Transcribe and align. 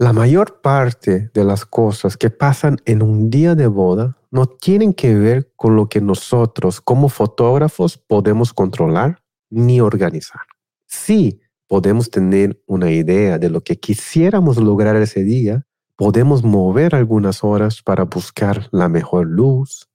La 0.00 0.14
mayor 0.14 0.62
parte 0.62 1.30
de 1.34 1.44
las 1.44 1.66
cosas 1.66 2.16
que 2.16 2.30
pasan 2.30 2.78
en 2.86 3.02
un 3.02 3.28
día 3.28 3.54
de 3.54 3.66
boda 3.66 4.16
no 4.30 4.46
tienen 4.46 4.94
que 4.94 5.14
ver 5.14 5.52
con 5.56 5.76
lo 5.76 5.90
que 5.90 6.00
nosotros 6.00 6.80
como 6.80 7.10
fotógrafos 7.10 7.98
podemos 7.98 8.54
controlar 8.54 9.22
ni 9.50 9.82
organizar. 9.82 10.40
Sí, 10.86 11.42
podemos 11.66 12.08
tener 12.08 12.62
una 12.64 12.90
idea 12.90 13.36
de 13.36 13.50
lo 13.50 13.60
que 13.60 13.78
quisiéramos 13.78 14.56
lograr 14.56 14.96
ese 14.96 15.22
día, 15.22 15.66
podemos 15.96 16.42
mover 16.42 16.94
algunas 16.94 17.44
horas 17.44 17.82
para 17.82 18.04
buscar 18.04 18.68
la 18.72 18.88
mejor 18.88 19.26
luz 19.26 19.90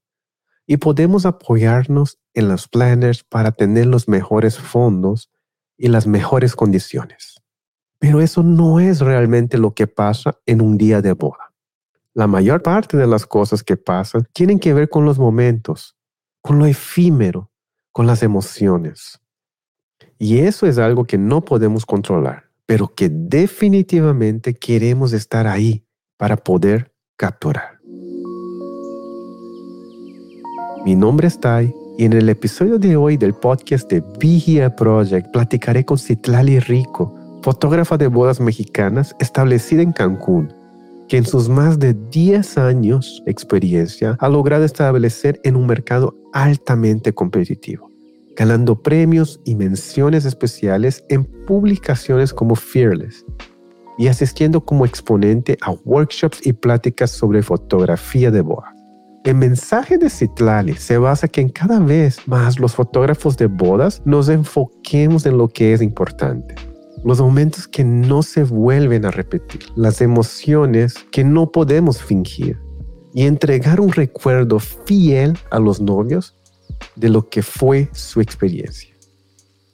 y 0.67 0.77
podemos 0.77 1.25
apoyarnos 1.25 2.19
en 2.35 2.47
los 2.49 2.67
planners 2.67 3.23
para 3.23 3.53
tener 3.53 3.87
los 3.87 4.07
mejores 4.07 4.59
fondos 4.59 5.31
y 5.79 5.87
las 5.87 6.05
mejores 6.05 6.55
condiciones. 6.55 7.34
Pero 8.05 8.21
eso 8.21 8.43
no 8.43 8.79
es 8.79 8.99
realmente 8.99 9.57
lo 9.57 9.73
que 9.73 9.87
pasa 9.87 10.37
en 10.45 10.61
un 10.61 10.77
día 10.77 11.01
de 11.01 11.13
boda. 11.13 11.51
La 12.13 12.27
mayor 12.27 12.61
parte 12.61 12.97
de 12.97 13.07
las 13.07 13.25
cosas 13.25 13.63
que 13.63 13.77
pasan 13.77 14.27
tienen 14.32 14.59
que 14.59 14.75
ver 14.75 14.89
con 14.89 15.05
los 15.05 15.18
momentos, 15.18 15.97
con 16.39 16.60
lo 16.60 16.68
efímero, 16.68 17.49
con 17.91 18.05
las 18.05 18.21
emociones. 18.21 19.19
Y 20.19 20.37
eso 20.37 20.68
es 20.68 20.77
algo 20.77 21.05
que 21.05 21.18
no 21.18 21.43
podemos 21.43 21.83
controlar, 21.83 22.43
pero 22.68 22.93
que 22.93 23.10
definitivamente 23.10 24.54
queremos 24.54 25.11
estar 25.11 25.47
ahí 25.47 25.83
para 26.15 26.37
poder 26.37 26.93
capturar. 27.18 27.79
Mi 30.85 30.96
nombre 30.96 31.25
es 31.25 31.39
Tai 31.39 31.74
y 31.97 32.05
en 32.05 32.13
el 32.13 32.30
episodio 32.30 32.77
de 32.77 32.97
hoy 32.97 33.17
del 33.17 33.33
podcast 33.33 33.91
de 33.91 34.03
Here 34.22 34.69
Project 34.69 35.31
platicaré 35.31 35.83
con 35.83 35.97
Citlali 35.97 36.59
Rico 36.59 37.25
fotógrafa 37.45 37.95
de 37.95 38.08
bodas 38.08 38.39
mexicanas 38.39 39.16
establecida 39.19 39.83
en 39.83 39.91
Cancún, 39.91 40.52
que 41.08 41.17
en 41.17 41.25
sus 41.27 41.47
más 41.47 41.77
de 41.77 41.94
10 41.94 42.58
años 42.58 43.21
de 43.23 43.31
experiencia 43.31 44.17
ha 44.19 44.29
logrado 44.29 44.65
establecer 44.65 45.39
en 45.43 45.55
un 45.55 45.67
mercado 45.67 46.15
altamente 46.33 47.13
competitivo, 47.13 47.91
ganando 48.35 48.81
premios 48.81 49.39
y 49.45 49.53
menciones 49.53 50.25
especiales 50.25 51.05
en 51.07 51.23
publicaciones 51.45 52.33
como 52.33 52.55
Fearless 52.55 53.23
y 53.99 54.07
asistiendo 54.07 54.65
como 54.65 54.83
exponente 54.83 55.55
a 55.61 55.69
workshops 55.85 56.43
y 56.47 56.52
pláticas 56.52 57.11
sobre 57.11 57.43
fotografía 57.43 58.31
de 58.31 58.41
boda. 58.41 58.73
El 59.23 59.35
mensaje 59.35 59.99
de 59.99 60.09
Citlali 60.09 60.73
se 60.73 60.97
basa 60.97 61.27
que 61.27 61.41
en 61.41 61.49
cada 61.49 61.80
vez 61.80 62.27
más 62.27 62.59
los 62.59 62.73
fotógrafos 62.73 63.37
de 63.37 63.45
bodas 63.45 64.02
nos 64.03 64.30
enfoquemos 64.30 65.27
en 65.27 65.37
lo 65.37 65.47
que 65.47 65.73
es 65.73 65.83
importante 65.83 66.55
los 67.06 67.22
momentos 67.22 67.67
que 67.67 67.84
no 67.84 68.23
se 68.23 68.44
vuelven 68.44 69.06
a 69.06 69.11
repetir, 69.11 69.61
las 69.75 70.02
emociones 70.02 70.95
que 71.11 71.23
no 71.23 71.52
podemos 71.52 72.02
fingir 72.02 72.59
y 73.14 73.28
entregar 73.28 73.80
un 73.80 73.92
recuerdo 73.92 74.59
fiel 74.59 75.38
a 75.52 75.59
los 75.59 75.80
novios 75.80 76.36
de 76.95 77.09
lo 77.09 77.30
que 77.30 77.44
fue 77.44 77.89
su 77.94 78.22
experiencia. 78.22 78.89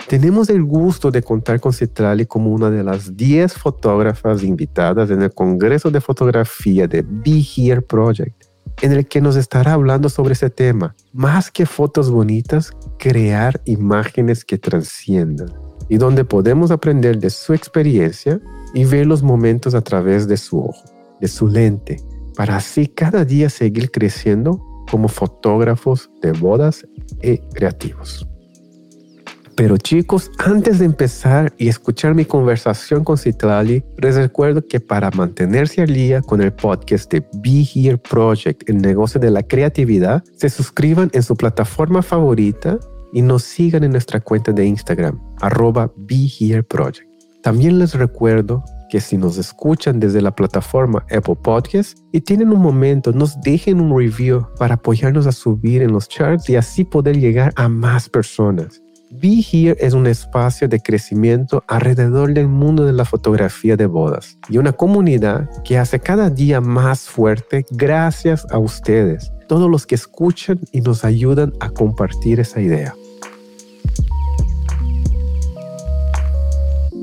Tenemos 0.10 0.50
el 0.50 0.62
gusto 0.64 1.10
de 1.10 1.24
contar 1.24 1.62
con 1.62 1.72
Citrali 1.72 2.26
como 2.26 2.50
una 2.52 2.70
de 2.70 2.84
las 2.84 3.16
10 3.16 3.54
fotógrafas 3.54 4.44
invitadas 4.44 5.10
en 5.10 5.22
el 5.22 5.34
Congreso 5.34 5.90
de 5.90 6.02
Fotografía 6.02 6.86
de 6.86 7.02
Be 7.02 7.42
Here 7.56 7.82
Project, 7.82 8.44
en 8.82 8.92
el 8.92 9.08
que 9.08 9.22
nos 9.22 9.38
estará 9.38 9.74
hablando 9.74 10.10
sobre 10.10 10.34
ese 10.34 10.50
tema. 10.50 10.96
Más 11.14 11.50
que 11.50 11.66
fotos 11.66 12.12
bonitas, 12.12 12.74
crear 13.00 13.62
imágenes 13.64 14.44
que 14.44 14.58
trasciendan 14.58 15.71
y 15.92 15.98
donde 15.98 16.24
podemos 16.24 16.72
aprender 16.72 17.20
de 17.20 17.30
su 17.30 17.54
experiencia 17.54 18.40
y 18.74 18.86
ver 18.86 19.06
los 19.06 19.22
momentos 19.22 19.76
a 19.76 19.82
través 19.82 20.26
de 20.26 20.38
su 20.38 20.64
ojo, 20.64 20.86
de 21.20 21.28
su 21.28 21.50
lente, 21.50 22.02
para 22.38 22.56
así 22.56 22.88
cada 22.88 23.26
día 23.26 23.50
seguir 23.50 23.92
creciendo 23.92 24.66
como 24.90 25.10
fotógrafos 25.10 26.10
de 26.22 26.32
bodas 26.32 26.88
y 27.22 27.40
creativos. 27.40 28.26
Pero 29.58 29.76
chicos, 29.76 30.32
antes 30.38 30.80
de 30.80 30.86
empezar 30.86 31.52
y 31.58 31.68
escuchar 31.68 32.16
mi 32.16 32.24
conversación 32.24 33.04
con 33.04 33.18
Citlali, 33.18 33.84
les 33.98 34.16
recuerdo 34.16 34.66
que 34.66 34.80
para 34.80 35.12
mantenerse 35.12 35.82
al 35.82 35.94
día 35.94 36.22
con 36.22 36.42
el 36.42 36.54
podcast 36.54 37.12
de 37.12 37.20
Be 37.34 37.68
Here 37.76 37.98
Project, 37.98 38.70
el 38.70 38.78
negocio 38.78 39.20
de 39.20 39.30
la 39.30 39.44
creatividad, 39.44 40.24
se 40.38 40.50
suscriban 40.50 41.10
en 41.12 41.22
su 41.22 41.36
plataforma 41.36 42.02
favorita 42.02 42.80
y 43.14 43.22
nos 43.22 43.44
sigan 43.44 43.84
en 43.84 43.92
nuestra 43.92 44.20
cuenta 44.20 44.52
de 44.52 44.66
Instagram, 44.66 45.20
arroba 45.42 45.92
BeHereProject. 45.96 47.10
También 47.42 47.80
les 47.80 47.96
recuerdo 47.96 48.64
que 48.92 49.00
si 49.00 49.18
nos 49.18 49.38
escuchan 49.38 50.00
desde 50.00 50.22
la 50.22 50.36
plataforma 50.36 51.06
Apple 51.10 51.38
Podcasts 51.42 51.96
y 52.12 52.22
tienen 52.22 52.52
un 52.52 52.62
momento, 52.62 53.14
nos 53.14 53.40
dejen 53.42 53.80
un 53.80 53.98
review 53.98 54.46
para 54.60 54.76
apoyarnos 54.76 55.26
a 55.28 55.32
subir 55.32 55.82
en 55.82 55.94
los 55.94 56.08
charts 56.10 56.50
y 56.50 56.56
así 56.56 56.84
poder 56.84 57.18
llegar 57.18 57.54
a 57.56 57.70
más 57.70 58.10
personas. 58.10 58.82
Be 59.10 59.44
Here 59.52 59.76
es 59.80 59.94
un 59.94 60.08
espacio 60.08 60.68
de 60.68 60.80
crecimiento 60.80 61.64
alrededor 61.68 62.34
del 62.34 62.48
mundo 62.48 62.86
de 62.86 62.94
la 62.94 63.04
fotografía 63.04 63.76
de 63.76 63.86
bodas 63.86 64.38
y 64.48 64.58
una 64.58 64.72
comunidad 64.72 65.50
que 65.64 65.78
hace 65.78 66.00
cada 66.00 66.30
día 66.30 66.62
más 66.62 67.10
fuerte 67.10 67.66
gracias 67.72 68.46
a 68.52 68.58
ustedes, 68.58 69.32
todos 69.48 69.70
los 69.70 69.86
que 69.86 69.96
escuchan 69.96 70.60
y 70.72 70.82
nos 70.82 71.04
ayudan 71.04 71.54
a 71.60 71.70
compartir 71.72 72.40
esa 72.40 72.62
idea. 72.62 72.94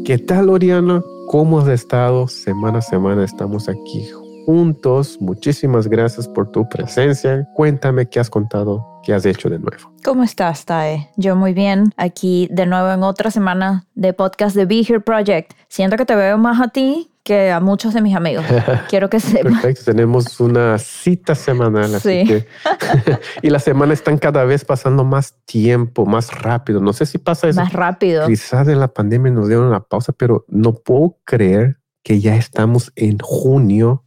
¿Qué 0.08 0.16
tal, 0.16 0.48
Oriana? 0.48 1.02
¿Cómo 1.26 1.60
has 1.60 1.69
estado? 1.69 2.28
Semana 2.28 2.78
a 2.78 2.80
semana 2.80 3.24
estamos 3.24 3.69
aquí 3.69 4.08
juntos. 4.46 5.19
Muchísimas 5.20 5.86
gracias 5.86 6.26
por 6.26 6.50
tu 6.50 6.66
presencia. 6.66 7.46
Cuéntame 7.54 8.08
qué 8.08 8.19
has 8.19 8.30
contado, 8.30 9.02
qué 9.04 9.12
has 9.12 9.26
hecho 9.26 9.50
de 9.50 9.58
nuevo. 9.58 9.92
¿Cómo 10.02 10.22
estás, 10.22 10.64
Tae? 10.64 11.10
Yo 11.19 11.36
muy 11.36 11.52
bien. 11.52 11.92
Aquí 11.98 12.48
de 12.50 12.64
nuevo 12.64 12.91
en 12.91 13.02
otra 13.02 13.30
semana 13.30 13.84
de 13.94 14.14
podcast 14.14 14.56
de 14.56 14.64
Be 14.64 14.80
Here 14.80 15.00
Project. 15.00 15.52
Siento 15.69 15.98
que 15.98 16.06
te 16.06 16.16
veo 16.16 16.38
más 16.38 16.58
a 16.58 16.69
ti 16.69 17.10
que 17.28 17.50
a 17.50 17.61
muchos 17.61 17.93
de 17.93 18.00
mis 18.00 18.16
amigos. 18.16 18.43
Quiero 18.89 19.11
que 19.11 19.21
sepas. 19.21 19.53
Perfecto, 19.53 19.84
tenemos 19.84 20.41
una 20.41 20.78
cita 20.78 21.34
semanal, 21.34 21.94
así 21.94 22.25
que 22.25 22.47
y 23.43 23.50
las 23.50 23.65
semanas 23.65 23.99
están 23.99 24.16
cada 24.16 24.44
vez 24.44 24.65
pasando 24.65 25.05
más 25.05 25.34
tiempo, 25.44 26.06
más 26.06 26.33
rápido. 26.41 26.81
No 26.81 26.94
sé 26.94 27.05
si 27.05 27.19
pasa 27.19 27.47
eso. 27.47 27.61
Más 27.61 27.75
rápido. 27.75 28.27
Quizás 28.27 28.67
en 28.69 28.81
la 28.81 28.88
pandemia 28.88 29.31
nos 29.31 29.47
dieron 29.47 29.67
una 29.67 29.81
pausa, 29.81 30.15
pero 30.15 30.47
no 30.49 30.72
puedo 30.72 31.19
creer 31.25 31.77
que 32.03 32.19
ya 32.19 32.34
estamos 32.34 32.93
en 32.97 33.19
junio. 33.19 34.05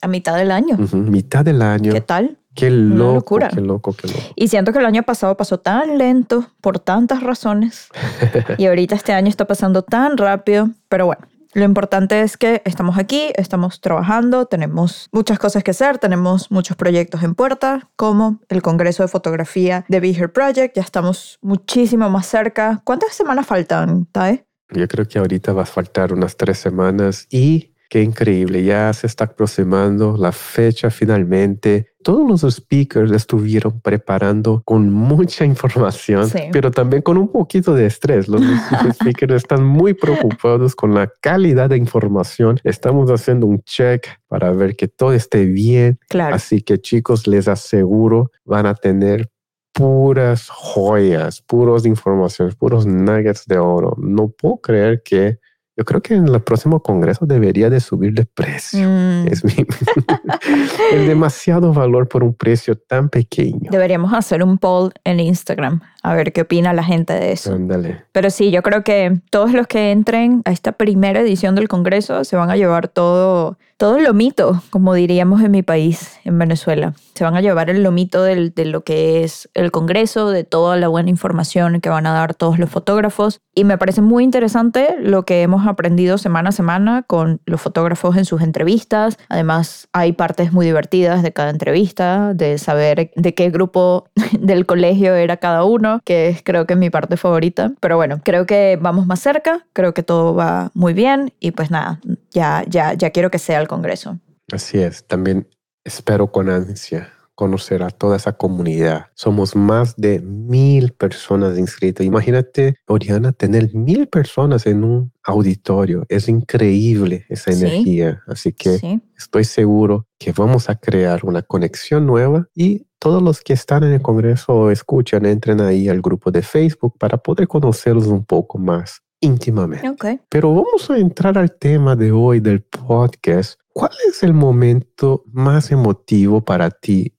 A 0.00 0.08
mitad 0.08 0.38
del 0.38 0.50
año. 0.50 0.78
Mitad 0.78 1.44
del 1.44 1.60
año. 1.60 1.92
¿Qué 1.92 2.00
tal? 2.00 2.38
Qué 2.54 2.70
loco, 2.70 3.38
qué 3.38 3.60
loco, 3.60 3.92
qué 3.92 4.08
loco. 4.08 4.20
Y 4.34 4.48
siento 4.48 4.72
que 4.72 4.78
el 4.78 4.86
año 4.86 5.02
pasado 5.02 5.36
pasó 5.36 5.58
tan 5.58 5.98
lento 5.98 6.46
por 6.62 6.78
tantas 6.78 7.22
razones. 7.22 7.88
y 8.56 8.64
ahorita 8.64 8.94
este 8.94 9.12
año 9.12 9.28
está 9.28 9.44
pasando 9.46 9.82
tan 9.82 10.16
rápido. 10.16 10.70
Pero 10.88 11.04
bueno, 11.04 11.26
lo 11.54 11.64
importante 11.64 12.20
es 12.20 12.36
que 12.36 12.62
estamos 12.64 12.98
aquí, 12.98 13.32
estamos 13.36 13.80
trabajando, 13.80 14.46
tenemos 14.46 15.08
muchas 15.12 15.38
cosas 15.38 15.62
que 15.62 15.70
hacer, 15.70 15.98
tenemos 15.98 16.50
muchos 16.50 16.76
proyectos 16.76 17.22
en 17.22 17.34
puerta, 17.34 17.90
como 17.96 18.40
el 18.48 18.60
Congreso 18.60 19.02
de 19.02 19.08
Fotografía 19.08 19.84
de 19.88 20.00
Be 20.00 20.10
Here 20.10 20.28
Project. 20.28 20.76
Ya 20.76 20.82
estamos 20.82 21.38
muchísimo 21.40 22.10
más 22.10 22.26
cerca. 22.26 22.82
¿Cuántas 22.84 23.14
semanas 23.14 23.46
faltan, 23.46 24.06
Tae? 24.06 24.44
Yo 24.70 24.88
creo 24.88 25.06
que 25.06 25.18
ahorita 25.18 25.52
va 25.52 25.62
a 25.62 25.66
faltar 25.66 26.12
unas 26.12 26.36
tres 26.36 26.58
semanas 26.58 27.26
y 27.30 27.74
Qué 27.94 28.02
increíble, 28.02 28.64
ya 28.64 28.92
se 28.92 29.06
está 29.06 29.24
aproximando 29.24 30.16
la 30.16 30.32
fecha 30.32 30.90
finalmente. 30.90 31.93
Todos 32.04 32.42
los 32.42 32.54
speakers 32.54 33.10
estuvieron 33.12 33.80
preparando 33.80 34.60
con 34.66 34.90
mucha 34.90 35.44
información, 35.54 36.28
pero 36.52 36.70
también 36.70 37.00
con 37.00 37.16
un 37.16 37.28
poquito 37.28 37.74
de 37.74 37.86
estrés. 37.86 38.28
Los 38.28 38.42
speakers 39.00 39.34
están 39.34 39.64
muy 39.64 39.94
preocupados 39.94 40.76
con 40.76 40.94
la 40.94 41.10
calidad 41.22 41.70
de 41.70 41.78
información. 41.78 42.60
Estamos 42.62 43.10
haciendo 43.10 43.46
un 43.46 43.62
check 43.62 44.06
para 44.28 44.52
ver 44.52 44.76
que 44.76 44.86
todo 44.86 45.14
esté 45.14 45.46
bien. 45.46 45.98
Claro. 46.10 46.36
Así 46.36 46.60
que 46.60 46.78
chicos, 46.78 47.26
les 47.26 47.48
aseguro, 47.48 48.30
van 48.44 48.66
a 48.66 48.74
tener 48.74 49.30
puras 49.72 50.50
joyas, 50.50 51.40
puros 51.40 51.86
informaciones, 51.86 52.54
puros 52.54 52.86
nuggets 52.86 53.46
de 53.46 53.56
oro. 53.56 53.96
No 53.98 54.28
puedo 54.28 54.58
creer 54.58 55.02
que 55.02 55.38
yo 55.76 55.84
creo 55.84 56.00
que 56.00 56.14
en 56.14 56.28
el 56.28 56.40
próximo 56.42 56.80
congreso 56.82 57.26
debería 57.26 57.68
de 57.70 57.80
subir 57.80 58.12
de 58.14 58.24
precio. 58.26 58.88
Mm. 58.88 59.26
Es, 59.28 59.42
demasiado 61.06 61.72
valor 61.72 62.08
por 62.08 62.22
un 62.22 62.34
precio 62.34 62.76
tan 62.76 63.08
pequeño. 63.08 63.70
Deberíamos 63.70 64.12
hacer 64.12 64.42
un 64.42 64.58
poll 64.58 64.92
en 65.04 65.20
Instagram 65.20 65.80
a 66.02 66.14
ver 66.14 66.32
qué 66.32 66.42
opina 66.42 66.72
la 66.72 66.84
gente 66.84 67.12
de 67.14 67.32
eso. 67.32 67.54
Ándale. 67.54 68.02
Pero 68.12 68.30
sí, 68.30 68.50
yo 68.50 68.62
creo 68.62 68.84
que 68.84 69.20
todos 69.30 69.52
los 69.52 69.66
que 69.66 69.90
entren 69.90 70.42
a 70.44 70.52
esta 70.52 70.72
primera 70.72 71.20
edición 71.20 71.54
del 71.54 71.68
Congreso 71.68 72.24
se 72.24 72.36
van 72.36 72.50
a 72.50 72.56
llevar 72.56 72.88
todo, 72.88 73.56
todo 73.78 73.96
el 73.96 74.04
lomito, 74.04 74.62
como 74.70 74.92
diríamos 74.92 75.40
en 75.42 75.50
mi 75.50 75.62
país, 75.62 76.18
en 76.24 76.38
Venezuela. 76.38 76.92
Se 77.14 77.24
van 77.24 77.36
a 77.36 77.40
llevar 77.40 77.70
el 77.70 77.82
lomito 77.82 78.22
del- 78.22 78.52
de 78.52 78.66
lo 78.66 78.82
que 78.82 79.24
es 79.24 79.48
el 79.54 79.70
Congreso, 79.70 80.30
de 80.30 80.44
toda 80.44 80.76
la 80.76 80.88
buena 80.88 81.08
información 81.08 81.80
que 81.80 81.88
van 81.88 82.06
a 82.06 82.12
dar 82.12 82.34
todos 82.34 82.58
los 82.58 82.68
fotógrafos. 82.68 83.40
Y 83.54 83.64
me 83.64 83.78
parece 83.78 84.02
muy 84.02 84.24
interesante 84.24 84.96
lo 85.00 85.22
que 85.24 85.40
hemos 85.42 85.63
aprendido 85.66 86.18
semana 86.18 86.50
a 86.50 86.52
semana 86.52 87.02
con 87.02 87.40
los 87.46 87.60
fotógrafos 87.60 88.16
en 88.16 88.24
sus 88.24 88.42
entrevistas. 88.42 89.18
Además, 89.28 89.88
hay 89.92 90.12
partes 90.12 90.52
muy 90.52 90.66
divertidas 90.66 91.22
de 91.22 91.32
cada 91.32 91.50
entrevista, 91.50 92.34
de 92.34 92.58
saber 92.58 93.10
de 93.14 93.34
qué 93.34 93.50
grupo 93.50 94.08
del 94.38 94.66
colegio 94.66 95.14
era 95.14 95.36
cada 95.36 95.64
uno, 95.64 96.00
que 96.04 96.28
es 96.28 96.42
creo 96.42 96.66
que 96.66 96.76
mi 96.76 96.90
parte 96.90 97.16
favorita. 97.16 97.72
Pero 97.80 97.96
bueno, 97.96 98.20
creo 98.24 98.46
que 98.46 98.78
vamos 98.80 99.06
más 99.06 99.20
cerca, 99.20 99.66
creo 99.72 99.94
que 99.94 100.02
todo 100.02 100.34
va 100.34 100.70
muy 100.74 100.92
bien 100.92 101.32
y 101.40 101.52
pues 101.52 101.70
nada, 101.70 102.00
ya, 102.30 102.64
ya, 102.66 102.94
ya 102.94 103.10
quiero 103.10 103.30
que 103.30 103.38
sea 103.38 103.60
el 103.60 103.68
Congreso. 103.68 104.18
Así 104.52 104.78
es. 104.78 105.04
También 105.04 105.48
espero 105.84 106.30
con 106.30 106.48
ansia 106.48 107.10
conocer 107.34 107.82
a 107.82 107.90
toda 107.90 108.16
esa 108.16 108.32
comunidad. 108.32 109.06
Somos 109.14 109.56
más 109.56 109.96
de 109.96 110.20
mil 110.20 110.92
personas 110.92 111.58
inscritas. 111.58 112.06
Imagínate, 112.06 112.76
Oriana, 112.86 113.32
tener 113.32 113.74
mil 113.74 114.06
personas 114.08 114.66
en 114.66 114.84
un 114.84 115.12
auditorio. 115.24 116.04
Es 116.08 116.28
increíble 116.28 117.24
esa 117.28 117.52
Sí. 117.52 117.64
energía. 117.64 118.22
Así 118.26 118.52
que 118.52 118.78
Sí. 118.78 119.00
estoy 119.16 119.44
seguro 119.44 120.06
que 120.18 120.32
vamos 120.32 120.68
a 120.70 120.76
crear 120.76 121.20
una 121.24 121.42
conexión 121.42 122.06
nueva 122.06 122.48
y 122.54 122.86
todos 122.98 123.22
los 123.22 123.42
que 123.42 123.52
están 123.52 123.84
en 123.84 123.92
el 123.92 124.00
Congreso 124.02 124.52
o 124.54 124.70
escuchan, 124.70 125.26
entren 125.26 125.60
ahí 125.60 125.88
al 125.88 126.00
grupo 126.00 126.30
de 126.30 126.40
Facebook 126.42 126.96
para 126.98 127.18
poder 127.18 127.46
conocerlos 127.48 128.06
un 128.06 128.24
poco 128.24 128.56
más 128.58 129.02
íntimamente. 129.20 130.20
Pero 130.28 130.54
vamos 130.54 130.88
a 130.90 130.98
entrar 130.98 131.36
al 131.38 131.52
tema 131.58 131.96
de 131.96 132.12
hoy 132.12 132.40
del 132.40 132.62
podcast. 132.62 133.58
¿Cuál 133.72 133.90
es 134.08 134.22
el 134.22 134.32
momento 134.34 135.24
más 135.32 135.70
emotivo 135.72 136.42
para 136.44 136.70
ti 136.70 137.13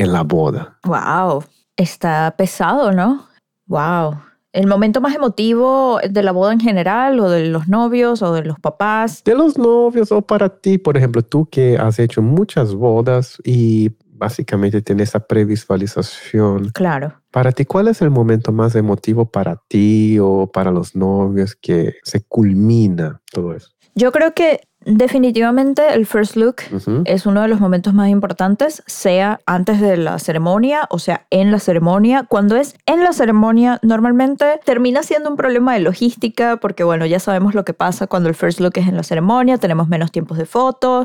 en 0.00 0.12
la 0.12 0.22
boda? 0.22 0.78
Wow, 0.84 1.44
está 1.76 2.34
pesado, 2.36 2.92
¿no? 2.92 3.26
Wow. 3.66 4.16
¿El 4.52 4.66
momento 4.66 5.00
más 5.00 5.14
emotivo 5.14 6.00
de 6.08 6.22
la 6.22 6.32
boda 6.32 6.52
en 6.52 6.60
general 6.60 7.20
o 7.20 7.30
de 7.30 7.46
los 7.46 7.68
novios 7.68 8.20
o 8.22 8.32
de 8.32 8.42
los 8.42 8.58
papás? 8.58 9.22
De 9.24 9.34
los 9.36 9.56
novios 9.56 10.10
o 10.10 10.22
para 10.22 10.48
ti, 10.48 10.78
por 10.78 10.96
ejemplo, 10.96 11.22
tú 11.22 11.46
que 11.46 11.78
has 11.78 12.00
hecho 12.00 12.20
muchas 12.20 12.74
bodas 12.74 13.38
y 13.44 13.92
básicamente 14.20 14.82
tienes 14.82 15.10
esa 15.10 15.20
previsualización. 15.20 16.70
Claro. 16.70 17.14
Para 17.30 17.52
ti, 17.52 17.64
¿cuál 17.64 17.88
es 17.88 18.02
el 18.02 18.10
momento 18.10 18.50
más 18.50 18.74
emotivo 18.74 19.30
para 19.30 19.56
ti 19.68 20.18
o 20.20 20.50
para 20.52 20.72
los 20.72 20.96
novios 20.96 21.54
que 21.54 21.94
se 22.02 22.22
culmina 22.22 23.20
todo 23.32 23.54
eso? 23.54 23.70
Yo 24.00 24.12
creo 24.12 24.32
que 24.32 24.62
definitivamente 24.86 25.82
el 25.92 26.06
first 26.06 26.34
look 26.34 26.56
es 27.04 27.26
uno 27.26 27.42
de 27.42 27.48
los 27.48 27.60
momentos 27.60 27.92
más 27.92 28.08
importantes, 28.08 28.82
sea 28.86 29.40
antes 29.44 29.78
de 29.78 29.98
la 29.98 30.18
ceremonia 30.18 30.86
o 30.88 30.98
sea 30.98 31.26
en 31.28 31.52
la 31.52 31.58
ceremonia. 31.58 32.24
Cuando 32.26 32.56
es 32.56 32.76
en 32.86 33.04
la 33.04 33.12
ceremonia, 33.12 33.78
normalmente 33.82 34.58
termina 34.64 35.02
siendo 35.02 35.28
un 35.28 35.36
problema 35.36 35.74
de 35.74 35.80
logística 35.80 36.56
porque, 36.56 36.82
bueno, 36.82 37.04
ya 37.04 37.20
sabemos 37.20 37.54
lo 37.54 37.66
que 37.66 37.74
pasa 37.74 38.06
cuando 38.06 38.30
el 38.30 38.34
first 38.34 38.60
look 38.60 38.72
es 38.76 38.88
en 38.88 38.96
la 38.96 39.02
ceremonia, 39.02 39.58
tenemos 39.58 39.86
menos 39.86 40.10
tiempos 40.10 40.38
de 40.38 40.46
fotos, 40.46 41.04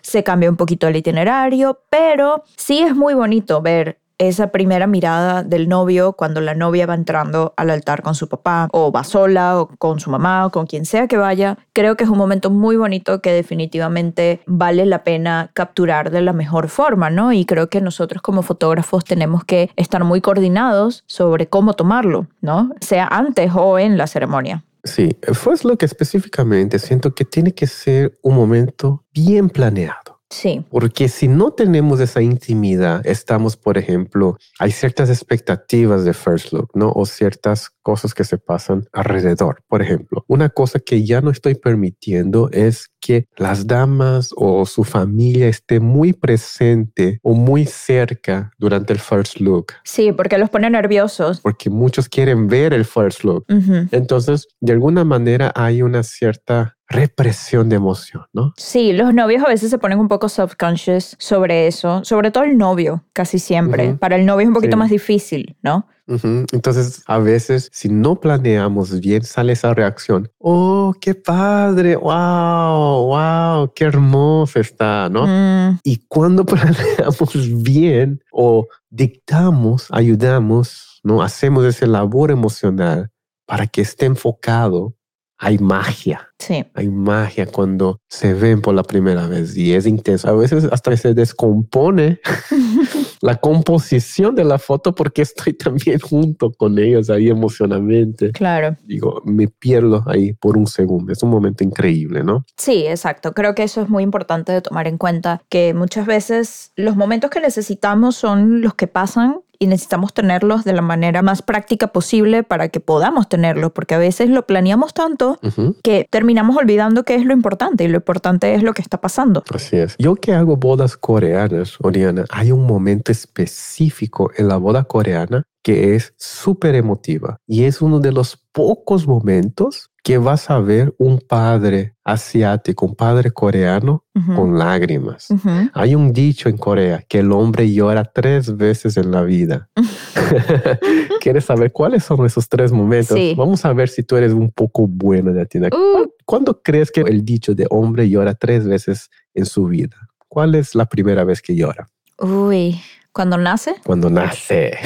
se 0.00 0.24
cambia 0.24 0.50
un 0.50 0.56
poquito 0.56 0.88
el 0.88 0.96
itinerario, 0.96 1.78
pero 1.90 2.42
sí 2.56 2.80
es 2.80 2.96
muy 2.96 3.14
bonito 3.14 3.62
ver 3.62 4.00
esa 4.18 4.48
primera 4.48 4.86
mirada 4.86 5.42
del 5.42 5.68
novio 5.68 6.12
cuando 6.12 6.40
la 6.40 6.54
novia 6.54 6.86
va 6.86 6.94
entrando 6.94 7.54
al 7.56 7.70
altar 7.70 8.02
con 8.02 8.14
su 8.14 8.28
papá 8.28 8.68
o 8.72 8.92
va 8.92 9.04
sola 9.04 9.60
o 9.60 9.68
con 9.78 10.00
su 10.00 10.10
mamá 10.10 10.46
o 10.46 10.50
con 10.50 10.66
quien 10.66 10.84
sea 10.84 11.08
que 11.08 11.16
vaya. 11.16 11.58
Creo 11.72 11.96
que 11.96 12.04
es 12.04 12.10
un 12.10 12.18
momento 12.18 12.50
muy 12.50 12.76
bonito 12.76 13.20
que 13.20 13.32
definitivamente 13.32 14.40
vale 14.46 14.86
la 14.86 15.04
pena 15.04 15.50
capturar 15.54 16.10
de 16.10 16.22
la 16.22 16.32
mejor 16.32 16.68
forma, 16.68 17.10
¿no? 17.10 17.32
Y 17.32 17.44
creo 17.44 17.68
que 17.68 17.80
nosotros 17.80 18.22
como 18.22 18.42
fotógrafos 18.42 19.04
tenemos 19.04 19.44
que 19.44 19.70
estar 19.76 20.04
muy 20.04 20.20
coordinados 20.20 21.04
sobre 21.06 21.48
cómo 21.48 21.74
tomarlo, 21.74 22.26
¿no? 22.40 22.70
Sea 22.80 23.06
antes 23.06 23.52
o 23.54 23.78
en 23.78 23.96
la 23.96 24.06
ceremonia. 24.06 24.64
Sí, 24.84 25.16
First 25.22 25.64
Look 25.64 25.78
específicamente 25.82 26.78
siento 26.78 27.14
que 27.14 27.24
tiene 27.24 27.52
que 27.52 27.68
ser 27.68 28.18
un 28.22 28.34
momento 28.34 29.04
bien 29.14 29.48
planeado. 29.48 30.11
Sí, 30.32 30.64
Porque 30.70 31.10
si 31.10 31.28
no 31.28 31.50
tenemos 31.50 32.00
esa 32.00 32.22
intimidad, 32.22 33.06
estamos, 33.06 33.58
por 33.58 33.76
ejemplo, 33.76 34.38
hay 34.58 34.72
ciertas 34.72 35.10
expectativas 35.10 36.06
de 36.06 36.14
First 36.14 36.54
Look, 36.54 36.70
¿no? 36.72 36.90
O 36.90 37.04
ciertas 37.04 37.68
cosas 37.82 38.14
que 38.14 38.24
se 38.24 38.38
pasan 38.38 38.88
alrededor. 38.94 39.62
Por 39.68 39.82
ejemplo, 39.82 40.24
una 40.28 40.48
cosa 40.48 40.80
que 40.80 41.04
ya 41.04 41.20
no 41.20 41.30
estoy 41.30 41.54
permitiendo 41.56 42.48
es 42.50 42.91
que 43.02 43.26
las 43.36 43.66
damas 43.66 44.30
o 44.36 44.64
su 44.64 44.84
familia 44.84 45.48
esté 45.48 45.80
muy 45.80 46.12
presente 46.12 47.18
o 47.22 47.34
muy 47.34 47.66
cerca 47.66 48.52
durante 48.58 48.92
el 48.92 49.00
First 49.00 49.40
Look. 49.40 49.72
sí, 49.84 50.12
porque 50.12 50.38
los 50.38 50.48
pone 50.48 50.70
nerviosos. 50.70 51.40
Porque 51.40 51.68
muchos 51.68 52.08
quieren 52.08 52.46
ver 52.46 52.72
el 52.72 52.84
First 52.84 53.24
Look. 53.24 53.44
Entonces, 53.90 54.46
de 54.60 54.72
alguna 54.72 55.04
manera 55.04 55.52
hay 55.54 55.82
una 55.82 56.02
cierta 56.02 56.76
represión 56.88 57.68
de 57.70 57.76
emoción, 57.76 58.24
¿no? 58.32 58.52
Sí, 58.56 58.92
los 58.92 59.12
novios 59.14 59.42
a 59.44 59.48
veces 59.48 59.70
se 59.70 59.78
ponen 59.78 59.98
un 59.98 60.08
poco 60.08 60.28
subconscious 60.28 61.16
sobre 61.18 61.66
eso, 61.66 62.04
sobre 62.04 62.30
todo 62.30 62.44
el 62.44 62.56
novio, 62.58 63.04
casi 63.12 63.38
siempre. 63.38 63.94
Para 63.94 64.16
el 64.16 64.26
novio 64.26 64.42
es 64.42 64.48
un 64.48 64.54
poquito 64.54 64.76
Sí. 64.76 64.78
más 64.78 64.90
difícil, 64.90 65.56
¿no? 65.62 65.86
Ujú. 66.08 66.44
Entonces, 66.52 67.02
a 67.06 67.18
veces, 67.18 67.68
si 67.72 67.88
no 67.88 68.18
planeamos 68.20 68.98
bien, 69.00 69.22
sale 69.22 69.52
esa 69.52 69.72
reacción. 69.72 70.30
Oh, 70.38 70.92
qué 71.00 71.14
padre, 71.14 71.94
wow, 71.96 73.06
wow, 73.06 73.72
qué 73.74 73.84
hermoso 73.84 74.58
está, 74.60 75.08
¿no? 75.08 75.26
Mm, 75.26 75.78
Y 75.84 76.04
cuando 76.08 76.44
planeamos 76.46 77.62
bien 77.62 78.20
o 78.32 78.66
dictamos, 78.90 79.86
ayudamos, 79.90 81.00
¿no? 81.04 81.22
Hacemos 81.22 81.64
esa 81.64 81.86
labor 81.86 82.30
emocional 82.30 83.10
para 83.46 83.66
que 83.66 83.82
esté 83.82 84.06
enfocado, 84.06 84.94
hay 85.38 85.58
magia. 85.58 86.28
sí, 86.38 86.64
Hay 86.74 86.88
magia 86.88 87.46
cuando 87.46 88.00
se 88.08 88.32
ven 88.32 88.60
por 88.60 88.74
la 88.74 88.84
primera 88.84 89.26
vez 89.26 89.56
y 89.56 89.74
es 89.74 89.86
intenso. 89.86 90.28
A 90.28 90.32
veces 90.32 90.68
hasta 90.70 90.96
se 90.96 91.14
descompone 91.14 92.20
la 93.22 93.36
composición 93.36 94.34
de 94.34 94.44
la 94.44 94.58
foto 94.58 94.94
porque 94.94 95.22
estoy 95.22 95.52
también 95.54 95.98
junto 96.00 96.52
con 96.52 96.78
ellos 96.78 97.08
ahí 97.08 97.28
emocionalmente. 97.28 98.32
claro. 98.32 98.76
Digo, 98.84 99.22
me 99.24 99.48
pierdo 99.48 100.04
ahí 100.06 100.32
por 100.34 100.56
un 100.56 100.66
segundo. 100.66 101.12
Es 101.12 101.22
un 101.22 101.30
momento 101.30 101.64
increíble, 101.64 102.22
¿no? 102.22 102.44
Sí, 102.56 102.84
exacto. 102.86 103.32
Creo 103.32 103.54
que 103.54 103.62
eso 103.62 103.80
es 103.80 103.88
muy 103.88 104.02
importante 104.02 104.52
de 104.52 104.60
tomar 104.60 104.88
en 104.88 104.98
cuenta, 104.98 105.42
que 105.48 105.72
muchas 105.72 106.06
veces 106.06 106.72
los 106.76 106.96
momentos 106.96 107.30
que 107.30 107.40
necesitamos 107.40 108.16
son 108.16 108.60
los 108.60 108.74
que 108.74 108.88
pasan 108.88 109.40
y 109.62 109.68
necesitamos 109.68 110.12
tenerlos 110.12 110.64
de 110.64 110.72
la 110.72 110.82
manera 110.82 111.22
más 111.22 111.40
práctica 111.40 111.86
posible 111.86 112.42
para 112.42 112.68
que 112.68 112.80
podamos 112.80 113.28
tenerlos, 113.28 113.70
porque 113.70 113.94
a 113.94 113.98
veces 113.98 114.28
lo 114.28 114.44
planeamos 114.44 114.92
tanto 114.92 115.38
que 115.84 116.08
terminamos 116.10 116.56
olvidando 116.56 117.04
qué 117.04 117.14
es 117.14 117.24
lo 117.24 117.32
importante 117.32 117.84
y 117.84 117.88
lo 117.88 117.98
importante 117.98 118.54
es 118.54 118.64
lo 118.64 118.72
que 118.72 118.82
está 118.82 119.00
pasando. 119.00 119.44
Así 119.54 119.76
es. 119.76 119.94
Yo 119.98 120.16
que 120.16 120.32
hago 120.34 120.56
bodas 120.56 120.96
coreanas, 120.96 121.76
Oriana, 121.80 122.24
hay 122.30 122.50
un 122.50 122.66
momento 122.66 123.12
específico 123.12 124.32
en 124.36 124.48
la 124.48 124.56
boda 124.56 124.82
coreana 124.82 125.44
que 125.62 125.94
es 125.94 126.14
súper 126.16 126.74
emotiva 126.74 127.38
y 127.46 127.64
es 127.64 127.80
uno 127.80 128.00
de 128.00 128.12
los 128.12 128.36
pocos 128.52 129.06
momentos 129.06 129.90
que 130.02 130.18
vas 130.18 130.50
a 130.50 130.58
ver 130.58 130.94
un 130.98 131.20
padre 131.20 131.94
asiático, 132.02 132.84
un 132.86 132.96
padre 132.96 133.30
coreano 133.30 134.04
con 134.34 134.58
lágrimas. 134.58 135.28
Hay 135.74 135.94
un 135.94 136.12
dicho 136.12 136.48
en 136.48 136.58
Corea 136.58 137.04
que 137.08 137.20
el 137.20 137.30
hombre 137.30 137.72
llora 137.72 138.04
tres 138.04 138.56
veces 138.56 138.96
en 138.96 139.12
la 139.12 139.22
vida. 139.22 139.70
¿Quieres 141.20 141.44
saber 141.44 141.70
cuáles 141.72 142.04
son 142.04 142.26
esos 142.26 142.48
tres 142.48 142.72
momentos? 142.72 143.16
Sí. 143.16 143.34
Vamos 143.36 143.64
a 143.64 143.72
ver 143.72 143.88
si 143.88 144.02
tú 144.02 144.16
eres 144.16 144.32
un 144.32 144.50
poco 144.50 144.86
buena 144.88 145.30
de 145.30 145.42
atinar. 145.42 145.72
Uh. 145.72 146.10
¿Cuándo 146.24 146.60
crees 146.62 146.90
que 146.90 147.02
el 147.02 147.24
dicho 147.24 147.54
de 147.54 147.66
hombre 147.70 148.08
llora 148.08 148.34
tres 148.34 148.66
veces 148.66 149.08
en 149.34 149.46
su 149.46 149.66
vida? 149.66 149.96
¿Cuál 150.28 150.54
es 150.54 150.74
la 150.74 150.86
primera 150.86 151.24
vez 151.24 151.40
que 151.42 151.54
llora? 151.54 151.88
Uy, 152.18 152.80
cuando 153.12 153.36
nace. 153.36 153.74
Cuando 153.84 154.08
nace. 154.10 154.78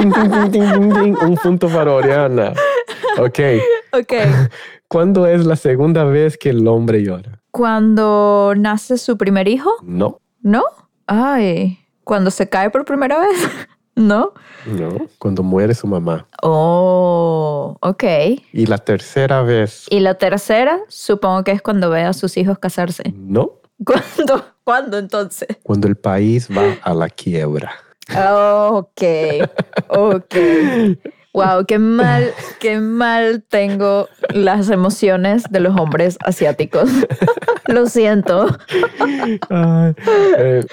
Un 0.00 1.38
punto 1.42 1.68
para 1.68 1.92
Oriana. 1.92 2.52
Ok. 3.18 3.38
Ok. 3.92 4.12
¿Cuándo 4.88 5.26
es 5.26 5.44
la 5.46 5.56
segunda 5.56 6.04
vez 6.04 6.36
que 6.38 6.50
el 6.50 6.66
hombre 6.68 7.02
llora? 7.02 7.40
Cuando 7.50 8.54
nace 8.56 8.98
su 8.98 9.16
primer 9.16 9.48
hijo, 9.48 9.70
No, 9.82 10.20
¿no? 10.42 10.64
Ay, 11.06 11.78
cuando 12.02 12.30
se 12.30 12.48
cae 12.48 12.70
por 12.70 12.84
primera 12.84 13.18
vez, 13.20 13.36
¿no? 13.94 14.32
no. 14.66 15.06
Cuando 15.18 15.42
muere 15.42 15.74
su 15.74 15.86
mamá. 15.86 16.26
Oh, 16.42 17.76
ok. 17.80 18.04
Y 18.52 18.66
la 18.66 18.78
tercera 18.78 19.42
vez. 19.42 19.86
Y 19.90 20.00
la 20.00 20.14
tercera, 20.14 20.80
supongo 20.88 21.44
que 21.44 21.52
es 21.52 21.62
cuando 21.62 21.90
ve 21.90 22.02
a 22.02 22.12
sus 22.12 22.36
hijos 22.36 22.58
casarse. 22.58 23.12
No. 23.16 23.52
¿Cuándo? 23.84 24.44
¿Cuándo 24.64 24.98
entonces? 24.98 25.48
Cuando 25.62 25.88
el 25.88 25.96
país 25.96 26.48
va 26.48 26.78
a 26.82 26.94
la 26.94 27.10
quiebra. 27.10 27.72
Ok, 28.10 29.02
ok. 29.88 30.34
Wow, 31.34 31.66
qué 31.66 31.78
mal, 31.78 32.32
qué 32.60 32.78
mal 32.78 33.42
tengo 33.48 34.08
las 34.30 34.70
emociones 34.70 35.42
de 35.50 35.60
los 35.60 35.78
hombres 35.78 36.16
asiáticos. 36.24 36.88
Lo 37.66 37.86
siento. 37.86 38.56
Ay, 39.50 39.94
eh, 40.38 40.64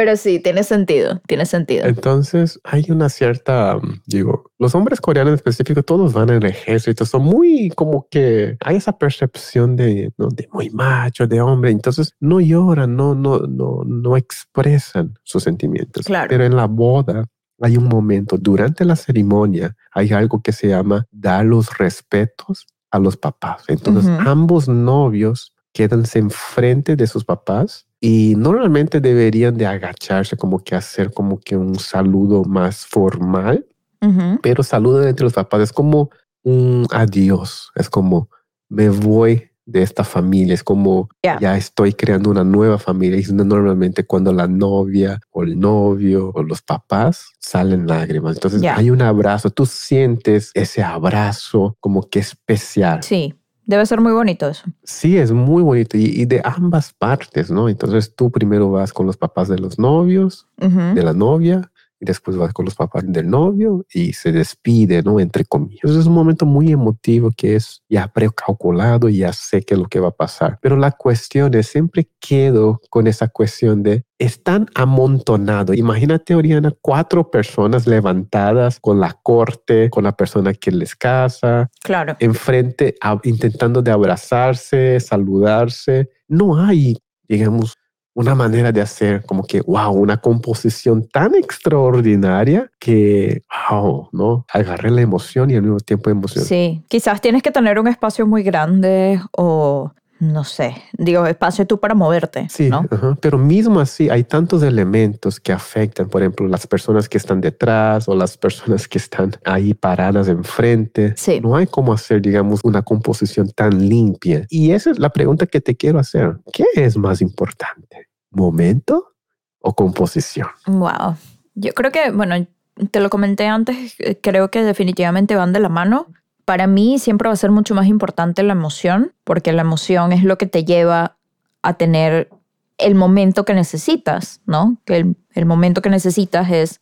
Pero 0.00 0.16
sí, 0.16 0.40
tiene 0.40 0.64
sentido, 0.64 1.20
tiene 1.26 1.44
sentido. 1.44 1.84
entonces 1.84 2.58
hay 2.64 2.86
una 2.88 3.10
cierta, 3.10 3.76
mm, 3.76 4.00
digo, 4.06 4.50
los 4.58 4.74
hombres 4.74 4.98
coreanos 4.98 5.32
en 5.32 5.34
específico, 5.34 5.82
todos 5.82 6.14
van 6.14 6.30
al 6.30 6.42
ejército, 6.46 7.04
son 7.04 7.24
muy 7.24 7.68
como 7.76 8.08
que 8.10 8.56
hay 8.64 8.76
esa 8.76 8.96
percepción 8.96 9.76
de, 9.76 10.10
¿no? 10.16 10.28
de 10.28 10.48
muy 10.54 10.70
macho, 10.70 11.26
de 11.26 11.42
hombre, 11.42 11.70
entonces 11.70 12.14
no 12.18 12.40
lloran, 12.40 12.96
no, 12.96 13.14
no, 13.14 13.40
no, 13.40 13.82
no 13.84 14.16
expresan 14.16 15.18
sus 15.22 15.42
sentimientos. 15.42 16.06
Claro. 16.06 16.28
Pero 16.30 16.44
en 16.44 16.56
la 16.56 16.66
boda 16.66 17.26
hay 17.60 17.76
un 17.76 17.84
momento, 17.84 18.38
durante 18.38 18.86
la 18.86 18.96
ceremonia, 18.96 19.76
hay 19.92 20.14
algo 20.14 20.40
que 20.40 20.52
se 20.52 20.68
llama 20.68 21.06
dar 21.10 21.44
los 21.44 21.76
respetos 21.76 22.66
a 22.90 22.98
los 22.98 23.18
papás. 23.18 23.64
Entonces 23.68 24.06
Ujú. 24.06 24.26
ambos 24.30 24.66
novios 24.66 25.52
quédanse 25.74 26.20
enfrente 26.20 26.96
de 26.96 27.06
sus 27.06 27.22
papás 27.22 27.86
y 28.00 28.34
normalmente 28.36 29.00
deberían 29.00 29.56
de 29.58 29.66
agacharse 29.66 30.36
como 30.36 30.58
que 30.64 30.74
hacer 30.74 31.12
como 31.12 31.38
que 31.38 31.56
un 31.56 31.78
saludo 31.78 32.44
más 32.44 32.86
formal, 32.86 33.66
Ujú. 34.02 34.38
pero 34.42 34.62
saludo 34.62 35.06
entre 35.06 35.24
los 35.24 35.34
papás 35.34 35.60
es 35.60 35.72
como 35.72 36.10
un 36.42 36.86
adiós, 36.90 37.70
es 37.74 37.90
como 37.90 38.30
me 38.70 38.88
voy 38.88 39.50
de 39.66 39.82
esta 39.82 40.02
familia, 40.02 40.54
es 40.54 40.64
como 40.64 41.08
Ya. 41.22 41.38
ya 41.38 41.56
estoy 41.56 41.92
creando 41.92 42.30
una 42.30 42.42
nueva 42.42 42.78
familia 42.78 43.18
y 43.20 43.32
normalmente 43.32 44.04
cuando 44.04 44.32
la 44.32 44.48
novia 44.48 45.20
o 45.30 45.42
el 45.42 45.60
novio 45.60 46.32
o 46.34 46.42
los 46.42 46.62
papás 46.62 47.26
salen 47.38 47.86
lágrimas, 47.86 48.36
entonces 48.36 48.62
Ya. 48.62 48.76
hay 48.76 48.90
un 48.90 49.02
abrazo, 49.02 49.50
tú 49.50 49.66
sientes 49.66 50.50
ese 50.54 50.82
abrazo 50.82 51.76
como 51.80 52.08
que 52.08 52.20
especial. 52.20 53.02
Sí, 53.02 53.34
debe 53.70 53.86
ser 53.86 54.00
muy 54.00 54.12
bonito 54.12 54.48
eso. 54.48 54.64
Sí, 54.82 55.16
es 55.16 55.30
muy 55.32 55.62
bonito 55.62 55.96
y, 55.96 56.04
y 56.04 56.24
de 56.26 56.42
ambas 56.44 56.92
partes, 56.92 57.50
¿no? 57.50 57.68
Entonces 57.68 58.14
tú 58.14 58.30
primero 58.30 58.70
vas 58.70 58.92
con 58.92 59.06
los 59.06 59.16
papás 59.16 59.48
de 59.48 59.58
los 59.58 59.78
novios, 59.78 60.46
de 60.58 61.02
la 61.02 61.14
novia, 61.14 61.69
y 62.00 62.06
después 62.06 62.36
vas 62.36 62.52
con 62.54 62.64
los 62.64 62.74
papás 62.74 63.04
del 63.06 63.28
novio 63.28 63.84
y 63.92 64.14
se 64.14 64.32
despide, 64.32 65.02
¿no? 65.02 65.20
Entre 65.20 65.44
comillas. 65.44 65.84
Es 65.84 66.06
un 66.06 66.14
momento 66.14 66.46
muy 66.46 66.72
emotivo 66.72 67.30
que 67.36 67.56
es 67.56 67.82
ya 67.90 68.08
precalculado 68.08 69.08
y 69.10 69.18
ya 69.18 69.32
sé 69.34 69.62
qué 69.62 69.74
es 69.74 69.80
lo 69.80 69.86
que 69.86 70.00
va 70.00 70.08
a 70.08 70.16
pasar. 70.16 70.58
Pero 70.62 70.76
la 70.76 70.92
cuestión 70.92 71.52
es, 71.54 71.66
siempre 71.68 72.08
quedo 72.18 72.80
con 72.88 73.06
esa 73.06 73.28
cuestión 73.28 73.82
de, 73.82 74.04
están 74.18 74.66
amontonados. 74.74 75.76
Imagínate, 75.76 76.34
Oriana, 76.34 76.72
cuatro 76.80 77.30
personas 77.30 77.86
levantadas 77.86 78.80
con 78.80 78.98
la 79.00 79.12
corte, 79.22 79.90
con 79.90 80.04
la 80.04 80.12
persona 80.12 80.52
que 80.54 80.70
les 80.70 80.94
casa, 80.96 81.70
Claro. 81.82 82.16
enfrente, 82.20 82.94
a- 83.02 83.20
intentando 83.24 83.82
de 83.82 83.90
abrazarse, 83.90 85.00
saludarse. 85.00 86.10
No 86.28 86.58
hay, 86.60 86.96
digamos, 87.28 87.74
una 88.20 88.34
manera 88.34 88.70
de 88.72 88.80
hacer 88.80 89.24
como 89.24 89.44
que, 89.44 89.60
wow, 89.62 89.92
una 89.92 90.18
composición 90.20 91.08
tan 91.08 91.34
extraordinaria 91.34 92.70
que, 92.78 93.42
wow, 93.70 94.08
¿no? 94.12 94.46
Agarré 94.52 94.90
la 94.90 95.00
emoción 95.00 95.50
y 95.50 95.54
al 95.56 95.62
mismo 95.62 95.80
tiempo 95.80 96.10
emoción. 96.10 96.44
Sí, 96.44 96.84
quizás 96.88 97.20
tienes 97.20 97.42
que 97.42 97.50
tener 97.50 97.78
un 97.78 97.88
espacio 97.88 98.26
muy 98.26 98.42
grande 98.42 99.20
o 99.36 99.92
no 100.20 100.44
sé, 100.44 100.76
digo, 100.98 101.24
espacio 101.24 101.66
tú 101.66 101.80
para 101.80 101.94
moverte, 101.94 102.46
Sí, 102.50 102.68
¿no? 102.68 102.84
ajá. 102.90 103.16
pero 103.22 103.38
mismo 103.38 103.80
así 103.80 104.10
hay 104.10 104.22
tantos 104.22 104.62
elementos 104.62 105.40
que 105.40 105.50
afectan, 105.50 106.10
por 106.10 106.20
ejemplo, 106.20 106.46
las 106.46 106.66
personas 106.66 107.08
que 107.08 107.16
están 107.16 107.40
detrás 107.40 108.06
o 108.06 108.14
las 108.14 108.36
personas 108.36 108.86
que 108.86 108.98
están 108.98 109.32
ahí 109.46 109.72
paradas 109.72 110.28
enfrente. 110.28 111.14
Sí. 111.16 111.40
No 111.40 111.56
hay 111.56 111.66
cómo 111.66 111.94
hacer, 111.94 112.20
digamos, 112.20 112.60
una 112.64 112.82
composición 112.82 113.48
tan 113.50 113.88
limpia. 113.88 114.44
Y 114.50 114.72
esa 114.72 114.90
es 114.90 114.98
la 114.98 115.08
pregunta 115.08 115.46
que 115.46 115.62
te 115.62 115.74
quiero 115.74 115.98
hacer. 115.98 116.36
¿Qué 116.52 116.64
es 116.74 116.98
más 116.98 117.22
importante? 117.22 117.89
¿Momento 118.30 119.12
o 119.60 119.74
composición? 119.74 120.48
Wow. 120.66 121.16
Yo 121.54 121.72
creo 121.74 121.90
que, 121.90 122.10
bueno, 122.10 122.46
te 122.90 123.00
lo 123.00 123.10
comenté 123.10 123.46
antes, 123.46 123.96
creo 124.22 124.50
que 124.50 124.62
definitivamente 124.62 125.36
van 125.36 125.52
de 125.52 125.60
la 125.60 125.68
mano. 125.68 126.06
Para 126.44 126.66
mí 126.66 126.98
siempre 126.98 127.28
va 127.28 127.34
a 127.34 127.36
ser 127.36 127.50
mucho 127.50 127.74
más 127.74 127.86
importante 127.86 128.42
la 128.42 128.52
emoción, 128.52 129.12
porque 129.24 129.52
la 129.52 129.62
emoción 129.62 130.12
es 130.12 130.24
lo 130.24 130.38
que 130.38 130.46
te 130.46 130.64
lleva 130.64 131.16
a 131.62 131.74
tener 131.74 132.30
el 132.78 132.94
momento 132.94 133.44
que 133.44 133.54
necesitas, 133.54 134.40
¿no? 134.46 134.78
Que 134.84 134.96
el, 134.96 135.16
el 135.34 135.44
momento 135.44 135.82
que 135.82 135.90
necesitas 135.90 136.50
es 136.50 136.80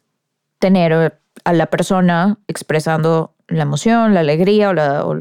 tener 0.58 1.20
a 1.44 1.52
la 1.52 1.66
persona 1.66 2.38
expresando 2.46 3.34
la 3.48 3.62
emoción, 3.62 4.14
la 4.14 4.20
alegría, 4.20 4.68
o 4.68 4.74
la, 4.74 5.04
o 5.04 5.16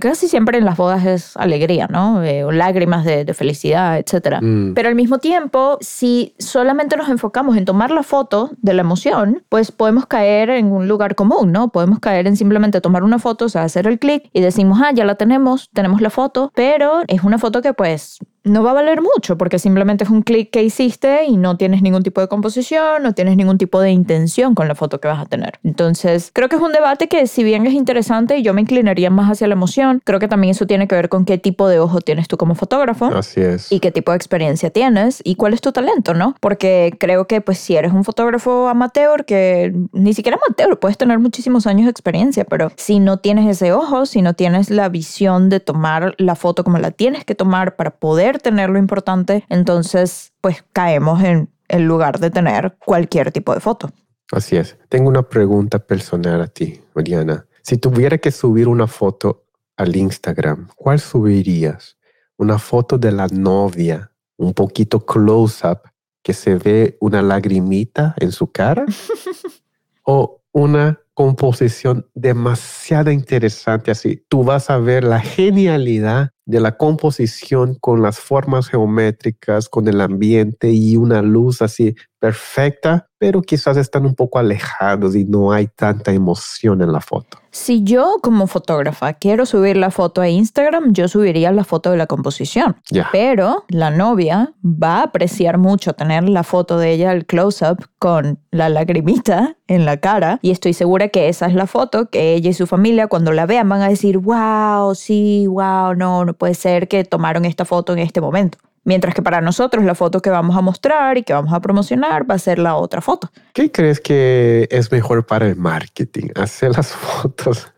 casi 0.00 0.28
siempre 0.28 0.58
en 0.58 0.64
las 0.64 0.76
bodas 0.76 1.06
es 1.06 1.36
alegría, 1.36 1.86
¿no? 1.88 2.22
Eh, 2.22 2.44
o 2.44 2.50
lágrimas 2.50 3.04
de, 3.04 3.24
de 3.24 3.34
felicidad, 3.34 3.98
etcétera. 3.98 4.40
Mm, 4.40 4.74
Pero 4.74 4.88
al 4.88 4.94
mismo 4.94 5.18
tiempo, 5.18 5.78
si 5.80 6.34
solamente 6.38 6.96
nos 6.96 7.08
enfocamos 7.08 7.56
en 7.56 7.64
tomar 7.64 7.90
la 7.90 8.02
foto 8.02 8.50
de 8.60 8.74
la 8.74 8.80
emoción, 8.82 9.44
pues 9.48 9.70
podemos 9.70 10.06
caer 10.06 10.50
en 10.50 10.72
un 10.72 10.88
lugar 10.88 11.14
común, 11.14 11.52
¿no? 11.52 11.68
Podemos 11.68 12.00
caer 12.00 12.26
en 12.26 12.36
simplemente 12.36 12.80
tomar 12.80 13.04
una 13.04 13.18
foto, 13.18 13.44
o 13.44 13.48
sea, 13.48 13.62
hacer 13.62 13.86
el 13.86 13.98
clic 13.98 14.28
y 14.32 14.40
decimos, 14.40 14.80
ah, 14.82 14.90
ya 14.92 15.04
la 15.04 15.14
tenemos, 15.14 15.70
tenemos 15.72 16.00
la 16.00 16.10
foto, 16.10 16.50
pero 16.54 17.02
es 17.06 17.22
una 17.22 17.38
foto 17.38 17.62
que 17.62 17.72
pues 17.72 18.18
no 18.44 18.62
va 18.62 18.70
a 18.70 18.74
valer 18.74 19.00
mucho 19.00 19.36
porque 19.38 19.58
simplemente 19.58 20.04
es 20.04 20.10
un 20.10 20.22
clic 20.22 20.50
que 20.50 20.62
hiciste 20.62 21.24
y 21.24 21.36
no 21.36 21.56
tienes 21.56 21.82
ningún 21.82 22.02
tipo 22.02 22.20
de 22.20 22.28
composición, 22.28 23.02
no 23.02 23.12
tienes 23.14 23.36
ningún 23.36 23.58
tipo 23.58 23.80
de 23.80 23.90
intención 23.90 24.54
con 24.54 24.68
la 24.68 24.74
foto 24.74 25.00
que 25.00 25.08
vas 25.08 25.20
a 25.20 25.26
tener. 25.26 25.58
Entonces, 25.62 26.30
creo 26.32 26.48
que 26.48 26.56
es 26.56 26.62
un 26.62 26.72
debate 26.72 27.08
que 27.08 27.26
si 27.26 27.44
bien 27.44 27.66
es 27.66 27.74
interesante 27.74 28.38
y 28.38 28.42
yo 28.42 28.54
me 28.54 28.60
inclinaría 28.62 29.10
más 29.10 29.30
hacia 29.30 29.46
la 29.46 29.54
emoción, 29.54 30.00
creo 30.04 30.18
que 30.18 30.28
también 30.28 30.52
eso 30.52 30.66
tiene 30.66 30.88
que 30.88 30.94
ver 30.94 31.08
con 31.08 31.24
qué 31.24 31.38
tipo 31.38 31.68
de 31.68 31.78
ojo 31.78 32.00
tienes 32.00 32.28
tú 32.28 32.36
como 32.36 32.54
fotógrafo 32.54 33.06
así 33.06 33.40
es. 33.40 33.70
y 33.70 33.80
qué 33.80 33.92
tipo 33.92 34.12
de 34.12 34.16
experiencia 34.16 34.70
tienes 34.70 35.20
y 35.24 35.36
cuál 35.36 35.54
es 35.54 35.60
tu 35.60 35.72
talento, 35.72 36.14
¿no? 36.14 36.34
Porque 36.40 36.94
creo 36.98 37.26
que 37.26 37.40
pues 37.40 37.58
si 37.58 37.76
eres 37.76 37.92
un 37.92 38.04
fotógrafo 38.04 38.68
amateur, 38.68 39.24
que 39.24 39.72
ni 39.92 40.14
siquiera 40.14 40.38
amateur, 40.44 40.78
puedes 40.78 40.98
tener 40.98 41.18
muchísimos 41.18 41.66
años 41.66 41.84
de 41.84 41.90
experiencia, 41.90 42.44
pero 42.44 42.72
si 42.76 42.98
no 42.98 43.18
tienes 43.18 43.48
ese 43.48 43.72
ojo, 43.72 44.06
si 44.06 44.22
no 44.22 44.34
tienes 44.34 44.70
la 44.70 44.88
visión 44.88 45.48
de 45.48 45.60
tomar 45.60 46.14
la 46.18 46.34
foto 46.34 46.64
como 46.64 46.78
la 46.78 46.90
tienes 46.90 47.24
que 47.24 47.34
tomar 47.34 47.76
para 47.76 47.90
poder 47.90 48.31
tener 48.38 48.70
lo 48.70 48.78
importante, 48.78 49.44
entonces 49.48 50.32
pues 50.40 50.64
caemos 50.72 51.22
en 51.22 51.50
el 51.68 51.84
lugar 51.84 52.20
de 52.20 52.30
tener 52.30 52.76
cualquier 52.84 53.32
tipo 53.32 53.54
de 53.54 53.60
foto. 53.60 53.90
Así 54.30 54.56
es. 54.56 54.78
Tengo 54.88 55.08
una 55.08 55.22
pregunta 55.22 55.78
personal 55.78 56.40
a 56.40 56.46
ti, 56.46 56.80
Oriana. 56.94 57.46
Si 57.62 57.76
tuviera 57.76 58.18
que 58.18 58.30
subir 58.30 58.66
una 58.66 58.86
foto 58.86 59.44
al 59.76 59.94
Instagram, 59.94 60.68
¿cuál 60.76 61.00
subirías? 61.00 61.96
¿Una 62.36 62.58
foto 62.58 62.98
de 62.98 63.12
la 63.12 63.26
novia, 63.28 64.10
un 64.36 64.54
poquito 64.54 65.04
close-up, 65.04 65.80
que 66.22 66.32
se 66.32 66.54
ve 66.56 66.96
una 67.00 67.22
lagrimita 67.22 68.14
en 68.18 68.32
su 68.32 68.50
cara? 68.50 68.84
¿O 70.02 70.42
una 70.52 70.98
composición 71.14 72.06
demasiado 72.14 73.10
interesante 73.10 73.90
así? 73.90 74.24
Tú 74.28 74.44
vas 74.44 74.70
a 74.70 74.78
ver 74.78 75.04
la 75.04 75.20
genialidad 75.20 76.30
de 76.44 76.60
la 76.60 76.76
composición 76.76 77.76
con 77.80 78.02
las 78.02 78.18
formas 78.18 78.68
geométricas, 78.68 79.68
con 79.68 79.88
el 79.88 80.00
ambiente 80.00 80.70
y 80.70 80.96
una 80.96 81.22
luz 81.22 81.62
así 81.62 81.94
perfecta, 82.22 83.08
pero 83.18 83.42
quizás 83.42 83.76
están 83.76 84.06
un 84.06 84.14
poco 84.14 84.38
alejados 84.38 85.16
y 85.16 85.24
no 85.24 85.50
hay 85.50 85.66
tanta 85.66 86.12
emoción 86.12 86.80
en 86.80 86.92
la 86.92 87.00
foto. 87.00 87.38
Si 87.50 87.82
yo 87.82 88.16
como 88.22 88.46
fotógrafa 88.46 89.12
quiero 89.12 89.44
subir 89.44 89.76
la 89.76 89.90
foto 89.90 90.20
a 90.20 90.28
Instagram, 90.28 90.92
yo 90.92 91.06
subiría 91.08 91.52
la 91.52 91.64
foto 91.64 91.90
de 91.90 91.98
la 91.98 92.06
composición. 92.06 92.76
Ya. 92.90 93.08
Pero 93.12 93.64
la 93.68 93.90
novia 93.90 94.54
va 94.64 95.00
a 95.00 95.02
apreciar 95.02 95.58
mucho 95.58 95.92
tener 95.92 96.28
la 96.28 96.44
foto 96.44 96.78
de 96.78 96.92
ella, 96.92 97.12
el 97.12 97.26
close-up, 97.26 97.84
con 97.98 98.38
la 98.50 98.68
lagrimita 98.68 99.56
en 99.66 99.84
la 99.84 99.98
cara. 99.98 100.38
Y 100.42 100.50
estoy 100.50 100.72
segura 100.72 101.08
que 101.08 101.28
esa 101.28 101.46
es 101.46 101.54
la 101.54 101.66
foto 101.66 102.08
que 102.08 102.34
ella 102.34 102.50
y 102.50 102.54
su 102.54 102.66
familia, 102.66 103.08
cuando 103.08 103.32
la 103.32 103.46
vean, 103.46 103.68
van 103.68 103.82
a 103.82 103.88
decir, 103.88 104.18
wow, 104.18 104.94
sí, 104.94 105.46
wow, 105.46 105.94
no, 105.94 106.24
no 106.24 106.31
puede 106.34 106.54
ser 106.54 106.88
que 106.88 107.04
tomaron 107.04 107.44
esta 107.44 107.64
foto 107.64 107.92
en 107.92 108.00
este 108.00 108.20
momento. 108.20 108.58
Mientras 108.84 109.14
que 109.14 109.22
para 109.22 109.40
nosotros 109.40 109.84
la 109.84 109.94
foto 109.94 110.20
que 110.20 110.30
vamos 110.30 110.56
a 110.56 110.60
mostrar 110.60 111.16
y 111.16 111.22
que 111.22 111.32
vamos 111.32 111.52
a 111.52 111.60
promocionar 111.60 112.28
va 112.28 112.34
a 112.34 112.38
ser 112.38 112.58
la 112.58 112.74
otra 112.74 113.00
foto. 113.00 113.30
¿Qué 113.52 113.70
crees 113.70 114.00
que 114.00 114.66
es 114.70 114.90
mejor 114.90 115.24
para 115.24 115.46
el 115.46 115.56
marketing? 115.56 116.28
¿Hacer 116.34 116.72
las 116.76 116.88
fotos 116.92 117.71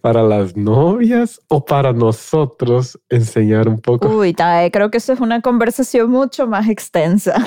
para 0.00 0.22
las 0.22 0.56
novias 0.56 1.40
o 1.48 1.64
para 1.64 1.92
nosotros 1.92 2.98
enseñar 3.08 3.68
un 3.68 3.80
poco? 3.80 4.08
Uy, 4.08 4.34
Tae, 4.34 4.70
creo 4.70 4.90
que 4.90 4.98
eso 4.98 5.12
es 5.12 5.20
una 5.20 5.40
conversación 5.40 6.10
mucho 6.10 6.46
más 6.46 6.68
extensa. 6.68 7.34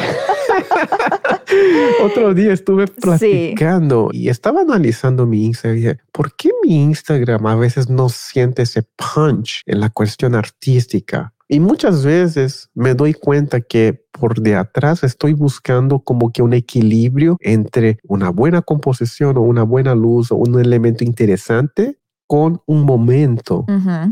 Otro 2.04 2.34
día 2.34 2.54
estuve 2.54 2.88
platicando 2.88 4.10
y 4.12 4.30
estaba 4.30 4.62
analizando 4.62 5.26
mi 5.26 5.46
Instagram. 5.46 5.78
y 5.78 5.82
dije, 5.82 5.98
¿Por 6.12 6.36
qué 6.36 6.50
mi 6.64 6.84
Instagram 6.84 7.46
a 7.46 7.56
veces 7.56 7.90
no 7.90 8.10
siente 8.10 8.64
ese 8.64 8.84
punch 8.84 9.62
en 9.66 9.80
la 9.80 9.90
cuestión 9.90 10.36
artística? 10.36 11.34
Y 11.54 11.60
muchas 11.60 12.06
veces 12.06 12.70
me 12.74 12.94
doy 12.94 13.14
cuenta 13.14 13.60
que 13.60 14.06
por 14.12 14.40
de 14.40 14.56
atrás 14.56 15.04
estoy 15.04 15.34
buscando 15.34 16.00
como 16.00 16.32
que 16.32 16.42
un 16.42 16.54
equilibrio 16.54 17.36
entre 17.42 17.98
una 18.08 18.30
buena 18.30 18.62
composición 18.62 19.36
o 19.36 19.42
una 19.42 19.64
buena 19.64 19.94
luz 19.94 20.32
o 20.32 20.38
un 20.38 20.58
elemento 20.62 21.04
interesante 21.04 21.98
con 22.32 22.62
un 22.66 22.84
momento. 22.86 23.66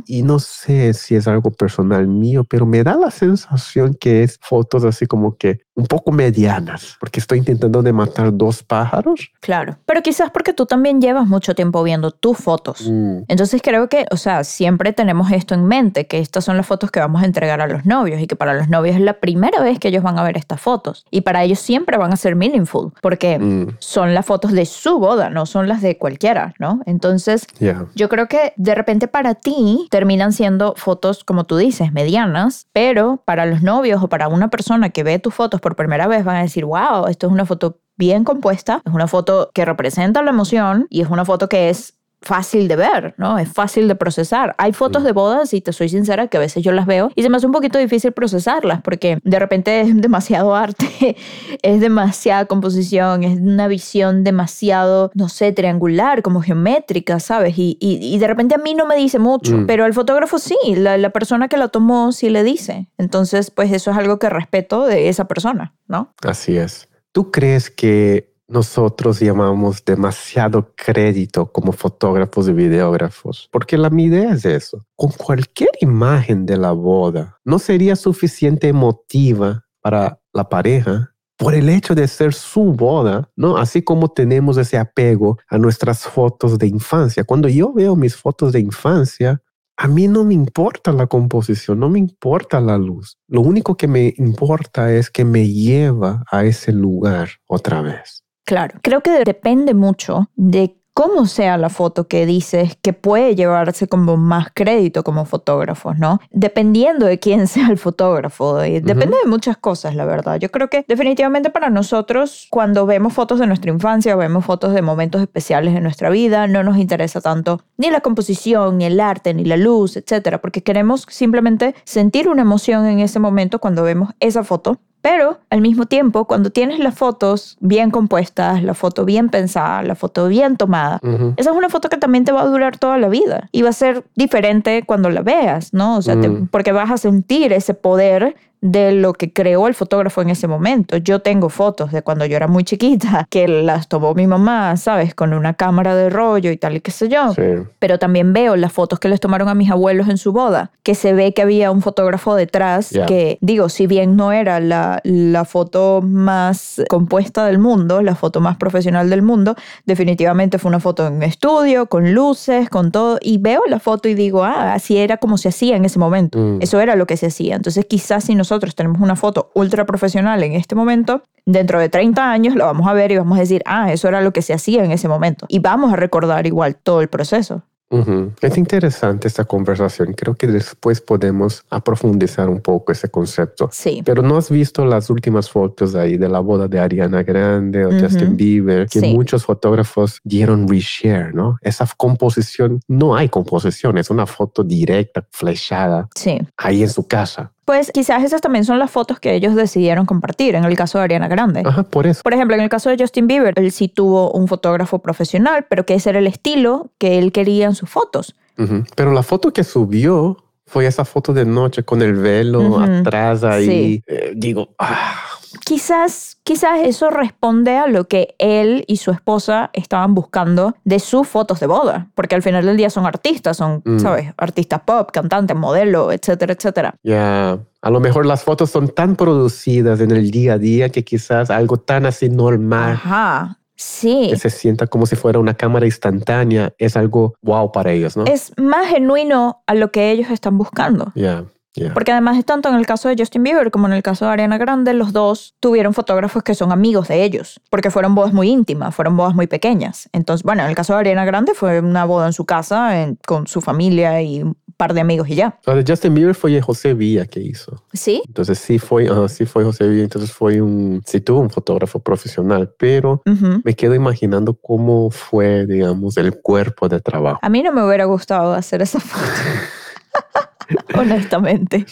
Y 0.05 0.23
no 0.23 0.39
sé 0.39 0.93
si 0.93 1.15
es 1.15 1.25
algo 1.25 1.51
personal 1.51 2.05
mío, 2.05 2.43
pero 2.43 2.65
me 2.65 2.83
da 2.83 2.97
la 2.97 3.11
sensación 3.11 3.93
que 3.97 4.23
es 4.23 4.37
fotos 4.41 4.83
así 4.83 5.05
como 5.07 5.37
que 5.37 5.61
un 5.73 5.85
poco 5.87 6.11
medianas, 6.11 6.97
porque 6.99 7.21
estoy 7.21 7.37
intentando 7.37 7.81
de 7.81 7.93
matar 7.93 8.35
dos 8.35 8.61
pájaros. 8.61 9.31
Claro, 9.39 9.77
pero 9.85 10.01
quizás 10.01 10.29
porque 10.31 10.51
tú 10.51 10.65
también 10.65 10.99
llevas 10.99 11.25
mucho 11.27 11.55
tiempo 11.55 11.81
viendo 11.81 12.11
tus 12.11 12.37
fotos. 12.37 12.85
Mm. 12.91 13.19
Entonces 13.29 13.61
creo 13.63 13.87
que, 13.87 14.05
o 14.11 14.17
sea, 14.17 14.43
siempre 14.43 14.91
tenemos 14.91 15.31
esto 15.31 15.53
en 15.53 15.63
mente, 15.65 16.05
que 16.05 16.19
estas 16.19 16.43
son 16.43 16.57
las 16.57 16.65
fotos 16.67 16.91
que 16.91 16.99
vamos 16.99 17.21
a 17.21 17.25
entregar 17.25 17.61
a 17.61 17.67
los 17.67 17.85
novios 17.85 18.19
y 18.19 18.27
que 18.27 18.35
para 18.35 18.53
los 18.53 18.67
novios 18.67 18.97
es 18.97 19.01
la 19.01 19.21
primera 19.21 19.61
vez 19.61 19.79
que 19.79 19.87
ellos 19.87 20.03
van 20.03 20.19
a 20.19 20.23
ver 20.23 20.35
estas 20.35 20.59
fotos. 20.59 21.05
Y 21.09 21.21
para 21.21 21.45
ellos 21.45 21.59
siempre 21.59 21.97
van 21.97 22.11
a 22.11 22.17
ser 22.17 22.35
meaningful, 22.35 22.91
porque 23.01 23.39
Mm. 23.39 23.77
son 23.79 24.13
las 24.13 24.25
fotos 24.25 24.51
de 24.51 24.65
su 24.65 24.99
boda, 24.99 25.29
no 25.29 25.45
son 25.45 25.69
las 25.69 25.81
de 25.81 25.97
cualquiera, 25.97 26.53
¿no? 26.59 26.81
Entonces, 26.85 27.47
Yeah. 27.59 27.85
yo 27.95 28.08
creo 28.09 28.27
que 28.27 28.53
de 28.57 28.75
repente 28.75 29.07
para 29.07 29.35
ti 29.35 29.87
terminan 29.89 30.33
siendo 30.33 30.73
fotos, 30.75 31.23
como 31.23 31.45
tú 31.45 31.57
dices, 31.57 31.93
medianas, 31.93 32.67
pero 32.73 33.21
para 33.25 33.45
los 33.45 33.61
novios 33.61 34.03
o 34.03 34.09
para 34.09 34.27
una 34.27 34.49
persona 34.49 34.89
que 34.89 35.03
ve 35.03 35.19
tus 35.19 35.33
fotos 35.33 35.61
por 35.61 35.75
primera 35.75 36.07
vez 36.07 36.25
van 36.25 36.37
a 36.37 36.41
decir, 36.41 36.65
wow, 36.65 37.07
esto 37.07 37.27
es 37.27 37.33
una 37.33 37.45
foto 37.45 37.79
bien 37.95 38.23
compuesta, 38.23 38.81
es 38.85 38.93
una 38.93 39.07
foto 39.07 39.51
que 39.53 39.65
representa 39.65 40.21
la 40.21 40.31
emoción 40.31 40.87
y 40.89 41.01
es 41.01 41.09
una 41.09 41.25
foto 41.25 41.49
que 41.49 41.69
es 41.69 41.98
fácil 42.21 42.67
de 42.67 42.75
ver, 42.75 43.13
¿no? 43.17 43.37
Es 43.39 43.49
fácil 43.49 43.87
de 43.87 43.95
procesar. 43.95 44.53
Hay 44.57 44.73
fotos 44.73 45.03
de 45.03 45.11
bodas, 45.13 45.53
y 45.53 45.61
te 45.61 45.71
soy 45.71 45.87
sincera, 45.89 46.27
que 46.27 46.37
a 46.37 46.39
veces 46.41 46.63
yo 46.63 46.71
las 46.73 46.85
veo 46.85 47.11
y 47.15 47.23
se 47.23 47.29
me 47.29 47.37
hace 47.37 47.45
un 47.45 47.53
poquito 47.53 47.79
difícil 47.79 48.11
procesarlas 48.11 48.81
porque 48.81 49.19
de 49.23 49.39
repente 49.39 49.81
es 49.81 49.95
demasiado 50.01 50.53
arte, 50.55 51.15
es 51.61 51.79
demasiada 51.79 52.45
composición, 52.45 53.23
es 53.23 53.39
una 53.39 53.67
visión 53.67 54.23
demasiado, 54.23 55.11
no 55.13 55.29
sé, 55.29 55.51
triangular, 55.53 56.21
como 56.21 56.41
geométrica, 56.41 57.19
¿sabes? 57.19 57.57
Y, 57.57 57.77
y, 57.79 57.97
y 58.01 58.17
de 58.19 58.27
repente 58.27 58.55
a 58.55 58.57
mí 58.57 58.73
no 58.73 58.85
me 58.85 58.95
dice 58.95 59.19
mucho, 59.19 59.57
Mm. 59.57 59.65
pero 59.65 59.85
al 59.85 59.93
fotógrafo 59.93 60.39
sí, 60.39 60.57
la, 60.75 60.97
la 60.97 61.09
persona 61.11 61.47
que 61.47 61.57
la 61.57 61.69
tomó 61.69 62.11
sí 62.11 62.29
le 62.29 62.43
dice. 62.43 62.87
Entonces, 62.97 63.49
pues 63.51 63.71
eso 63.71 63.91
es 63.91 63.97
algo 63.97 64.19
que 64.19 64.29
respeto 64.29 64.85
de 64.85 65.09
esa 65.09 65.25
persona, 65.27 65.73
¿no? 65.87 66.13
Así 66.23 66.57
es. 66.57 66.87
¿Tú 67.11 67.31
crees 67.31 67.69
que 67.71 68.28
nosotros 68.49 69.19
llamamos 69.19 69.85
demasiado 69.85 70.73
crédito 70.75 71.51
como 71.51 71.71
fotógrafos 71.71 72.49
y 72.49 72.53
videógrafos? 72.53 73.47
Porque 73.51 73.77
la 73.77 73.89
mi 73.89 74.05
idea 74.05 74.33
es 74.33 74.45
eso. 74.45 74.85
Con 74.95 75.11
cualquier 75.11 75.69
imagen 75.79 76.45
de 76.45 76.57
la 76.57 76.71
boda, 76.71 77.37
no 77.45 77.59
sería 77.59 77.95
suficiente 77.95 78.67
emotiva 78.67 79.65
para 79.81 80.19
la 80.33 80.49
pareja 80.49 81.13
por 81.37 81.55
el 81.55 81.69
hecho 81.69 81.95
de 81.95 82.05
ser 82.09 82.33
su 82.33 82.73
boda, 82.73 83.29
¿no? 83.37 83.55
Así 83.55 83.81
como 83.81 84.09
tenemos 84.09 84.57
ese 84.57 84.77
apego 84.77 85.37
a 85.47 85.57
nuestras 85.57 86.03
fotos 86.03 86.59
de 86.59 86.67
infancia. 86.67 87.23
Cuando 87.23 87.47
yo 87.47 87.71
veo 87.71 87.95
mis 87.95 88.17
fotos 88.17 88.51
de 88.51 88.59
infancia, 88.59 89.41
a 89.77 89.87
mí 89.87 90.09
no 90.09 90.25
me 90.25 90.33
importa 90.33 90.91
la 90.91 91.07
composición, 91.07 91.79
no 91.79 91.89
me 91.89 91.99
importa 91.99 92.59
la 92.59 92.77
luz. 92.77 93.17
Lo 93.29 93.39
único 93.39 93.77
que 93.77 93.87
me 93.87 94.13
importa 94.17 94.91
es 94.91 95.09
que 95.09 95.23
me 95.23 95.47
lleva 95.47 96.25
a 96.29 96.43
ese 96.43 96.73
lugar 96.73 97.29
otra 97.47 97.81
vez. 97.81 98.25
Claro, 98.49 98.79
creo 98.81 99.01
que 99.01 99.11
depende 99.23 99.75
mucho 99.75 100.27
de 100.35 100.75
cómo 100.95 101.27
sea 101.27 101.55
la 101.59 101.69
foto 101.69 102.07
que 102.07 102.25
dices 102.25 102.75
que 102.81 102.93
puede 102.93 103.35
llevarse 103.35 103.87
como 103.87 104.17
más 104.17 104.47
crédito 104.51 105.03
como 105.03 105.25
fotógrafos, 105.25 105.99
¿no? 105.99 106.19
Dependiendo 106.31 107.05
de 107.05 107.19
quién 107.19 107.45
sea 107.47 107.67
el 107.67 107.77
fotógrafo, 107.77 108.65
y 108.65 108.79
depende 108.79 109.17
de 109.23 109.29
muchas 109.29 109.55
cosas, 109.55 109.93
la 109.93 110.03
verdad. 110.05 110.39
Yo 110.39 110.49
creo 110.49 110.67
que 110.67 110.83
definitivamente 110.87 111.51
para 111.51 111.69
nosotros, 111.69 112.47
cuando 112.49 112.87
vemos 112.87 113.13
fotos 113.13 113.37
de 113.37 113.45
nuestra 113.45 113.69
infancia, 113.69 114.15
vemos 114.15 114.45
fotos 114.45 114.73
de 114.73 114.81
momentos 114.81 115.21
especiales 115.21 115.75
de 115.75 115.81
nuestra 115.81 116.09
vida, 116.09 116.47
no 116.47 116.63
nos 116.63 116.77
interesa 116.77 117.21
tanto 117.21 117.61
ni 117.77 117.91
la 117.91 118.01
composición, 118.01 118.79
ni 118.79 118.85
el 118.85 118.99
arte, 118.99 119.35
ni 119.35 119.45
la 119.45 119.57
luz, 119.57 119.95
etcétera, 119.95 120.41
porque 120.41 120.63
queremos 120.63 121.05
simplemente 121.07 121.75
sentir 121.83 122.27
una 122.27 122.41
emoción 122.41 122.87
en 122.87 122.97
ese 122.97 123.19
momento 123.19 123.59
cuando 123.59 123.83
vemos 123.83 124.09
esa 124.19 124.43
foto 124.43 124.79
pero 125.01 125.39
al 125.49 125.61
mismo 125.61 125.85
tiempo, 125.85 126.25
cuando 126.25 126.49
tienes 126.49 126.79
las 126.79 126.93
fotos 126.95 127.57
bien 127.61 127.89
compuestas, 127.91 128.61
la 128.63 128.73
foto 128.73 129.05
bien 129.05 129.29
pensada, 129.29 129.81
la 129.83 129.95
foto 129.95 130.27
bien 130.27 130.57
tomada, 130.57 130.99
esa 131.37 131.51
es 131.51 131.55
una 131.55 131.69
foto 131.69 131.87
que 131.89 131.97
también 131.97 132.25
te 132.25 132.31
va 132.31 132.41
a 132.41 132.45
durar 132.45 132.77
toda 132.77 132.97
la 132.97 133.07
vida 133.09 133.47
y 133.51 133.61
va 133.61 133.69
a 133.69 133.73
ser 133.73 134.03
diferente 134.15 134.83
cuando 134.85 135.09
la 135.09 135.21
veas, 135.21 135.73
¿no? 135.73 135.97
O 135.97 136.01
sea, 136.01 136.19
te- 136.19 136.27
Mm. 136.29 136.47
porque 136.47 136.71
vas 136.73 136.91
a 136.91 136.97
sentir 136.97 137.53
ese 137.53 137.73
poder 137.73 138.35
de 138.61 138.91
lo 138.91 139.13
que 139.13 139.31
creó 139.31 139.67
el 139.67 139.73
fotógrafo 139.73 140.21
en 140.21 140.29
ese 140.29 140.47
momento. 140.47 140.97
Yo 140.97 141.19
tengo 141.19 141.49
fotos 141.49 141.91
de 141.91 142.01
cuando 142.01 142.25
yo 142.25 142.35
era 142.35 142.47
muy 142.47 142.63
chiquita, 142.63 143.25
que 143.29 143.47
las 143.47 143.87
tomó 143.87 144.13
mi 144.13 144.27
mamá, 144.27 144.75
¿sabes? 144.77 145.15
Con 145.15 145.33
una 145.33 145.53
cámara 145.53 145.95
de 145.95 146.09
rollo 146.09 146.51
y 146.51 146.57
tal 146.57 146.75
y 146.77 146.81
qué 146.81 146.91
sé 146.91 147.07
yo 147.09 147.33
Sí. 147.33 147.41
pero 147.79 147.99
también 147.99 148.33
veo 148.33 148.55
las 148.55 148.71
fotos 148.73 148.99
que 148.99 149.07
les 149.09 149.19
tomaron 149.19 149.47
a 149.49 149.55
mis 149.55 149.69
abuelos 149.71 150.07
en 150.09 150.17
su 150.17 150.31
boda, 150.33 150.71
que 150.83 150.95
se 150.95 151.13
ve 151.13 151.33
que 151.33 151.41
había 151.41 151.71
un 151.71 151.81
fotógrafo 151.81 152.35
detrás, 152.35 152.91
que 153.07 153.37
digo, 153.41 153.69
si 153.69 153.87
bien 153.87 154.15
no 154.15 154.31
era 154.31 154.59
la, 154.59 154.99
la 155.03 155.45
foto 155.45 156.01
más 156.03 156.81
compuesta 156.89 157.45
del 157.45 157.59
mundo, 157.59 158.01
la 158.01 158.15
foto 158.15 158.41
más 158.41 158.57
profesional 158.57 159.09
del 159.09 159.21
mundo, 159.21 159.55
definitivamente 159.85 160.59
fue 160.59 160.69
una 160.69 160.79
foto 160.79 161.07
en 161.07 161.23
estudio, 161.23 161.87
con 161.87 162.13
luces, 162.13 162.69
con 162.69 162.91
todo, 162.91 163.17
y 163.21 163.37
veo 163.37 163.61
la 163.67 163.79
foto 163.79 164.07
y 164.07 164.13
digo, 164.13 164.43
ah, 164.43 164.73
así 164.73 164.97
era 164.97 165.17
como 165.17 165.37
se 165.37 165.49
hacía 165.49 165.75
en 165.75 165.85
ese 165.85 165.99
momento, 165.99 166.37
Mm. 166.39 166.61
eso 166.61 166.79
era 166.79 166.95
lo 166.95 167.05
que 167.07 167.17
se 167.17 167.27
hacía. 167.27 167.55
Entonces 167.55 167.85
quizás 167.89 168.23
si 168.25 168.35
nosotros 168.49 168.73
tenemos 168.73 168.99
una 168.99 169.15
foto 169.15 169.51
ultra 169.53 169.85
profesional 169.85 170.41
en 170.43 170.53
este 170.53 170.73
momento, 170.73 171.21
dentro 171.45 171.79
de 171.79 171.87
30 171.87 172.31
años 172.31 172.55
la 172.55 172.65
vamos 172.65 172.87
a 172.87 172.93
ver 172.93 173.11
y 173.11 173.17
vamos 173.17 173.37
a 173.37 173.41
decir, 173.41 173.61
ah, 173.67 173.93
eso 173.93 174.07
era 174.07 174.21
lo 174.21 174.33
que 174.33 174.41
se 174.41 174.53
hacía 174.53 174.83
en 174.83 174.91
ese 174.91 175.07
momento. 175.07 175.45
Y 175.49 175.59
vamos 175.59 175.93
a 175.93 175.95
recordar 175.97 176.47
igual 176.47 176.75
todo 176.75 177.01
el 177.01 177.09
proceso. 177.09 177.61
Ujú. 177.91 178.31
Es 178.41 178.55
interesante 178.59 179.27
esta 179.27 179.45
conversación. 179.45 180.13
Creo 180.13 180.35
que 180.35 180.45
después 180.45 181.01
podemos 181.01 181.65
a 181.71 181.83
profundizar 181.83 182.47
un 182.47 182.61
poco 182.61 182.91
ese 182.91 183.09
concepto. 183.09 183.67
Sí. 183.71 184.03
Pero 184.05 184.21
no 184.21 184.37
has 184.37 184.51
visto 184.51 184.85
las 184.85 185.09
últimas 185.09 185.49
fotos 185.49 185.95
ahí 185.95 186.15
de 186.17 186.29
la 186.29 186.39
boda 186.39 186.67
de 186.67 186.79
Ariana 186.79 187.23
Grande 187.23 187.85
o 187.85 187.89
Ujú. 187.89 187.99
Justin 188.01 188.37
Bieber, 188.37 188.87
que 188.87 188.99
Sí. 188.99 189.11
muchos 189.15 189.43
fotógrafos 189.43 190.19
dieron 190.23 190.67
reshare, 190.67 191.33
¿no? 191.33 191.57
Esa 191.63 191.87
composición, 191.97 192.79
no 192.87 193.15
hay 193.15 193.27
composición, 193.27 193.97
es 193.97 194.11
una 194.11 194.27
foto 194.27 194.63
directa, 194.63 195.25
flechada, 195.31 196.09
Sí. 196.13 196.37
ahí 196.57 196.83
en 196.83 196.89
su 196.89 197.07
casa. 197.07 197.53
Pues 197.69 197.91
quizás 197.91 198.23
esas 198.23 198.41
también 198.41 198.65
son 198.65 198.79
las 198.79 198.89
fotos 198.89 199.19
que 199.19 199.35
ellos 199.35 199.53
decidieron 199.53 200.07
compartir 200.07 200.55
en 200.55 200.63
el 200.65 200.75
caso 200.75 200.97
de 200.97 201.03
Ariana 201.03 201.27
Grande. 201.27 201.61
Ajá, 201.63 201.83
por 201.83 202.07
eso. 202.07 202.23
Por 202.23 202.33
ejemplo, 202.33 202.55
en 202.55 202.63
el 202.63 202.69
caso 202.69 202.89
de 202.89 202.97
Justin 202.97 203.27
Bieber, 203.27 203.53
él 203.59 203.71
sí 203.71 203.87
tuvo 203.87 204.31
un 204.31 204.47
fotógrafo 204.47 204.97
profesional, 205.03 205.67
pero 205.69 205.85
que 205.85 205.93
ese 205.93 206.09
era 206.09 206.17
el 206.17 206.25
estilo 206.25 206.89
que 206.97 207.19
él 207.19 207.31
quería 207.31 207.67
en 207.67 207.75
sus 207.75 207.87
fotos. 207.87 208.35
Ujú. 208.57 208.85
Pero 208.95 209.11
la 209.11 209.21
foto 209.21 209.53
que 209.53 209.63
subió 209.63 210.37
fue 210.65 210.87
esa 210.87 211.05
foto 211.05 211.31
de 211.31 211.45
noche 211.45 211.83
con 211.83 212.01
el 212.01 212.15
velo 212.15 212.61
Ujú. 212.61 212.79
atrás 212.79 213.43
ahí. 213.43 213.67
Sí. 213.67 214.03
Eh, 214.07 214.33
digo, 214.35 214.69
ah, 214.79 215.21
Quizás, 215.65 216.37
quizás 216.43 216.79
eso 216.83 217.09
responde 217.09 217.77
a 217.77 217.87
lo 217.87 218.07
que 218.07 218.35
él 218.39 218.83
y 218.87 218.97
su 218.97 219.11
esposa 219.11 219.69
estaban 219.73 220.13
buscando 220.15 220.75
de 220.83 220.99
sus 220.99 221.27
fotos 221.27 221.59
de 221.59 221.67
boda, 221.67 222.07
porque 222.15 222.35
al 222.35 222.41
final 222.43 222.65
del 222.65 222.77
día 222.77 222.89
son 222.89 223.05
artistas, 223.05 223.57
son, 223.57 223.81
Mm. 223.85 223.99
¿sabes? 223.99 224.33
Artistas 224.37 224.81
pop, 224.85 225.09
cantantes, 225.11 225.55
modelo, 225.57 226.11
etcétera, 226.11 226.53
etcétera. 226.53 226.95
ya. 227.03 227.59
A 227.81 227.89
lo 227.91 228.01
mejor 228.01 228.25
las 228.25 228.43
fotos 228.43 228.69
son 228.71 228.89
tan 228.89 229.15
producidas 229.15 230.01
en 230.01 230.11
el 230.11 230.31
día 230.31 230.53
a 230.53 230.57
día 230.57 230.89
que 230.89 231.05
quizás 231.05 231.49
algo 231.49 231.77
tan 231.77 232.05
así 232.05 232.27
normal 232.27 232.91
Ajá, 232.91 233.57
sí. 233.77 234.27
que 234.31 234.35
se 234.37 234.49
sienta 234.49 234.85
como 234.87 235.05
si 235.05 235.15
fuera 235.15 235.39
una 235.39 235.53
cámara 235.53 235.85
instantánea 235.85 236.73
es 236.77 236.97
algo 236.97 237.35
wow 237.41 237.71
para 237.71 237.93
ellos, 237.93 238.17
¿no? 238.17 238.25
Es 238.25 238.51
más 238.57 238.87
genuino 238.87 239.63
a 239.65 239.75
lo 239.75 239.91
que 239.91 240.11
ellos 240.11 240.29
están 240.29 240.57
buscando. 240.57 241.13
Ya, 241.15 241.45
Porque 241.93 242.11
además, 242.11 242.43
tanto 242.45 242.69
en 242.69 242.75
el 242.75 242.85
caso 242.85 243.09
de 243.09 243.15
Justin 243.17 243.43
Bieber 243.43 243.71
como 243.71 243.87
en 243.87 243.93
el 243.93 244.03
caso 244.03 244.25
de 244.25 244.31
Ariana 244.31 244.57
Grande, 244.57 244.93
los 244.93 245.13
dos 245.13 245.55
tuvieron 245.59 245.93
fotógrafos 245.93 246.43
que 246.43 246.55
son 246.55 246.71
amigos 246.71 247.07
de 247.07 247.23
ellos, 247.23 247.59
porque 247.69 247.89
fueron 247.91 248.15
bodas 248.15 248.33
muy 248.33 248.49
íntimas, 248.49 248.93
fueron 248.95 249.15
bodas 249.17 249.33
muy 249.35 249.47
pequeñas. 249.47 250.09
Entonces, 250.13 250.43
bueno, 250.43 250.63
en 250.63 250.69
el 250.69 250.75
caso 250.75 250.93
de 250.93 250.99
Ariana 250.99 251.25
Grande 251.25 251.53
fue 251.53 251.79
una 251.79 252.05
boda 252.05 252.27
en 252.27 252.33
su 252.33 252.45
casa, 252.45 253.01
en- 253.01 253.17
con 253.25 253.47
su 253.47 253.61
familia 253.61 254.21
y 254.21 254.43
un 254.43 254.55
par 254.77 254.93
de 254.93 255.01
amigos 255.01 255.27
y 255.29 255.35
ya. 255.35 255.59
La 255.65 255.75
de 255.75 255.83
Justin 255.85 256.13
Bieber 256.13 256.35
fue 256.35 256.61
José 256.61 256.93
Villa 256.93 257.25
que 257.25 257.41
hizo. 257.41 257.83
Sí, 257.93 258.21
Entonces 258.27 258.59
sí 258.59 258.79
fue, 258.79 259.09
ajá, 259.09 259.27
sí 259.27 259.45
fue 259.45 259.63
José 259.65 259.87
Villa, 259.87 260.03
entonces 260.03 260.31
fue 260.31 260.61
un, 260.61 261.01
sí 261.05 261.19
tuvo 261.19 261.39
un 261.41 261.49
fotógrafo 261.49 261.99
profesional, 261.99 262.73
pero 262.77 263.21
Ujú. 263.25 263.61
me 263.63 263.75
quedo 263.75 263.93
imaginando 263.95 264.53
cómo 264.53 265.11
fue, 265.11 265.65
digamos, 265.65 266.15
el 266.17 266.39
cuerpo 266.41 266.87
de 266.87 267.01
trabajo. 267.01 267.39
A 267.41 267.49
mí 267.49 267.61
no 267.61 267.71
me 267.73 267.85
hubiera 267.85 268.05
gustado 268.05 268.53
hacer 268.53 268.81
esa 268.81 268.99
foto. 268.99 269.21
honestamente. 270.95 271.85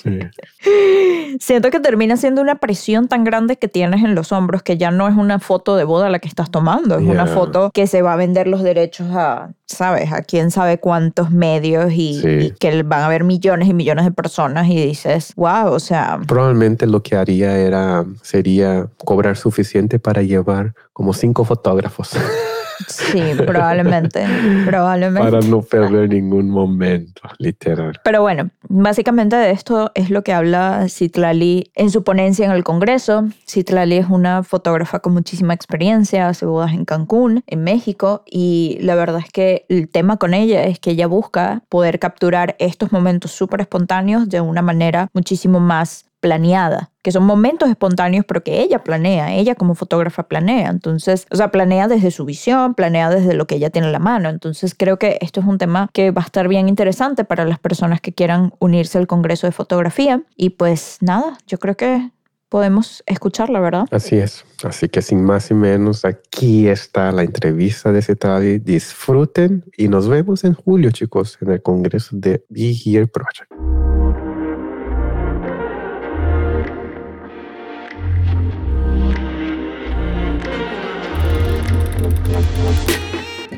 Siento 1.39 1.69
que 1.69 1.79
termina 1.79 2.17
siendo 2.17 2.41
una 2.41 2.55
presión 2.55 3.07
tan 3.07 3.23
grande 3.23 3.57
que 3.57 3.67
tienes 3.67 4.03
en 4.03 4.15
los 4.15 4.31
hombros 4.31 4.63
que 4.63 4.77
ya 4.77 4.91
no 4.91 5.07
es 5.07 5.15
una 5.15 5.39
foto 5.39 5.75
de 5.75 5.83
boda 5.83 6.09
la 6.09 6.19
que 6.19 6.27
estás 6.27 6.51
tomando, 6.51 6.97
es 6.97 7.05
una 7.05 7.25
foto 7.27 7.71
que 7.73 7.87
se 7.87 8.01
va 8.01 8.13
a 8.13 8.15
vender 8.15 8.47
los 8.47 8.63
derechos 8.63 9.07
a, 9.11 9.51
¿sabes? 9.65 10.11
A 10.11 10.21
quién 10.21 10.51
sabe 10.51 10.79
cuántos 10.79 11.31
medios 11.31 11.91
y, 11.93 12.21
Sí. 12.21 12.27
y 12.27 12.51
que 12.51 12.83
van 12.83 13.03
a 13.03 13.07
ver 13.09 13.23
millones 13.23 13.67
y 13.67 13.73
millones 13.73 14.05
de 14.05 14.11
personas 14.11 14.67
y 14.67 14.75
dices, 14.85 15.33
wow, 15.35 15.67
o 15.71 15.79
sea, 15.79 16.19
Probablemente 16.27 16.87
lo 16.87 17.03
que 17.03 17.15
haría 17.15 17.57
era, 17.57 18.05
sería 18.21 18.87
cobrar 18.97 19.37
suficiente 19.37 19.99
para 19.99 20.21
llevar 20.21 20.73
como 20.93 21.13
cinco 21.13 21.45
fotógrafos 21.45 22.11
sí, 22.87 23.21
probablemente, 23.45 24.25
probablemente. 24.65 25.31
para 25.31 25.45
no 25.45 25.61
perder 25.61 26.09
ningún 26.09 26.49
momento, 26.49 27.21
literal. 27.39 27.99
Pero 28.03 28.21
bueno, 28.21 28.49
básicamente 28.67 29.35
de 29.35 29.51
esto 29.51 29.91
es 29.95 30.09
lo 30.09 30.23
que 30.23 30.33
habla 30.33 30.87
Citlali 30.89 31.71
en 31.75 31.89
su 31.89 32.03
ponencia 32.03 32.45
en 32.45 32.51
el 32.51 32.63
Congreso. 32.63 33.27
Citlali 33.47 33.97
es 33.97 34.07
una 34.09 34.43
fotógrafa 34.43 34.99
con 34.99 35.13
muchísima 35.13 35.53
experiencia, 35.53 36.27
hace 36.27 36.45
bodas 36.45 36.73
en 36.73 36.85
Cancún, 36.85 37.43
en 37.47 37.63
México, 37.63 38.23
y 38.25 38.77
la 38.81 38.95
verdad 38.95 39.21
es 39.25 39.31
que 39.31 39.65
el 39.69 39.89
tema 39.89 40.17
con 40.17 40.33
ella 40.33 40.63
es 40.63 40.79
que 40.79 40.91
ella 40.91 41.07
busca 41.07 41.63
poder 41.69 41.99
capturar 41.99 42.55
estos 42.59 42.91
momentos 42.91 43.31
súper 43.31 43.61
espontáneos 43.61 44.29
de 44.29 44.41
una 44.41 44.61
manera 44.61 45.09
muchísimo 45.13 45.59
más 45.59 46.06
planeada, 46.19 46.91
que 47.03 47.11
son 47.11 47.23
momentos 47.25 47.69
espontáneos, 47.69 48.25
pero 48.27 48.43
que 48.43 48.61
ella 48.61 48.83
planea, 48.83 49.33
ella 49.33 49.55
como 49.55 49.75
fotógrafa 49.75 50.23
planea. 50.23 50.69
Entonces, 50.69 51.25
o 51.31 51.35
sea, 51.35 51.51
planea 51.51 51.87
desde 51.87 52.11
su 52.11 52.25
visión, 52.25 52.73
planea 52.73 53.09
desde 53.09 53.33
lo 53.33 53.47
que 53.47 53.55
ella 53.55 53.69
tiene 53.69 53.87
en 53.87 53.93
la 53.93 53.99
mano. 53.99 54.29
Entonces, 54.29 54.75
creo 54.77 54.97
que 54.97 55.17
esto 55.21 55.39
es 55.39 55.45
un 55.45 55.57
tema 55.57 55.89
que 55.93 56.11
va 56.11 56.21
a 56.21 56.25
estar 56.25 56.47
bien 56.47 56.69
interesante 56.69 57.23
para 57.23 57.45
las 57.45 57.59
personas 57.59 58.01
que 58.01 58.13
quieran 58.13 58.53
unirse 58.59 58.97
al 58.97 59.07
Congreso 59.07 59.47
de 59.47 59.51
Fotografía. 59.51 60.21
Y 60.35 60.51
pues 60.51 60.97
nada, 61.01 61.37
yo 61.47 61.59
creo 61.59 61.75
que 61.75 62.11
podemos 62.49 63.03
escucharla, 63.05 63.59
¿verdad? 63.59 63.85
Así 63.91 64.17
es. 64.17 64.45
Así 64.63 64.89
que 64.89 65.01
sin 65.01 65.23
más 65.23 65.51
y 65.51 65.53
menos, 65.53 66.05
aquí 66.05 66.67
está 66.67 67.11
la 67.11 67.23
entrevista 67.23 67.91
de 67.91 68.01
Cetali. 68.01 68.59
Disfruten 68.59 69.65
y 69.77 69.87
nos 69.87 70.07
vemos 70.07 70.43
en 70.43 70.53
julio, 70.53 70.91
chicos, 70.91 71.37
en 71.41 71.51
el 71.51 71.61
Congreso 71.61 72.15
de 72.15 72.43
Be 72.49 72.73
Here 72.73 73.07
Project. 73.07 73.51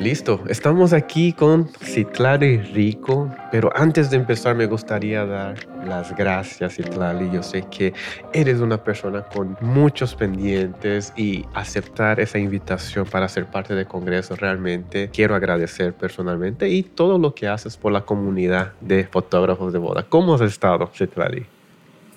Listo, 0.00 0.40
estamos 0.48 0.94
aquí 0.94 1.34
con 1.34 1.68
Citlali 1.68 2.56
Rico, 2.56 3.30
pero 3.52 3.70
antes 3.76 4.08
de 4.08 4.16
empezar 4.16 4.56
me 4.56 4.64
gustaría 4.64 5.26
dar 5.26 5.56
las 5.86 6.16
gracias, 6.16 6.76
Citlali. 6.76 7.30
Yo 7.30 7.42
sé 7.42 7.66
que 7.70 7.92
eres 8.32 8.60
una 8.60 8.82
persona 8.82 9.20
con 9.26 9.58
muchos 9.60 10.14
pendientes 10.14 11.12
y 11.18 11.44
aceptar 11.52 12.18
esa 12.18 12.38
invitación 12.38 13.04
para 13.04 13.28
ser 13.28 13.44
parte 13.44 13.74
del 13.74 13.86
Congreso 13.86 14.36
realmente 14.36 15.10
quiero 15.12 15.34
agradecer 15.34 15.92
personalmente 15.92 16.70
y 16.70 16.82
todo 16.82 17.18
lo 17.18 17.34
que 17.34 17.48
haces 17.48 17.76
por 17.76 17.92
la 17.92 18.00
comunidad 18.00 18.72
de 18.80 19.04
fotógrafos 19.04 19.70
de 19.70 19.80
boda. 19.80 20.06
¿Cómo 20.08 20.32
has 20.32 20.40
estado, 20.40 20.90
Citlali? 20.94 21.44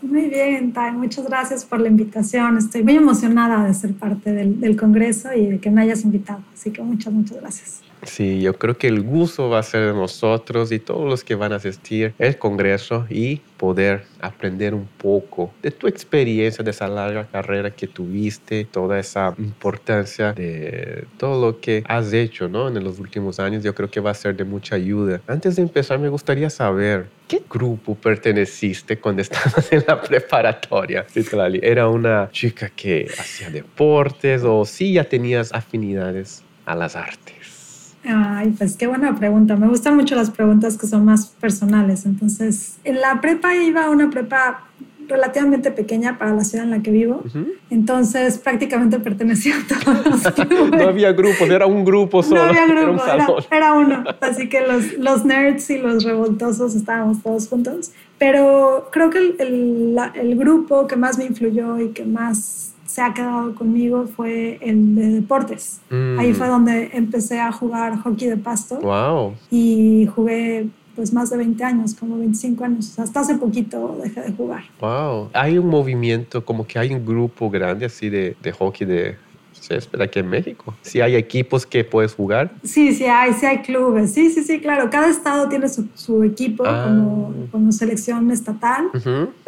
Muy 0.03 0.27
bien, 0.27 0.73
Tai, 0.73 0.91
muchas 0.91 1.25
gracias 1.25 1.63
por 1.63 1.79
la 1.79 1.87
invitación. 1.87 2.57
Estoy 2.57 2.83
muy 2.83 2.97
emocionada 2.97 3.65
de 3.65 3.73
ser 3.73 3.93
parte 3.93 4.33
del, 4.33 4.59
del 4.59 4.75
Congreso 4.75 5.33
y 5.33 5.47
de 5.47 5.59
que 5.59 5.71
me 5.71 5.81
hayas 5.81 6.03
invitado. 6.03 6.43
Así 6.53 6.71
que 6.71 6.81
muchas, 6.81 7.13
muchas 7.13 7.39
gracias. 7.39 7.81
Sí, 8.05 8.41
yo 8.41 8.53
creo 8.53 8.77
que 8.77 8.87
el 8.87 9.01
gusto 9.01 9.49
va 9.49 9.59
a 9.59 9.63
ser 9.63 9.87
de 9.87 9.93
nosotros 9.93 10.71
y 10.71 10.79
todos 10.79 11.09
los 11.09 11.23
que 11.23 11.35
van 11.35 11.53
a 11.53 11.57
asistir 11.57 12.13
al 12.19 12.37
Congreso 12.37 13.05
y 13.09 13.41
poder 13.57 14.03
aprender 14.19 14.73
un 14.73 14.87
poco 14.97 15.53
de 15.61 15.71
tu 15.71 15.87
experiencia, 15.87 16.63
de 16.63 16.71
esa 16.71 16.87
larga 16.87 17.25
carrera 17.25 17.71
que 17.71 17.87
tuviste, 17.87 18.65
toda 18.65 18.99
esa 18.99 19.33
importancia 19.37 20.33
de 20.33 21.05
todo 21.17 21.45
lo 21.45 21.61
que 21.61 21.83
has 21.87 22.11
hecho 22.13 22.49
¿no? 22.49 22.67
en 22.67 22.83
los 22.83 22.99
últimos 22.99 23.39
años. 23.39 23.63
Yo 23.63 23.73
creo 23.73 23.89
que 23.89 23.99
va 23.99 24.11
a 24.11 24.13
ser 24.13 24.35
de 24.35 24.43
mucha 24.43 24.75
ayuda. 24.75 25.21
Antes 25.27 25.55
de 25.55 25.61
empezar, 25.61 25.97
me 25.99 26.09
gustaría 26.09 26.49
saber, 26.49 27.07
¿qué 27.27 27.41
grupo 27.49 27.95
perteneciste 27.95 28.97
cuando 28.99 29.21
estabas 29.21 29.71
en 29.71 29.83
la 29.87 30.01
preparatoria? 30.01 31.05
¿Era 31.63 31.87
una 31.87 32.29
chica 32.31 32.69
que 32.69 33.07
hacía 33.17 33.49
deportes 33.49 34.43
o 34.43 34.65
sí 34.65 34.93
ya 34.93 35.05
tenías 35.05 35.53
afinidades 35.53 36.43
a 36.65 36.75
las 36.75 36.95
artes? 36.95 37.42
Ay, 38.05 38.53
pues 38.57 38.75
qué 38.75 38.87
buena 38.87 39.15
pregunta. 39.15 39.55
Me 39.55 39.67
gustan 39.67 39.95
mucho 39.95 40.15
las 40.15 40.29
preguntas 40.29 40.77
que 40.77 40.87
son 40.87 41.05
más 41.05 41.27
personales. 41.39 42.05
Entonces, 42.05 42.77
en 42.83 42.99
la 43.01 43.21
prepa 43.21 43.55
iba 43.55 43.85
a 43.85 43.89
una 43.89 44.09
prepa 44.09 44.63
relativamente 45.07 45.69
pequeña 45.71 46.17
para 46.17 46.33
la 46.33 46.43
ciudad 46.45 46.63
en 46.65 46.71
la 46.71 46.81
que 46.81 46.89
vivo. 46.91 47.23
Entonces, 47.69 48.37
prácticamente 48.37 48.99
pertenecía 48.99 49.55
a 49.55 49.83
todos. 49.93 50.23
No 50.71 50.87
había 50.87 51.11
grupos, 51.11 51.49
era 51.49 51.65
un 51.65 51.83
grupo 51.85 52.23
solo. 52.23 52.43
No 52.43 52.49
había 52.49 52.63
era 52.71 52.89
un 52.89 52.97
grupo, 52.97 53.37
era, 53.51 53.73
uno. 53.73 54.03
Así 54.21 54.47
que 54.49 54.61
los, 54.65 54.93
los 54.97 55.25
nerds 55.25 55.69
y 55.69 55.77
los 55.77 56.03
revoltosos 56.03 56.75
estábamos 56.75 57.21
todos 57.21 57.47
juntos. 57.49 57.91
Pero 58.17 58.89
creo 58.91 59.09
que 59.09 59.17
el, 59.17 59.35
el- 59.39 59.95
la- 59.95 60.11
el 60.15 60.35
grupo 60.37 60.87
que 60.87 60.95
más 60.95 61.17
me 61.17 61.25
influyó 61.25 61.79
y 61.79 61.89
que 61.89 62.05
más 62.05 62.72
se 62.93 63.01
ha 63.01 63.11
quedado 63.11 63.55
conmigo 63.55 64.05
fue 64.05 64.59
el 64.61 64.93
de 64.93 65.07
deportes. 65.13 65.81
Mm. 65.89 66.19
Ahí 66.19 66.33
fue 66.35 66.47
donde 66.47 66.91
empecé 66.93 67.39
a 67.39 67.51
jugar 67.51 67.97
hockey 67.97 68.27
de 68.27 68.37
pasto 68.37 68.79
Wow. 68.81 69.33
y 69.49 70.07
jugué 70.13 70.67
pues 70.95 71.11
más 71.11 71.31
de 71.31 71.37
20 71.37 71.63
años, 71.63 71.95
como 71.95 72.19
25 72.19 72.63
años. 72.63 72.99
Hasta 72.99 73.21
hace 73.21 73.33
poquito 73.33 73.97
dejé 74.03 74.21
de 74.21 74.31
jugar. 74.33 74.65
Wow. 74.79 75.29
Hay 75.33 75.57
un 75.57 75.69
movimiento, 75.69 76.45
como 76.45 76.67
que 76.67 76.77
hay 76.77 76.93
un 76.93 77.03
grupo 77.03 77.49
grande 77.49 77.87
así 77.87 78.09
de, 78.11 78.35
de 78.43 78.51
hockey 78.51 78.85
de 78.85 79.15
césped 79.63 80.01
aquí 80.01 80.19
en 80.19 80.29
México. 80.29 80.73
Si 80.81 81.01
hay 81.01 81.15
equipos 81.15 81.65
que 81.65 81.83
puedes 81.83 82.13
jugar. 82.13 82.51
Sí, 82.63 82.93
sí 82.93 83.05
hay, 83.05 83.33
sí 83.33 83.45
hay 83.45 83.59
clubes. 83.59 84.13
Sí, 84.13 84.29
sí, 84.29 84.43
sí, 84.43 84.59
claro. 84.59 84.89
Cada 84.89 85.09
estado 85.09 85.47
tiene 85.49 85.69
su, 85.69 85.87
su 85.95 86.23
equipo 86.23 86.63
Ah. 86.65 86.83
como, 86.85 87.33
como 87.51 87.71
selección 87.71 88.29
estatal. 88.31 88.87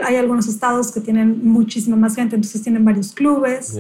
Hay 0.04 0.16
algunos 0.16 0.48
estados 0.48 0.92
que 0.92 1.02
tienen 1.02 1.40
muchísima 1.44 1.96
más 1.96 2.16
gente, 2.16 2.36
entonces 2.36 2.62
tienen 2.62 2.84
varios 2.86 3.14
clubes. 3.14 3.78